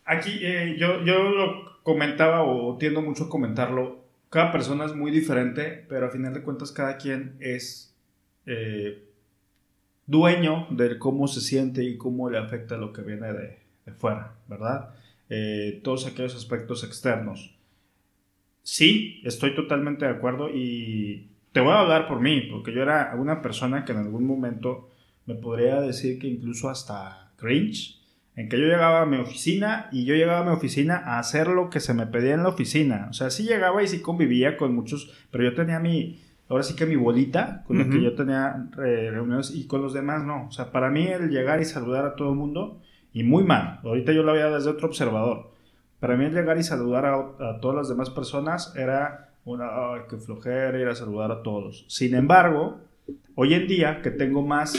aquí 0.05 0.41
eh, 0.43 0.77
yo, 0.79 1.05
yo 1.05 1.31
lo 1.31 1.83
comentaba 1.83 2.43
o 2.43 2.77
tiendo 2.79 3.03
mucho 3.03 3.25
a 3.25 3.29
comentarlo. 3.29 4.01
Cada 4.29 4.53
persona 4.53 4.85
es 4.85 4.95
muy 4.95 5.11
diferente, 5.11 5.85
pero 5.89 6.07
a 6.07 6.11
final 6.11 6.33
de 6.33 6.43
cuentas 6.43 6.73
cada 6.73 6.97
quien 6.97 7.37
es 7.41 7.95
eh, 8.47 9.05
dueño 10.07 10.67
de 10.71 10.99
cómo 10.99 11.29
se 11.29 11.41
siente 11.41 11.85
y 11.85 11.97
cómo 11.97 12.31
le 12.31 12.39
afecta 12.39 12.77
lo 12.77 12.93
que 12.93 13.03
viene 13.03 13.33
de, 13.33 13.59
fuera, 13.97 14.35
¿verdad? 14.49 14.91
Eh, 15.29 15.81
todos 15.83 16.07
aquellos 16.07 16.37
aspectos 16.37 16.85
externos 16.85 17.57
sí, 18.63 19.21
estoy 19.25 19.55
totalmente 19.55 20.05
de 20.05 20.13
acuerdo 20.13 20.49
y 20.49 21.29
te 21.53 21.61
voy 21.61 21.73
a 21.73 21.81
hablar 21.81 22.09
por 22.09 22.21
mí, 22.21 22.43
porque 22.51 22.73
yo 22.73 22.83
era 22.83 23.15
una 23.19 23.43
persona 23.43 23.85
que 23.85 23.93
en 23.93 23.99
algún 23.99 24.27
momento 24.27 24.89
me 25.27 25.35
podría 25.35 25.81
decir 25.81 26.19
que 26.19 26.29
incluso 26.29 26.69
hasta 26.69 27.33
cringe, 27.37 28.01
en 28.37 28.49
que 28.49 28.59
yo 28.59 28.67
llegaba 28.67 29.03
a 29.03 29.07
mi 29.07 29.17
oficina 29.17 29.89
y 29.93 30.05
yo 30.05 30.15
llegaba 30.15 30.41
a 30.41 30.45
mi 30.45 30.51
oficina 30.51 30.97
a 30.97 31.19
hacer 31.19 31.49
lo 31.49 31.69
que 31.69 31.81
se 31.81 31.95
me 31.95 32.07
pedía 32.07 32.35
en 32.35 32.43
la 32.43 32.49
oficina. 32.49 33.09
O 33.11 33.13
sea, 33.13 33.31
sí 33.31 33.43
llegaba 33.43 33.83
y 33.83 33.89
sí 33.89 34.01
convivía 34.01 34.57
con 34.57 34.75
muchos, 34.75 35.13
pero 35.31 35.45
yo 35.45 35.55
tenía 35.55 35.79
mi, 35.79 36.21
ahora 36.49 36.63
sí 36.63 36.75
que 36.75 36.87
mi 36.87 36.97
bolita 36.97 37.65
con 37.67 37.79
la 37.79 37.89
que 37.89 38.03
yo 38.03 38.15
tenía 38.15 38.69
eh, 38.79 39.11
reuniones 39.11 39.53
y 39.55 39.67
con 39.67 39.83
los 39.83 39.93
demás 39.93 40.25
no. 40.25 40.47
O 40.47 40.53
sea, 40.53 40.71
para 40.71 40.91
mí 40.91 41.07
el 41.07 41.29
llegar 41.31 41.61
y 41.61 41.65
saludar 41.65 42.05
a 42.05 42.15
todo 42.15 42.31
el 42.31 42.37
mundo, 42.37 42.81
y 43.13 43.25
muy 43.25 43.43
mal, 43.43 43.81
ahorita 43.83 44.13
yo 44.13 44.23
lo 44.23 44.33
veía 44.33 44.51
desde 44.51 44.71
otro 44.71 44.89
observador. 44.89 45.51
Para 46.01 46.17
mí 46.17 46.29
llegar 46.31 46.59
y 46.59 46.63
saludar 46.63 47.05
a, 47.05 47.61
todas 47.61 47.77
las 47.77 47.89
demás 47.89 48.11
personas 48.11 48.75
era 48.75 49.29
una, 49.45 49.67
ay, 49.93 50.01
qué 50.09 50.17
flojera 50.17 50.79
ir 50.81 50.89
a 50.89 50.95
saludar 50.95 51.31
a 51.31 51.43
todos. 51.43 51.85
Sin 51.89 52.15
embargo, 52.15 52.79
hoy 53.35 53.55
en 53.55 53.67
día 53.67 54.01
que 54.03 54.11
tengo 54.11 54.43
más 54.43 54.75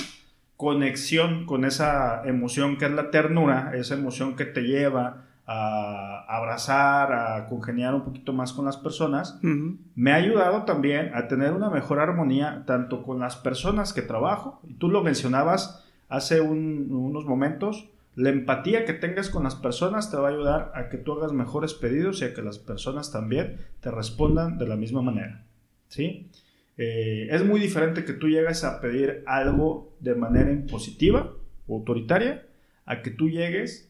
conexión 0.58 1.46
con 1.46 1.64
esa 1.64 2.24
emoción 2.26 2.78
que 2.78 2.86
es 2.86 2.92
la 2.92 3.12
ternura, 3.12 3.72
esa 3.76 3.94
emoción 3.94 4.36
que 4.36 4.46
te 4.46 4.62
lleva 4.62 5.26
a 5.46 6.26
abrazar, 6.28 7.14
a 7.14 7.48
congeniar 7.48 7.94
un 7.94 8.04
poquito 8.04 8.32
más 8.34 8.54
con 8.54 8.66
las 8.66 8.78
personas, 8.78 9.40
me 9.42 10.12
ha 10.12 10.16
ayudado 10.16 10.64
también 10.64 11.12
a 11.14 11.28
tener 11.28 11.54
una 11.54 11.70
mejor 11.70 12.00
armonía 12.00 12.64
tanto 12.66 13.04
con 13.04 13.20
las 13.20 13.36
personas 13.36 13.92
que 13.94 14.02
trabajo, 14.02 14.62
y 14.68 14.76
tú 14.76 14.90
lo 14.90 15.04
mencionabas 15.04 15.84
hace 16.10 16.42
unos 16.42 17.26
momentos, 17.26 17.90
la 18.16 18.30
empatía 18.30 18.86
que 18.86 18.94
tengas 18.94 19.30
con 19.30 19.44
las 19.44 19.56
personas 19.56 20.12
te 20.12 20.18
va 20.18 20.28
a 20.28 20.32
ayudar 20.32 20.72
a 20.76 20.90
que 20.90 20.98
tú 20.98 21.14
hagas 21.14 21.32
mejores 21.32 21.74
pedidos 21.74 22.22
y 22.22 22.26
a 22.26 22.34
que 22.34 22.42
las 22.42 22.60
personas 22.60 23.12
también 23.12 23.60
te 23.80 23.90
respondan 23.90 24.58
de 24.58 24.68
la 24.68 24.76
misma 24.76 25.02
manera. 25.02 25.46
¿Sí? 25.88 26.30
Eh, 26.78 27.28
es 27.32 27.46
muy 27.46 27.60
diferente 27.60 28.06
que 28.06 28.14
tú 28.14 28.28
llegues 28.28 28.64
a 28.64 28.82
pedir 28.82 29.24
algo 29.28 29.94
de 30.00 30.16
manera 30.16 30.52
impositiva 30.52 31.34
o 31.68 31.78
autoritaria 31.78 32.48
a 32.86 33.02
que 33.02 33.12
tú 33.12 33.30
llegues 33.30 33.90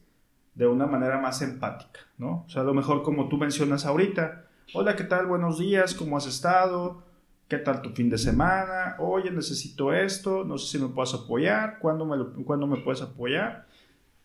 de 0.54 0.66
una 0.66 0.86
manera 0.86 1.18
más 1.18 1.40
empática, 1.42 2.00
¿no? 2.18 2.44
O 2.46 2.48
sea, 2.48 2.62
a 2.62 2.64
lo 2.64 2.74
mejor 2.74 3.02
como 3.02 3.28
tú 3.28 3.38
mencionas 3.38 3.86
ahorita, 3.86 4.44
hola, 4.74 4.96
¿qué 4.96 5.04
tal? 5.04 5.26
Buenos 5.26 5.58
días, 5.58 5.94
¿cómo 5.94 6.16
has 6.16 6.26
estado? 6.26 7.02
¿Qué 7.48 7.58
tal 7.58 7.82
tu 7.82 7.90
fin 7.90 8.10
de 8.10 8.18
semana? 8.18 8.96
Oye, 8.98 9.30
necesito 9.30 9.92
esto, 9.92 10.44
no 10.44 10.58
sé 10.58 10.76
si 10.76 10.82
me 10.82 10.90
puedes 10.90 11.14
apoyar, 11.14 11.78
¿cuándo 11.78 12.04
me, 12.04 12.44
¿cuándo 12.44 12.66
me 12.66 12.78
puedes 12.78 13.00
apoyar? 13.00 13.66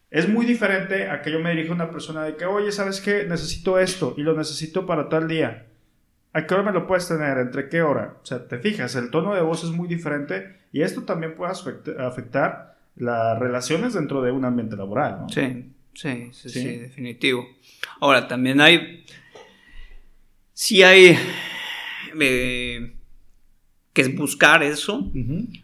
Es 0.09 0.29
muy 0.29 0.45
diferente 0.45 1.09
a 1.09 1.21
que 1.21 1.31
yo 1.31 1.39
me 1.39 1.51
dirija 1.51 1.71
a 1.71 1.75
una 1.75 1.91
persona 1.91 2.23
de 2.23 2.35
que, 2.35 2.45
oye, 2.45 2.71
¿sabes 2.71 3.01
qué? 3.01 3.25
Necesito 3.25 3.77
esto 3.79 4.13
y 4.17 4.21
lo 4.21 4.35
necesito 4.35 4.85
para 4.85 5.09
tal 5.09 5.27
día. 5.27 5.65
¿A 6.33 6.45
qué 6.45 6.53
hora 6.53 6.63
me 6.63 6.71
lo 6.71 6.87
puedes 6.87 7.07
tener? 7.07 7.37
¿Entre 7.39 7.67
qué 7.67 7.81
hora? 7.81 8.17
O 8.21 8.25
sea, 8.25 8.47
te 8.47 8.59
fijas, 8.59 8.95
el 8.95 9.11
tono 9.11 9.33
de 9.33 9.41
voz 9.41 9.63
es 9.63 9.71
muy 9.71 9.87
diferente 9.87 10.55
y 10.71 10.81
esto 10.81 11.03
también 11.03 11.35
puede 11.35 11.51
afectar 11.51 12.77
las 12.95 13.37
relaciones 13.37 13.93
dentro 13.93 14.21
de 14.21 14.31
un 14.31 14.45
ambiente 14.45 14.75
laboral, 14.75 15.21
¿no? 15.21 15.29
Sí, 15.29 15.71
sí, 15.93 16.29
sí, 16.31 16.49
sí, 16.49 16.77
definitivo. 16.77 17.47
Ahora, 17.99 18.27
también 18.27 18.61
hay... 18.61 19.03
Sí 20.53 20.83
hay... 20.83 21.17
Eh, 22.19 22.96
que 23.97 24.07
buscar 24.09 24.61
eso, 24.61 25.11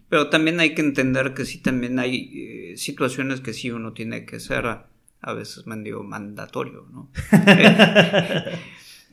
pero 0.10 0.30
también 0.30 0.60
hay 0.60 0.74
que 0.74 0.82
entender 0.82 1.36
que 1.36 1.46
sí 1.46 1.60
también 1.60 2.00
hay 2.00 2.32
eh, 2.34 2.78
situaciones 2.78 3.42
que 3.42 3.54
sí 3.54 3.70
uno 3.70 3.94
tiene 3.94 4.26
que 4.26 4.40
ser 4.40 4.66
a, 4.66 5.34
veces 5.34 5.66
digo, 5.84 6.04
mandatorio, 6.04 6.88
¿no? 6.92 7.10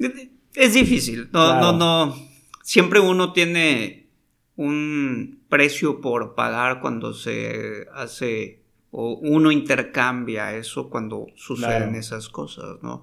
Eh, 0.02 0.30
es 0.54 0.72
difícil. 0.72 1.28
No, 1.30 1.60
no, 1.60 1.76
no. 1.76 2.16
Siempre 2.62 3.00
uno 3.00 3.34
tiene 3.34 4.06
un 4.56 5.40
precio 5.50 6.00
por 6.00 6.34
pagar 6.34 6.80
cuando 6.80 7.12
se 7.12 7.86
hace 7.92 8.62
o 8.90 9.18
uno 9.20 9.52
intercambia 9.52 10.56
eso 10.56 10.88
cuando 10.88 11.26
suceden 11.36 11.94
esas 11.96 12.30
cosas, 12.30 12.82
¿no? 12.82 13.02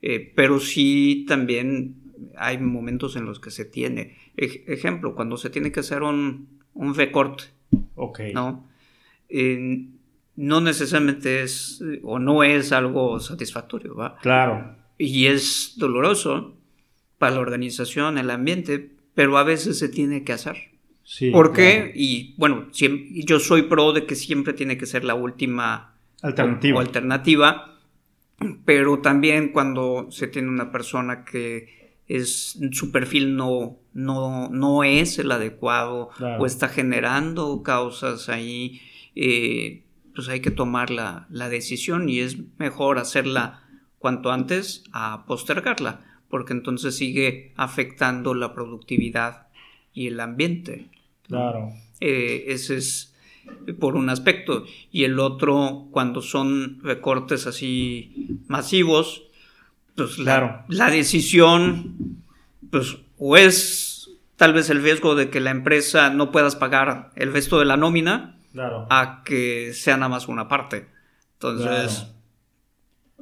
Eh, 0.00 0.32
pero 0.36 0.60
sí 0.60 1.24
también 1.26 2.05
hay 2.36 2.58
momentos 2.58 3.16
en 3.16 3.24
los 3.24 3.40
que 3.40 3.50
se 3.50 3.64
tiene. 3.64 4.16
ejemplo, 4.36 5.14
cuando 5.14 5.36
se 5.36 5.50
tiene 5.50 5.72
que 5.72 5.80
hacer 5.80 6.02
un, 6.02 6.60
un 6.74 6.94
recorte. 6.94 7.44
Ok. 7.94 8.20
¿No? 8.34 8.68
no 10.36 10.60
necesariamente 10.60 11.42
es 11.42 11.82
o 12.02 12.18
no 12.18 12.44
es 12.44 12.70
algo 12.72 13.18
satisfactorio, 13.20 13.96
¿va? 13.96 14.16
Claro. 14.18 14.76
Y 14.98 15.26
es 15.26 15.74
doloroso, 15.76 16.56
para 17.18 17.34
la 17.34 17.40
organización, 17.40 18.18
el 18.18 18.30
ambiente, 18.30 18.92
pero 19.14 19.38
a 19.38 19.44
veces 19.44 19.78
se 19.78 19.88
tiene 19.88 20.24
que 20.24 20.32
hacer. 20.32 20.56
Sí, 21.02 21.30
¿Por 21.30 21.52
qué? 21.52 21.92
Y 21.94 22.34
bueno, 22.36 22.68
yo 22.72 23.40
soy 23.40 23.62
pro 23.62 23.92
de 23.92 24.06
que 24.06 24.14
siempre 24.14 24.52
tiene 24.52 24.76
que 24.76 24.86
ser 24.86 25.04
la 25.04 25.14
última 25.14 25.94
alternativa. 26.20 26.80
alternativa, 26.80 27.78
pero 28.64 28.98
también 28.98 29.50
cuando 29.52 30.08
se 30.10 30.26
tiene 30.26 30.48
una 30.48 30.72
persona 30.72 31.24
que 31.24 31.85
es 32.08 32.58
su 32.72 32.92
perfil 32.92 33.36
no, 33.36 33.78
no, 33.92 34.48
no 34.48 34.84
es 34.84 35.18
el 35.18 35.32
adecuado 35.32 36.10
o 36.38 36.46
está 36.46 36.68
generando 36.68 37.62
causas 37.62 38.28
ahí, 38.28 38.80
eh, 39.14 39.84
pues 40.14 40.28
hay 40.28 40.40
que 40.40 40.50
tomar 40.50 40.90
la, 40.90 41.26
la 41.30 41.48
decisión 41.48 42.08
y 42.08 42.20
es 42.20 42.36
mejor 42.58 42.98
hacerla 42.98 43.62
cuanto 43.98 44.30
antes 44.30 44.84
a 44.92 45.24
postergarla 45.26 46.06
porque 46.28 46.52
entonces 46.52 46.96
sigue 46.96 47.52
afectando 47.56 48.34
la 48.34 48.52
productividad 48.52 49.48
y 49.92 50.08
el 50.08 50.20
ambiente. 50.20 50.88
Claro. 51.22 51.70
Eh, 52.00 52.44
ese 52.48 52.76
es 52.76 53.16
por 53.78 53.96
un 53.96 54.10
aspecto. 54.10 54.64
Y 54.90 55.04
el 55.04 55.18
otro, 55.18 55.88
cuando 55.90 56.20
son 56.20 56.80
recortes 56.82 57.46
así 57.46 58.40
masivos, 58.48 59.25
pues 59.96 60.18
la, 60.18 60.64
la 60.68 60.90
decisión, 60.90 62.22
pues 62.70 62.96
o 63.18 63.36
es 63.36 64.10
tal 64.36 64.52
vez 64.52 64.70
el 64.70 64.82
riesgo 64.82 65.14
de 65.14 65.30
que 65.30 65.40
la 65.40 65.50
empresa 65.50 66.10
no 66.10 66.30
puedas 66.30 66.56
pagar 66.56 67.10
el 67.16 67.32
resto 67.32 67.58
de 67.58 67.64
la 67.64 67.76
nómina, 67.76 68.38
a 68.54 69.22
que 69.24 69.72
sea 69.74 69.96
nada 69.96 70.08
más 70.08 70.28
una 70.28 70.48
parte. 70.48 70.86
Entonces, 71.34 72.06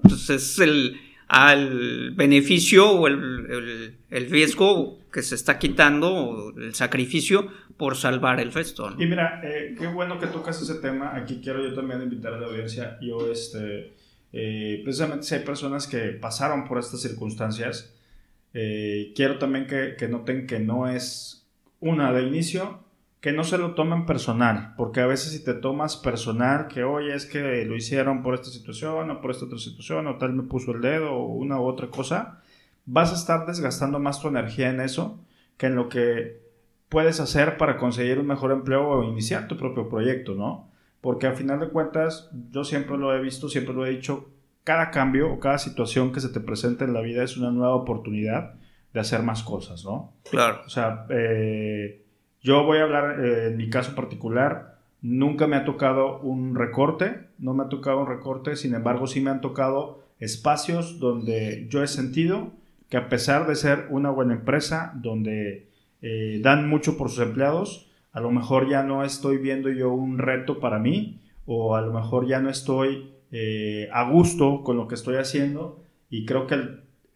pues 0.03 0.31
es 0.31 0.59
el, 0.61 1.01
al 1.29 2.13
beneficio 2.13 2.91
o 2.91 3.07
el, 3.09 3.97
riesgo 4.11 4.99
que 5.13 5.23
se 5.23 5.35
está 5.35 5.59
quitando, 5.59 6.13
o 6.13 6.59
el 6.59 6.75
sacrificio 6.75 7.49
por 7.77 7.97
salvar 7.97 8.39
el 8.41 8.53
resto. 8.53 8.95
Y 8.99 9.07
mira, 9.07 9.41
eh, 9.43 9.75
qué 9.77 9.89
bueno 9.89 10.19
que 10.19 10.29
tocas 10.29 10.61
ese 10.63 10.77
tema. 10.77 11.17
Aquí 11.17 11.41
quiero 11.43 11.67
yo 11.67 11.75
también 11.75 12.03
invitar 12.03 12.35
a 12.35 12.39
la 12.39 12.47
audiencia. 12.47 12.99
Yo, 13.01 13.31
este, 13.31 13.95
eh, 14.37 14.81
precisamente 14.83 15.25
si 15.27 15.37
hay 15.37 15.45
personas 15.45 15.87
que 15.87 16.09
pasaron 16.09 16.65
por 16.65 16.79
estas 16.81 17.01
circunstancias, 17.01 17.95
eh, 18.53 19.13
quiero 19.15 19.39
también 19.39 19.69
que, 19.69 19.95
que 19.97 20.09
noten 20.09 20.49
que 20.49 20.59
no 20.59 20.89
es 20.89 21.47
una 21.79 22.13
de 22.13 22.23
inicio, 22.25 22.81
que 23.21 23.31
no 23.31 23.45
se 23.45 23.59
lo 23.59 23.75
tomen 23.75 24.07
personal, 24.07 24.75
porque 24.77 25.01
a 25.01 25.07
veces 25.07 25.33
si 25.33 25.45
te 25.45 25.55
tomas 25.55 25.97
personal, 25.97 26.67
que 26.67 26.83
oye, 26.83 27.15
es 27.15 27.27
que 27.27 27.65
lo 27.65 27.77
hicieron 27.77 28.25
por 28.25 28.35
esta 28.35 28.51
situación 28.51 29.09
o 29.09 29.21
por 29.21 29.31
esta 29.31 29.45
otra 29.45 29.59
situación, 29.59 30.09
o 30.09 30.19
tal 30.19 30.33
me 30.33 30.43
puso 30.43 30.73
el 30.73 30.81
dedo 30.81 31.13
o 31.13 31.27
una 31.27 31.61
u 31.61 31.65
otra 31.67 31.87
cosa, 31.87 32.43
vas 32.87 33.13
a 33.13 33.15
estar 33.15 33.47
desgastando 33.47 34.01
más 34.01 34.21
tu 34.21 34.27
energía 34.27 34.69
en 34.69 34.81
eso 34.81 35.21
que 35.57 35.67
en 35.67 35.77
lo 35.77 35.89
que 35.89 36.43
puedes 36.89 37.21
hacer 37.21 37.57
para 37.57 37.77
conseguir 37.77 38.19
un 38.19 38.27
mejor 38.27 38.51
empleo 38.51 38.89
o 38.89 39.05
iniciar 39.05 39.47
tu 39.47 39.57
propio 39.57 39.89
proyecto, 39.89 40.35
¿no? 40.35 40.74
Porque 41.05 41.27
al 41.27 41.37
final 41.37 41.61
de 41.61 41.69
cuentas, 41.69 42.31
yo 42.51 42.65
siempre 42.65 42.97
lo 42.97 43.15
he 43.15 43.21
visto, 43.21 43.51
siempre 43.51 43.75
lo 43.75 43.85
he 43.85 43.91
dicho, 43.91 44.31
cada 44.65 44.91
cambio 44.91 45.31
o 45.31 45.39
cada 45.39 45.59
situación 45.59 46.13
que 46.13 46.21
se 46.21 46.31
te 46.31 46.41
presenta 46.41 46.87
en 46.87 46.95
la 46.95 47.03
vida 47.03 47.23
es 47.23 47.37
una 47.37 47.51
nueva 47.51 47.75
oportunidad 47.75 48.55
de 48.95 49.01
hacer 49.01 49.23
más 49.23 49.43
cosas, 49.43 49.85
¿no? 49.85 50.15
Claro. 50.31 50.63
O 50.65 50.71
sea, 50.71 51.05
eh, 51.11 52.07
yo 52.41 52.65
voy 52.65 52.79
a 52.79 52.85
hablar, 52.85 53.21
eh, 53.23 53.49
en 53.49 53.59
mi 53.59 53.69
caso 53.69 53.95
particular, 53.95 54.79
nunca 55.03 55.47
me 55.47 55.57
ha 55.57 55.67
tocado 55.67 56.21
un 56.21 56.55
recorte, 56.55 57.29
no 57.39 57.53
me 57.53 57.65
ha 57.65 57.69
tocado 57.69 58.01
un 58.01 58.09
recorte, 58.09 58.57
sin 58.57 58.75
embargo 58.75 59.07
sí 59.07 59.21
me 59.21 59.29
han 59.29 59.43
tocado 59.43 60.03
espacios 60.21 61.01
donde 61.01 61.67
yo 61.69 61.83
he 61.83 61.87
sentido 61.87 62.51
que 62.89 62.97
a 62.97 63.11
pesar 63.11 63.47
de 63.47 63.57
ser 63.57 63.89
una 63.91 64.09
buena 64.09 64.33
empresa, 64.33 64.95
donde 64.95 65.69
eh, 66.01 66.41
dan 66.43 66.67
mucho 66.67 66.97
por 66.97 67.11
sus 67.11 67.19
empleados, 67.19 67.91
a 68.15 68.21
lo 68.21 68.31
mejor 68.31 68.69
ya 68.69 68.83
no 68.83 69.05
estoy 69.05 69.37
viendo 69.37 69.69
yo 69.69 69.93
un 69.93 70.17
reto 70.17 70.59
para 70.59 70.79
mí 70.79 71.21
o 71.45 71.77
a 71.77 71.83
lo 71.83 71.93
mejor 71.93 72.27
ya 72.27 72.41
no 72.41 72.49
estoy 72.49 73.13
eh, 73.31 73.91
a 73.93 74.09
gusto 74.11 74.63
con 74.63 74.79
lo 74.79 74.89
que 74.89 74.95
estoy 74.95 75.17
haciendo 75.17 75.83
y 76.09 76.25
creo 76.25 76.47
que 76.47 76.59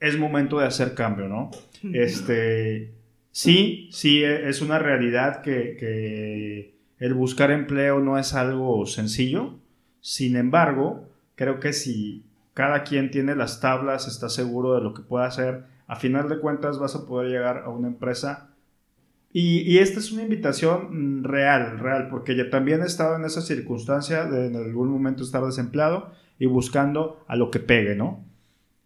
es 0.01 0.18
momento 0.18 0.59
de 0.59 0.66
hacer 0.66 0.94
cambio, 0.94 1.28
¿no? 1.28 1.51
Este, 1.94 2.92
Sí, 3.38 3.88
sí, 3.92 4.24
e, 4.24 4.49
es 4.49 4.62
una 4.62 4.80
realidad 4.80 5.42
que, 5.42 6.74
el 6.99 7.14
buscar 7.14 7.53
empleo 7.53 8.01
no 8.01 8.18
es 8.18 8.34
algo 8.34 8.84
sencillo. 8.84 9.61
Sin 10.01 10.34
embargo, 10.34 11.09
creo 11.36 11.61
que 11.61 11.72
si 11.72 12.24
cada 12.53 12.82
quien 12.82 13.12
tiene 13.12 13.36
las 13.36 13.61
tablas, 13.61 14.09
está 14.09 14.28
seguro 14.28 14.74
de 14.74 14.80
lo 14.80 14.92
que 14.92 15.03
puede 15.03 15.26
hacer, 15.26 15.62
a 15.86 15.94
final 15.94 16.28
de 16.28 16.40
cuentas 16.40 16.80
vas 16.80 16.96
a 16.96 17.07
poder 17.07 17.30
llegar 17.30 17.59
a 17.59 17.68
una 17.68 17.86
empresa 17.86 18.47
Y, 19.30 19.78
esta 19.78 20.00
es 20.00 20.10
una 20.10 20.22
invitación 20.22 21.22
real, 21.22 21.78
real, 21.78 22.08
porque 22.08 22.34
yo 22.34 22.48
también 22.48 22.80
he 22.82 22.86
estado 22.86 23.16
en 23.16 23.24
esa 23.24 23.42
circunstancia 23.42 24.24
de 24.24 24.46
en 24.46 24.56
algún 24.56 24.88
momento 24.88 25.22
estar 25.22 25.44
desempleado 25.44 26.10
y 26.38 26.46
buscando 26.46 27.24
a 27.28 27.36
lo 27.36 27.50
que 27.50 27.60
pegue, 27.60 27.94
¿no? 27.94 28.24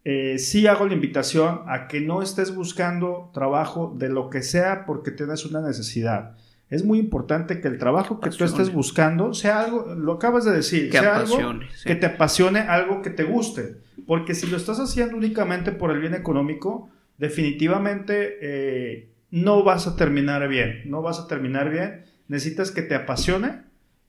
Eh, 0.05 0.37
sí 0.37 0.67
hago 0.67 0.85
la 0.85 0.93
invitación 0.93 1.61
a 1.67 1.87
que 1.87 2.01
no 2.01 2.21
estés 2.21 2.53
buscando 2.53 3.31
trabajo 3.33 3.95
de 3.97 4.09
lo 4.09 4.29
que 4.29 4.43
sea 4.43 4.85
porque 4.85 5.11
tienes 5.11 5.45
una 5.45 5.61
necesidad. 5.61 6.35
Es 6.69 6.83
muy 6.83 6.99
importante 6.99 7.61
que 7.61 7.67
el 7.69 7.77
trabajo 7.77 8.19
que 8.19 8.29
tú 8.29 8.43
estés 8.43 8.73
buscando 8.73 9.33
sea 9.33 9.61
algo, 9.61 9.93
lo 9.95 10.13
acabas 10.13 10.43
de 10.43 10.51
decir, 10.51 10.91
sea 10.91 11.17
algo 11.17 11.37
que 11.85 11.95
te 11.95 12.07
apasione, 12.07 12.59
algo 12.59 13.01
que 13.01 13.11
te 13.11 13.23
guste. 13.23 13.77
Porque 14.07 14.33
si 14.35 14.47
lo 14.47 14.57
estás 14.57 14.79
haciendo 14.79 15.15
únicamente 15.15 15.71
por 15.71 15.91
el 15.91 16.01
bien 16.01 16.15
económico, 16.15 16.89
definitivamente 17.17 18.39
eh, 18.41 19.12
no 19.33 19.63
vas 19.63 19.87
a 19.87 19.95
terminar 19.95 20.47
bien, 20.47 20.83
no 20.85 21.01
vas 21.01 21.19
a 21.19 21.27
terminar 21.27 21.71
bien. 21.71 22.05
Necesitas 22.27 22.69
que 22.69 22.83
te 22.83 22.93
apasione 22.93 23.63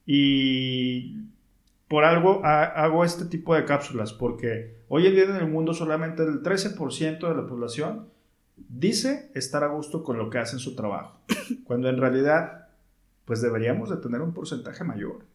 y 0.05 1.15
por 1.87 2.03
algo 2.05 2.45
hago 2.45 3.03
este 3.03 3.25
tipo 3.25 3.55
de 3.55 3.65
cápsulas, 3.65 4.13
porque 4.13 4.75
hoy 4.87 5.07
en 5.07 5.15
día 5.15 5.23
en 5.23 5.37
el 5.37 5.47
mundo 5.47 5.73
solamente 5.73 6.21
el 6.21 6.43
13% 6.43 7.27
de 7.27 7.35
la 7.35 7.47
población 7.47 8.07
dice 8.55 9.31
estar 9.33 9.63
a 9.63 9.69
gusto 9.69 10.03
con 10.03 10.19
lo 10.19 10.29
que 10.29 10.37
hace 10.37 10.57
en 10.57 10.59
su 10.59 10.75
trabajo, 10.75 11.19
cuando 11.63 11.89
en 11.89 11.97
realidad 11.97 12.67
pues 13.25 13.41
deberíamos 13.41 13.89
de 13.89 13.97
tener 13.97 14.21
un 14.21 14.31
porcentaje 14.31 14.83
mayor. 14.83 15.25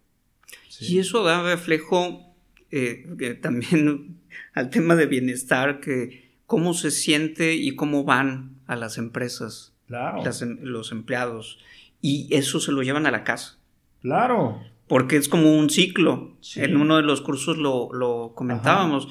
Y 0.78 1.00
eso 1.00 1.24
da 1.24 1.42
reflejo 1.42 2.32
eh, 2.70 3.40
también 3.42 4.20
al 4.54 4.70
tema 4.70 4.94
de 4.94 5.06
bienestar, 5.06 5.80
que 5.80 6.30
cómo 6.46 6.74
se 6.74 6.92
siente 6.92 7.54
y 7.54 7.74
cómo 7.74 8.04
van 8.04 8.60
a 8.68 8.76
las 8.76 8.96
empresas 8.96 9.69
em, 9.90 10.58
los 10.62 10.92
empleados. 10.92 11.58
Y 12.00 12.28
eso 12.34 12.60
se 12.60 12.72
lo 12.72 12.82
llevan 12.82 13.06
a 13.06 13.10
la 13.10 13.24
casa. 13.24 13.58
Claro 14.00 14.60
porque 14.90 15.16
es 15.16 15.28
como 15.28 15.56
un 15.56 15.70
ciclo. 15.70 16.32
En 16.56 16.76
uno 16.76 16.96
de 16.96 17.04
los 17.04 17.20
cursos 17.20 17.56
lo, 17.56 18.32
comentábamos. 18.34 19.06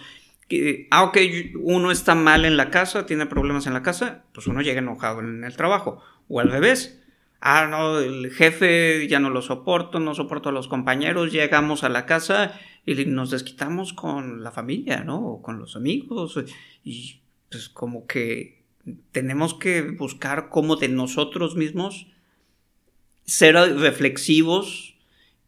Que, 0.49 0.89
ah, 0.91 1.03
ok, 1.03 1.17
uno 1.61 1.89
está 1.89 2.15
mal 2.15 2.43
en 2.43 2.57
la 2.57 2.69
casa, 2.69 3.05
tiene 3.05 3.27
problemas 3.27 3.65
en 3.65 3.71
la 3.71 3.81
casa, 3.81 4.25
pues 4.33 4.47
uno 4.47 4.61
llega 4.61 4.79
enojado 4.79 5.21
en 5.21 5.45
el 5.45 5.55
trabajo. 5.55 6.03
O 6.27 6.41
al 6.41 6.51
revés. 6.51 7.01
Ah, 7.39 7.65
no, 7.71 7.97
el 7.99 8.29
jefe 8.29 9.07
ya 9.07 9.21
no 9.21 9.29
lo 9.29 9.41
soporto, 9.41 10.01
no 10.01 10.13
soporto 10.15 10.49
a 10.49 10.51
los 10.51 10.67
compañeros, 10.67 11.31
llegamos 11.31 11.85
a 11.85 11.89
la 11.89 12.05
casa 12.05 12.59
y 12.85 13.05
nos 13.05 13.31
desquitamos 13.31 13.93
con 13.93 14.43
la 14.43 14.51
familia, 14.51 15.05
¿no? 15.05 15.25
O 15.25 15.41
con 15.41 15.59
los 15.59 15.77
amigos. 15.77 16.43
Y 16.83 17.21
pues 17.49 17.69
como 17.69 18.05
que 18.05 18.58
tenemos 19.11 19.53
que 19.53 19.81
buscar 19.81 20.49
cómo 20.49 20.75
de 20.75 20.89
nosotros 20.89 21.55
mismos 21.55 22.07
ser 23.25 23.55
reflexivos 23.55 24.95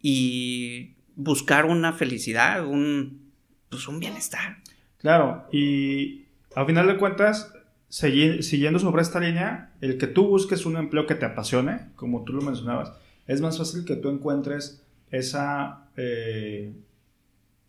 y 0.01 0.93
buscar 1.15 1.65
una 1.65 1.93
felicidad, 1.93 2.65
un, 2.65 3.31
pues 3.69 3.87
un 3.87 3.99
bienestar. 3.99 4.57
Claro, 4.97 5.47
y 5.51 6.25
a 6.55 6.65
final 6.65 6.87
de 6.87 6.97
cuentas, 6.97 7.53
siguiendo 7.89 8.79
sobre 8.79 9.01
esta 9.01 9.19
línea, 9.19 9.71
el 9.81 9.97
que 9.97 10.07
tú 10.07 10.27
busques 10.27 10.65
un 10.65 10.77
empleo 10.77 11.07
que 11.07 11.15
te 11.15 11.25
apasione, 11.25 11.87
como 11.95 12.23
tú 12.23 12.33
lo 12.33 12.41
mencionabas, 12.41 12.93
es 13.27 13.41
más 13.41 13.57
fácil 13.57 13.85
que 13.85 13.95
tú 13.95 14.09
encuentres 14.09 14.83
esa... 15.09 15.85
Eh, 15.97 16.73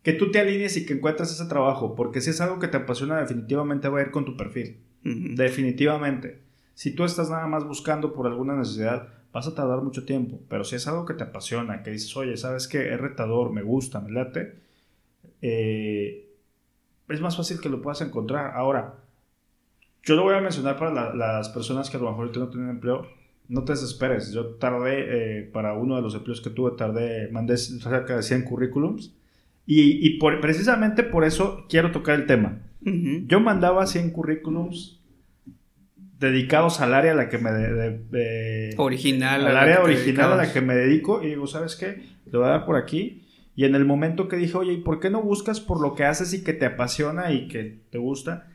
que 0.03 0.13
tú 0.13 0.31
te 0.31 0.39
alinees 0.39 0.75
y 0.75 0.85
que 0.85 0.93
encuentres 0.93 1.31
ese 1.31 1.45
trabajo, 1.45 1.95
porque 1.95 2.19
si 2.19 2.31
es 2.31 2.41
algo 2.41 2.59
que 2.59 2.67
te 2.67 2.77
apasiona, 2.77 3.21
definitivamente 3.21 3.87
va 3.87 3.99
a 3.99 4.01
ir 4.03 4.11
con 4.11 4.25
tu 4.25 4.35
perfil. 4.35 4.77
Definitivamente. 5.03 6.41
Si 6.73 6.95
tú 6.95 7.03
estás 7.03 7.29
nada 7.29 7.45
más 7.47 7.65
buscando 7.65 8.13
por 8.13 8.25
alguna 8.25 8.55
necesidad, 8.55 9.09
vas 9.31 9.47
a 9.47 9.55
tardar 9.55 9.81
mucho 9.81 10.05
tiempo, 10.05 10.39
pero 10.47 10.63
si 10.63 10.75
es 10.75 10.87
algo 10.87 11.05
que 11.05 11.13
te 11.13 11.23
apasiona, 11.23 11.83
que 11.83 11.91
dices, 11.91 12.15
oye, 12.15 12.37
¿sabes 12.37 12.67
qué? 12.67 12.93
Es 12.93 12.99
retador, 12.99 13.51
me 13.51 13.63
gusta, 13.63 13.99
me 13.99 14.11
late, 14.11 14.55
eh, 15.41 16.29
es 17.09 17.21
más 17.21 17.35
fácil 17.35 17.59
que 17.59 17.69
lo 17.69 17.81
puedas 17.81 18.01
encontrar. 18.01 18.55
Ahora, 18.55 18.95
yo 20.03 20.15
lo 20.15 20.23
voy 20.23 20.35
a 20.35 20.41
mencionar 20.41 20.77
para 20.77 21.13
las 21.13 21.49
personas 21.49 21.89
que 21.89 21.97
a 21.97 21.99
lo 21.99 22.09
mejor 22.09 22.35
no 22.37 22.49
tienen 22.49 22.69
empleo, 22.69 23.07
no 23.49 23.63
te 23.63 23.73
desesperes, 23.73 24.31
yo 24.31 24.55
tardé, 24.55 25.39
eh, 25.39 25.43
para 25.43 25.73
uno 25.73 25.95
de 25.95 26.01
los 26.01 26.15
empleos 26.15 26.41
que 26.41 26.49
tuve, 26.49 26.71
tardé, 26.77 27.29
mandé 27.31 27.57
cerca 27.57 28.15
de 28.15 28.23
100 28.23 28.43
currículums, 28.43 29.13
y, 29.65 30.19
precisamente 30.19 31.03
por 31.03 31.23
eso 31.23 31.65
quiero 31.69 31.91
tocar 31.91 32.19
el 32.19 32.25
tema. 32.25 32.59
Yo 33.27 33.39
mandaba 33.39 33.85
100 33.87 34.11
currículums 34.11 34.99
dedicados 36.19 36.79
al 36.79 36.93
área 36.93 37.11
a 37.11 37.15
la 37.15 37.29
que 37.29 37.37
me... 37.37 38.71
original. 38.77 39.45
Al 39.45 39.57
área 39.57 39.81
original 39.81 40.33
a 40.33 40.35
la 40.35 40.53
que 40.53 40.61
me 40.61 40.75
dedico 40.75 41.21
y 41.21 41.27
digo, 41.27 41.47
¿sabes 41.47 41.75
qué? 41.75 42.03
Te 42.29 42.37
voy 42.37 42.45
a 42.45 42.49
dar 42.49 42.65
por 42.65 42.77
aquí. 42.77 43.27
Y 43.55 43.65
en 43.65 43.75
el 43.75 43.85
momento 43.85 44.27
que 44.27 44.37
dije, 44.37 44.57
oye, 44.57 44.73
¿y 44.73 44.81
por 44.81 44.99
qué 44.99 45.09
no 45.09 45.21
buscas 45.21 45.59
por 45.59 45.81
lo 45.81 45.93
que 45.93 46.05
haces 46.05 46.33
y 46.33 46.43
que 46.43 46.53
te 46.53 46.65
apasiona 46.65 47.31
y 47.31 47.47
que 47.47 47.81
te 47.89 47.97
gusta? 47.97 48.47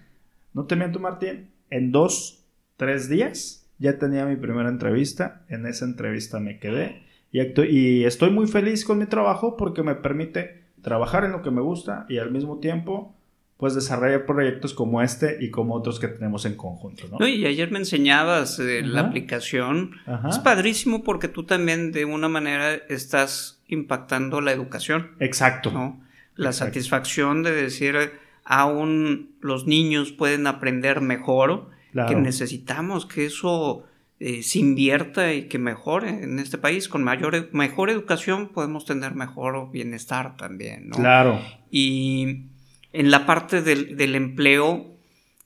No 0.55 0.64
te 0.64 0.76
miento, 0.76 0.99
Martín, 0.99 1.51
en 1.70 1.93
dos, 1.93 2.45
tres 2.76 3.09
días 3.09 3.68
ya 3.79 3.99
tenía 3.99 4.24
mi 4.26 4.37
primera 4.37 4.68
entrevista. 4.68 5.45
En 5.49 5.66
esa 5.66 5.85
entrevista 5.85 6.41
me 6.41 6.59
quedé 6.59 7.03
y, 7.31 7.43
y 7.68 8.05
estoy 8.05 8.31
muy 8.31 8.47
feliz 8.47 8.85
con 8.85 8.99
mi 8.99 9.07
trabajo 9.07 9.57
porque 9.57 9.83
me 9.83 9.95
permite 9.95 10.64
trabajar 10.83 11.24
en 11.24 11.33
lo 11.33 11.43
que 11.43 11.51
me 11.51 11.61
gusta 11.61 12.07
y 12.09 12.18
al 12.18 12.31
mismo 12.31 12.59
tiempo 12.59 13.17
pues 13.59 13.74
desarrollar 13.74 14.24
proyectos 14.24 14.72
como 14.72 15.02
este 15.02 15.36
y 15.40 15.50
como 15.50 15.74
otros 15.74 15.98
que 15.98 16.06
tenemos 16.06 16.46
en 16.46 16.54
conjunto, 16.54 17.09
¿no? 17.11 17.26
y 17.26 17.44
ayer 17.44 17.72
me 17.72 17.80
enseñabas 17.80 18.61
eh, 18.61 18.82
la 18.84 19.00
aplicación. 19.00 19.96
Es 20.28 20.38
padrísimo 20.38 21.02
porque 21.02 21.26
tú 21.26 21.42
también 21.42 21.90
de 21.90 22.04
una 22.04 22.28
manera 22.28 22.74
estás 22.88 23.61
impactando 23.66 24.40
la 24.40 24.52
educación. 24.52 25.11
Exacto. 25.18 25.72
¿no? 25.72 26.00
La 26.36 26.52
satisfacción 26.52 27.42
de 27.42 27.50
decir, 27.50 27.96
aún 28.44 29.32
los 29.40 29.66
niños 29.66 30.12
pueden 30.12 30.46
aprender 30.46 31.00
mejor, 31.00 31.70
que 32.06 32.14
necesitamos 32.14 33.06
que 33.06 33.26
eso 33.26 33.82
eh, 34.20 34.44
se 34.44 34.61
invierta 34.61 35.32
y 35.34 35.48
que 35.48 35.59
mejore 35.59 36.11
en 36.11 36.38
este 36.38 36.59
país. 36.59 36.88
Con 36.88 37.02
mayor, 37.02 37.48
mejor 37.52 37.90
educación 37.90 38.50
podemos 38.50 38.84
tener 38.84 39.16
mejor 39.16 39.72
bienestar 39.72 40.36
también, 40.36 40.90
¿no? 40.90 40.96
Claro. 40.96 41.40
Y 41.72 42.44
en 42.93 43.11
la 43.11 43.26
parte 43.26 43.62
del, 43.62 44.14
empleo 44.14 44.97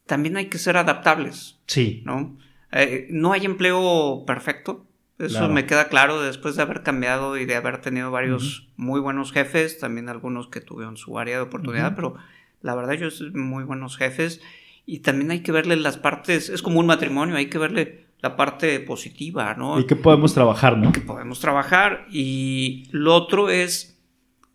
también 0.07 0.37
hay 0.37 0.47
que 0.47 0.59
ser 0.59 0.77
adaptables. 0.77 1.61
Sí. 1.67 2.03
¿no? 2.05 2.37
Eh, 2.73 3.07
no 3.11 3.33
hay 3.33 3.45
empleo 3.45 4.25
perfecto. 4.27 4.87
Eso 5.19 5.49
me 5.49 5.67
queda 5.67 5.89
claro 5.89 6.21
después 6.21 6.57
de 6.57 6.63
haber 6.63 6.83
cambiado 6.83 7.37
y 7.37 7.45
de 7.45 7.55
haber 7.55 7.81
tenido 7.81 8.11
varios 8.11 8.69
muy 8.77 8.99
buenos 8.99 9.31
jefes, 9.31 9.79
también 9.79 10.09
algunos 10.09 10.49
que 10.49 10.61
tuvieron 10.61 10.97
su 10.97 11.17
área 11.17 11.37
de 11.37 11.43
oportunidad, 11.43 11.95
pero 11.95 12.17
la 12.61 12.75
verdad 12.75 12.95
yo 12.95 13.09
muy 13.33 13.63
buenos 13.63 13.97
jefes 13.97 14.41
y 14.85 15.01
también 15.01 15.31
hay 15.31 15.41
que 15.41 15.53
verle 15.53 15.77
las 15.77 15.97
partes, 15.97 16.49
es 16.49 16.61
como 16.61 16.81
un 16.81 16.87
matrimonio, 16.87 17.37
hay 17.37 17.47
que 17.47 17.59
verle 17.59 18.07
la 18.21 18.37
parte 18.37 18.81
positiva, 18.81 19.55
¿no? 19.55 19.79
Y 19.79 19.87
que 19.87 19.97
podemos 19.97 20.35
trabajar, 20.35 20.79
¿no? 20.79 20.91
Que 20.91 21.01
podemos 21.01 21.41
trabajar 21.41 22.07
y 22.11 22.89
lo 22.91 23.15
otro 23.15 23.49
es 23.49 24.01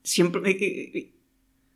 siempre 0.03 0.51
eh, 0.51 0.91
eh, 0.93 1.13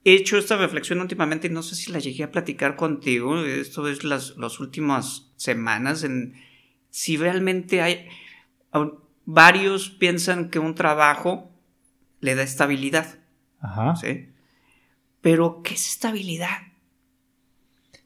he 0.04 0.14
hecho 0.14 0.38
esta 0.38 0.58
reflexión 0.58 1.00
últimamente 1.00 1.48
y 1.48 1.52
no 1.52 1.64
sé 1.64 1.76
si 1.76 1.92
la 1.92 2.00
llegué 2.00 2.24
a 2.24 2.32
platicar 2.32 2.76
contigo, 2.76 3.40
esto 3.44 3.88
es 3.88 4.04
las, 4.04 4.60
últimas 4.60 5.32
semanas, 5.36 6.04
en 6.04 6.36
si 6.90 7.18
realmente 7.18 7.82
hay, 7.82 8.08
varios 9.26 9.90
piensan 9.90 10.50
que 10.50 10.60
un 10.60 10.76
trabajo 10.76 11.52
le 12.20 12.36
da 12.36 12.44
estabilidad. 12.44 13.20
Ajá. 13.60 13.96
¿sí? 13.96 14.30
Pero, 15.22 15.62
¿qué 15.64 15.76
es 15.76 15.88
estabilidad? 15.88 16.58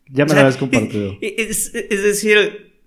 Ya 0.07 0.25
me 0.25 0.33
lo 0.33 0.41
habías 0.41 0.57
compartido. 0.57 1.17
Es, 1.21 1.73
es, 1.73 2.03
decir, 2.03 2.81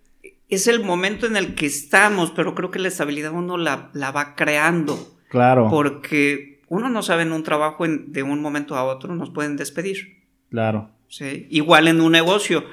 es 0.48 0.66
el 0.66 0.84
momento 0.84 1.26
en 1.26 1.36
el 1.36 1.54
que 1.54 1.66
estamos, 1.66 2.30
pero 2.30 2.54
creo 2.54 2.70
que 2.70 2.78
la 2.78 2.88
estabilidad 2.88 3.32
uno 3.32 3.56
la, 3.56 3.90
la 3.94 4.12
va 4.12 4.34
creando. 4.36 5.18
Claro. 5.30 5.68
Porque 5.70 6.57
uno 6.68 6.88
no 6.88 7.02
sabe 7.02 7.22
en 7.22 7.32
un 7.32 7.42
trabajo 7.42 7.86
de 7.86 8.22
un 8.22 8.40
momento 8.40 8.76
a 8.76 8.84
otro 8.84 9.14
nos 9.14 9.30
pueden 9.30 9.56
despedir. 9.56 10.24
Claro. 10.50 10.90
¿sí? 11.08 11.46
Igual 11.50 11.88
en 11.88 12.00
un 12.00 12.12
negocio. 12.12 12.64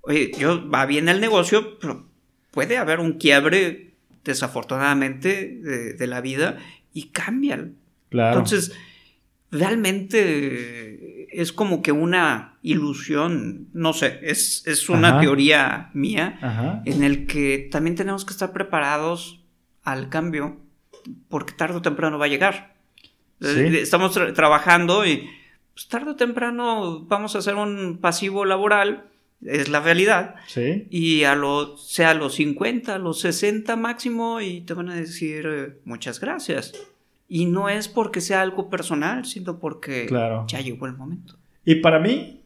Oye, 0.00 0.32
yo 0.38 0.68
va 0.68 0.86
bien 0.86 1.08
el 1.08 1.20
negocio, 1.20 1.78
pero 1.78 2.06
puede 2.50 2.76
haber 2.76 3.00
un 3.00 3.14
quiebre 3.14 3.94
desafortunadamente 4.24 5.94
de, 5.96 6.06
la 6.06 6.20
vida 6.20 6.58
y 6.92 7.08
cambian. 7.08 7.76
Claro. 8.10 8.38
Entonces, 8.38 8.72
realmente 9.50 11.28
es 11.40 11.52
como 11.52 11.82
que 11.82 11.92
una 11.92 12.58
ilusión, 12.62 13.68
no 13.72 13.92
sé, 13.92 14.20
es, 14.22 14.88
una 14.88 15.20
teoría 15.20 15.90
mía 15.94 16.82
en 16.84 17.02
el 17.02 17.26
que 17.26 17.68
también 17.70 17.96
tenemos 17.96 18.24
que 18.24 18.32
estar 18.32 18.52
preparados 18.52 19.40
al 19.82 20.08
cambio 20.08 20.60
porque 21.28 21.52
tarde 21.52 21.76
o 21.76 21.82
temprano 21.82 22.18
va 22.18 22.26
a 22.26 22.28
llegar. 22.28 22.73
Estamos 23.40 24.18
trabajando 24.34 25.04
y 25.04 25.28
pues, 25.74 25.88
tarde 25.88 26.12
o 26.12 26.16
temprano 26.16 27.04
vamos 27.06 27.34
a 27.34 27.38
hacer 27.38 27.54
un 27.54 27.98
pasivo 28.00 28.44
laboral 28.44 29.10
es 29.44 29.68
la 29.68 29.80
realidad. 29.80 30.36
Sí. 30.46 30.86
Y 30.90 31.24
a 31.24 31.34
los, 31.34 31.90
sea 31.90 32.10
a 32.10 32.14
los 32.14 32.34
50, 32.34 32.94
a 32.94 32.98
los 32.98 33.20
60 33.20 33.76
máximo, 33.76 34.40
y 34.40 34.62
te 34.62 34.74
van 34.74 34.88
a 34.88 34.96
decir 34.96 35.46
eh, 35.46 35.72
muchas 35.84 36.20
gracias. 36.20 36.72
Y 37.28 37.46
no 37.46 37.68
es 37.68 37.88
porque 37.88 38.20
sea 38.20 38.42
algo 38.42 38.70
personal, 38.70 39.24
sino 39.24 39.58
porque 39.58 40.06
ya 40.46 40.60
llegó 40.60 40.86
el 40.86 40.96
momento. 40.96 41.36
Y 41.64 41.76
para 41.76 41.98
mí, 41.98 42.42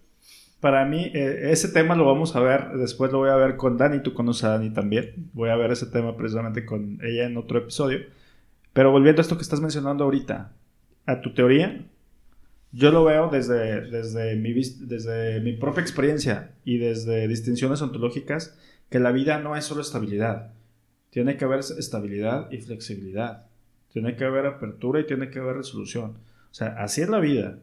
para 0.61 0.85
mí, 0.85 1.11
eh, 1.15 1.51
ese 1.51 1.69
tema 1.69 1.95
lo 1.95 2.05
vamos 2.05 2.37
a 2.37 2.41
ver, 2.41 2.71
después 2.75 3.13
lo 3.13 3.19
voy 3.19 3.31
a 3.31 3.37
ver 3.37 3.57
con 3.57 3.77
Dani, 3.77 4.03
tú 4.03 4.15
conoces 4.15 4.45
a 4.45 4.51
Dani 4.51 4.71
también. 4.71 5.31
Voy 5.33 5.51
a 5.51 5.57
ver 5.57 5.73
ese 5.73 5.87
tema 5.87 6.17
precisamente 6.17 6.65
con 6.65 7.01
ella 7.03 7.27
en 7.27 7.37
otro 7.37 7.59
episodio. 7.59 8.01
Pero 8.73 8.93
volviendo 8.93 9.21
a 9.21 9.23
esto 9.23 9.37
que 9.37 9.43
estás 9.43 9.61
mencionando 9.61 10.05
ahorita, 10.05 10.53
a 11.09 11.23
tu 11.23 11.33
teoría, 11.33 11.87
yo 12.71 12.91
lo 12.91 13.03
veo 13.03 13.31
desde, 13.31 13.81
desde, 13.91 14.37
mi, 14.37 14.53
desde 14.53 15.41
mi 15.41 15.55
propia 15.55 15.81
experiencia 15.81 16.53
y 16.67 16.77
desde 16.77 17.27
distinciones 17.27 17.81
ontológicas, 17.81 18.59
que 18.91 19.01
la 19.01 19.11
vida 19.11 19.39
no 19.39 19.57
es 19.57 19.65
solo 19.65 19.81
estabilidad. 19.81 20.53
Tiene 21.09 21.39
que 21.39 21.47
haber 21.47 21.61
estabilidad 21.61 22.51
y 22.51 22.59
flexibilidad. 22.59 23.47
Tiene 23.91 24.17
que 24.17 24.25
haber 24.27 24.45
apertura 24.45 25.01
y 25.01 25.07
tiene 25.07 25.31
que 25.31 25.39
haber 25.39 25.57
resolución. 25.57 26.19
O 26.51 26.55
sea, 26.55 26.77
así 26.79 27.01
es 27.01 27.09
la 27.09 27.21
vida. 27.21 27.59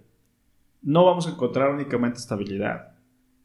No 0.82 1.06
vamos 1.06 1.28
a 1.28 1.32
encontrar 1.32 1.70
únicamente 1.70 2.18
estabilidad. 2.18 2.96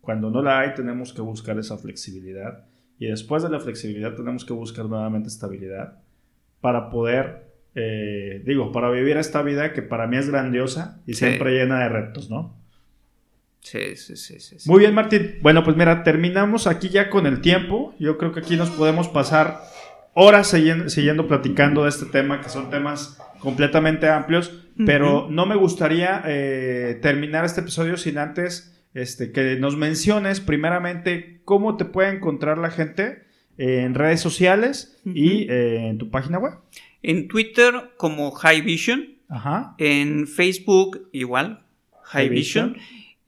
Cuando 0.01 0.31
no 0.31 0.41
la 0.41 0.61
hay, 0.61 0.73
tenemos 0.73 1.13
que 1.13 1.21
buscar 1.21 1.59
esa 1.59 1.77
flexibilidad. 1.77 2.65
Y 2.99 3.09
después 3.09 3.43
de 3.43 3.51
la 3.51 3.61
flexibilidad, 3.61 4.15
tenemos 4.15 4.47
que 4.47 4.55
buscar 4.55 4.87
nuevamente 4.87 5.29
estabilidad 5.29 5.99
para 6.63 6.89
poder 6.89 7.50
eh, 7.75 8.43
digo, 8.45 8.73
para 8.73 8.91
vivir 8.91 9.17
esta 9.17 9.43
vida 9.43 9.73
que 9.73 9.83
para 9.83 10.07
mí 10.07 10.17
es 10.17 10.29
grandiosa 10.29 11.01
y 11.07 11.15
siempre 11.15 11.53
llena 11.53 11.81
de 11.81 11.89
retos, 11.89 12.31
¿no? 12.31 12.59
Sí, 13.61 13.95
sí, 13.97 14.17
sí, 14.17 14.41
sí, 14.41 14.57
Muy 14.69 14.81
bien, 14.81 14.95
Martín. 14.95 15.39
Bueno, 15.43 15.63
pues 15.63 15.77
mira, 15.77 16.03
terminamos 16.03 16.67
aquí 16.67 16.89
ya 16.89 17.11
con 17.11 17.27
el 17.27 17.41
tiempo. 17.41 17.95
Yo 17.99 18.17
creo 18.17 18.33
que 18.33 18.41
aquí 18.41 18.57
nos 18.57 18.71
podemos 18.71 19.09
pasar 19.09 19.61
horas 20.15 20.49
siguiendo, 20.49 21.29
platicando 21.29 21.85
de 21.85 21.91
este 21.91 22.07
tema, 22.07 22.41
que 22.41 22.49
son 22.49 22.71
temas 22.71 23.19
completamente 23.39 24.09
amplios, 24.09 24.67
pero 24.87 25.29
no 25.31 25.45
me 25.47 25.57
gustaría 25.57 26.23
eh, 26.27 26.99
terminar 27.03 27.45
este 27.45 27.61
episodio 27.61 27.97
sin 27.99 28.17
antes 28.19 28.83
este, 28.95 29.31
que 29.31 29.57
nos 29.57 29.77
menciones 29.77 30.41
primeramente 30.41 31.41
cómo 31.45 31.77
te 31.77 31.85
puede 31.85 32.11
encontrar 32.11 32.59
la 32.59 32.71
gente 32.71 33.23
en 33.57 33.95
redes 33.95 34.21
sociales 34.21 35.01
y 35.05 35.51
eh, 35.51 35.89
en 35.89 35.99
tu 35.99 36.11
página 36.11 36.39
web. 36.39 36.55
En 37.03 37.29
Twitter 37.29 37.93
como 37.97 38.31
High 38.31 38.63
Vision. 38.63 39.17
Ajá. 39.29 39.75
En 39.79 40.27
Facebook 40.27 41.09
igual, 41.13 41.63
High, 42.03 42.29
Vision. 42.29 42.77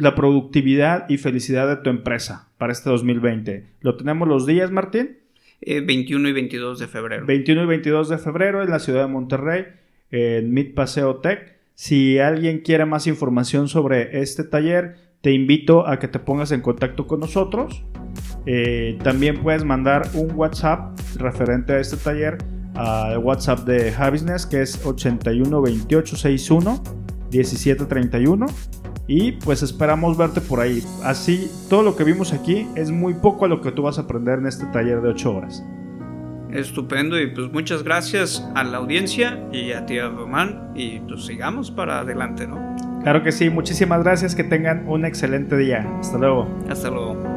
la 0.00 0.14
productividad 0.14 1.08
y 1.08 1.18
felicidad 1.18 1.68
de 1.68 1.76
tu 1.76 1.90
empresa 1.90 2.48
para 2.58 2.72
este 2.72 2.90
2020. 2.90 3.66
¿Lo 3.80 3.96
tenemos 3.96 4.28
los 4.28 4.46
días, 4.46 4.70
Martín? 4.70 5.18
21 5.60 6.26
eh, 6.26 6.30
y 6.30 6.34
22 6.34 6.78
de 6.78 6.88
febrero. 6.88 7.26
21 7.26 7.62
y 7.62 7.66
22 7.66 8.08
de 8.08 8.18
febrero 8.18 8.62
en 8.62 8.70
la 8.70 8.78
ciudad 8.78 9.02
de 9.02 9.12
Monterrey, 9.12 9.66
en 10.10 10.52
Mid 10.52 10.74
Paseo 10.74 11.16
Tech. 11.16 11.58
Si 11.74 12.18
alguien 12.18 12.60
quiere 12.60 12.84
más 12.84 13.06
información 13.06 13.68
sobre 13.68 14.20
este 14.20 14.44
taller, 14.44 14.96
te 15.20 15.32
invito 15.32 15.86
a 15.86 15.98
que 15.98 16.08
te 16.08 16.18
pongas 16.18 16.52
en 16.52 16.60
contacto 16.60 17.06
con 17.06 17.20
nosotros. 17.20 17.84
Eh, 18.44 18.98
también 19.02 19.40
puedes 19.40 19.64
mandar 19.64 20.02
un 20.14 20.32
WhatsApp 20.32 20.98
referente 21.16 21.74
a 21.74 21.80
este 21.80 21.96
taller 21.96 22.38
al 22.74 23.18
WhatsApp 23.18 23.60
de 23.60 23.92
Javisnes 23.92 24.46
que 24.46 24.62
es 24.62 24.84
81 24.84 25.60
28 25.60 26.16
61 26.16 26.82
17 27.30 27.84
31 27.84 28.46
y 29.06 29.32
pues 29.32 29.62
esperamos 29.62 30.16
verte 30.16 30.40
por 30.40 30.60
ahí. 30.60 30.82
Así, 31.02 31.50
todo 31.68 31.82
lo 31.82 31.96
que 31.96 32.04
vimos 32.04 32.32
aquí 32.32 32.66
es 32.74 32.90
muy 32.90 33.14
poco 33.14 33.44
a 33.44 33.48
lo 33.48 33.60
que 33.60 33.72
tú 33.72 33.82
vas 33.82 33.98
a 33.98 34.02
aprender 34.02 34.38
en 34.38 34.46
este 34.46 34.66
taller 34.66 35.00
de 35.02 35.10
8 35.10 35.34
horas. 35.34 35.64
Estupendo 36.50 37.18
y 37.18 37.28
pues 37.28 37.50
muchas 37.50 37.82
gracias 37.82 38.46
a 38.54 38.62
la 38.62 38.78
audiencia 38.78 39.42
y 39.52 39.72
a 39.72 39.86
ti 39.86 39.98
Román 39.98 40.72
y 40.74 41.00
pues 41.00 41.24
sigamos 41.24 41.70
para 41.70 42.00
adelante, 42.00 42.46
¿no? 42.46 42.76
Claro 43.02 43.22
que 43.22 43.32
sí, 43.32 43.48
muchísimas 43.50 44.02
gracias, 44.02 44.34
que 44.34 44.44
tengan 44.44 44.86
un 44.86 45.04
excelente 45.04 45.56
día. 45.56 45.90
Hasta 45.98 46.18
luego. 46.18 46.48
Hasta 46.68 46.90
luego. 46.90 47.31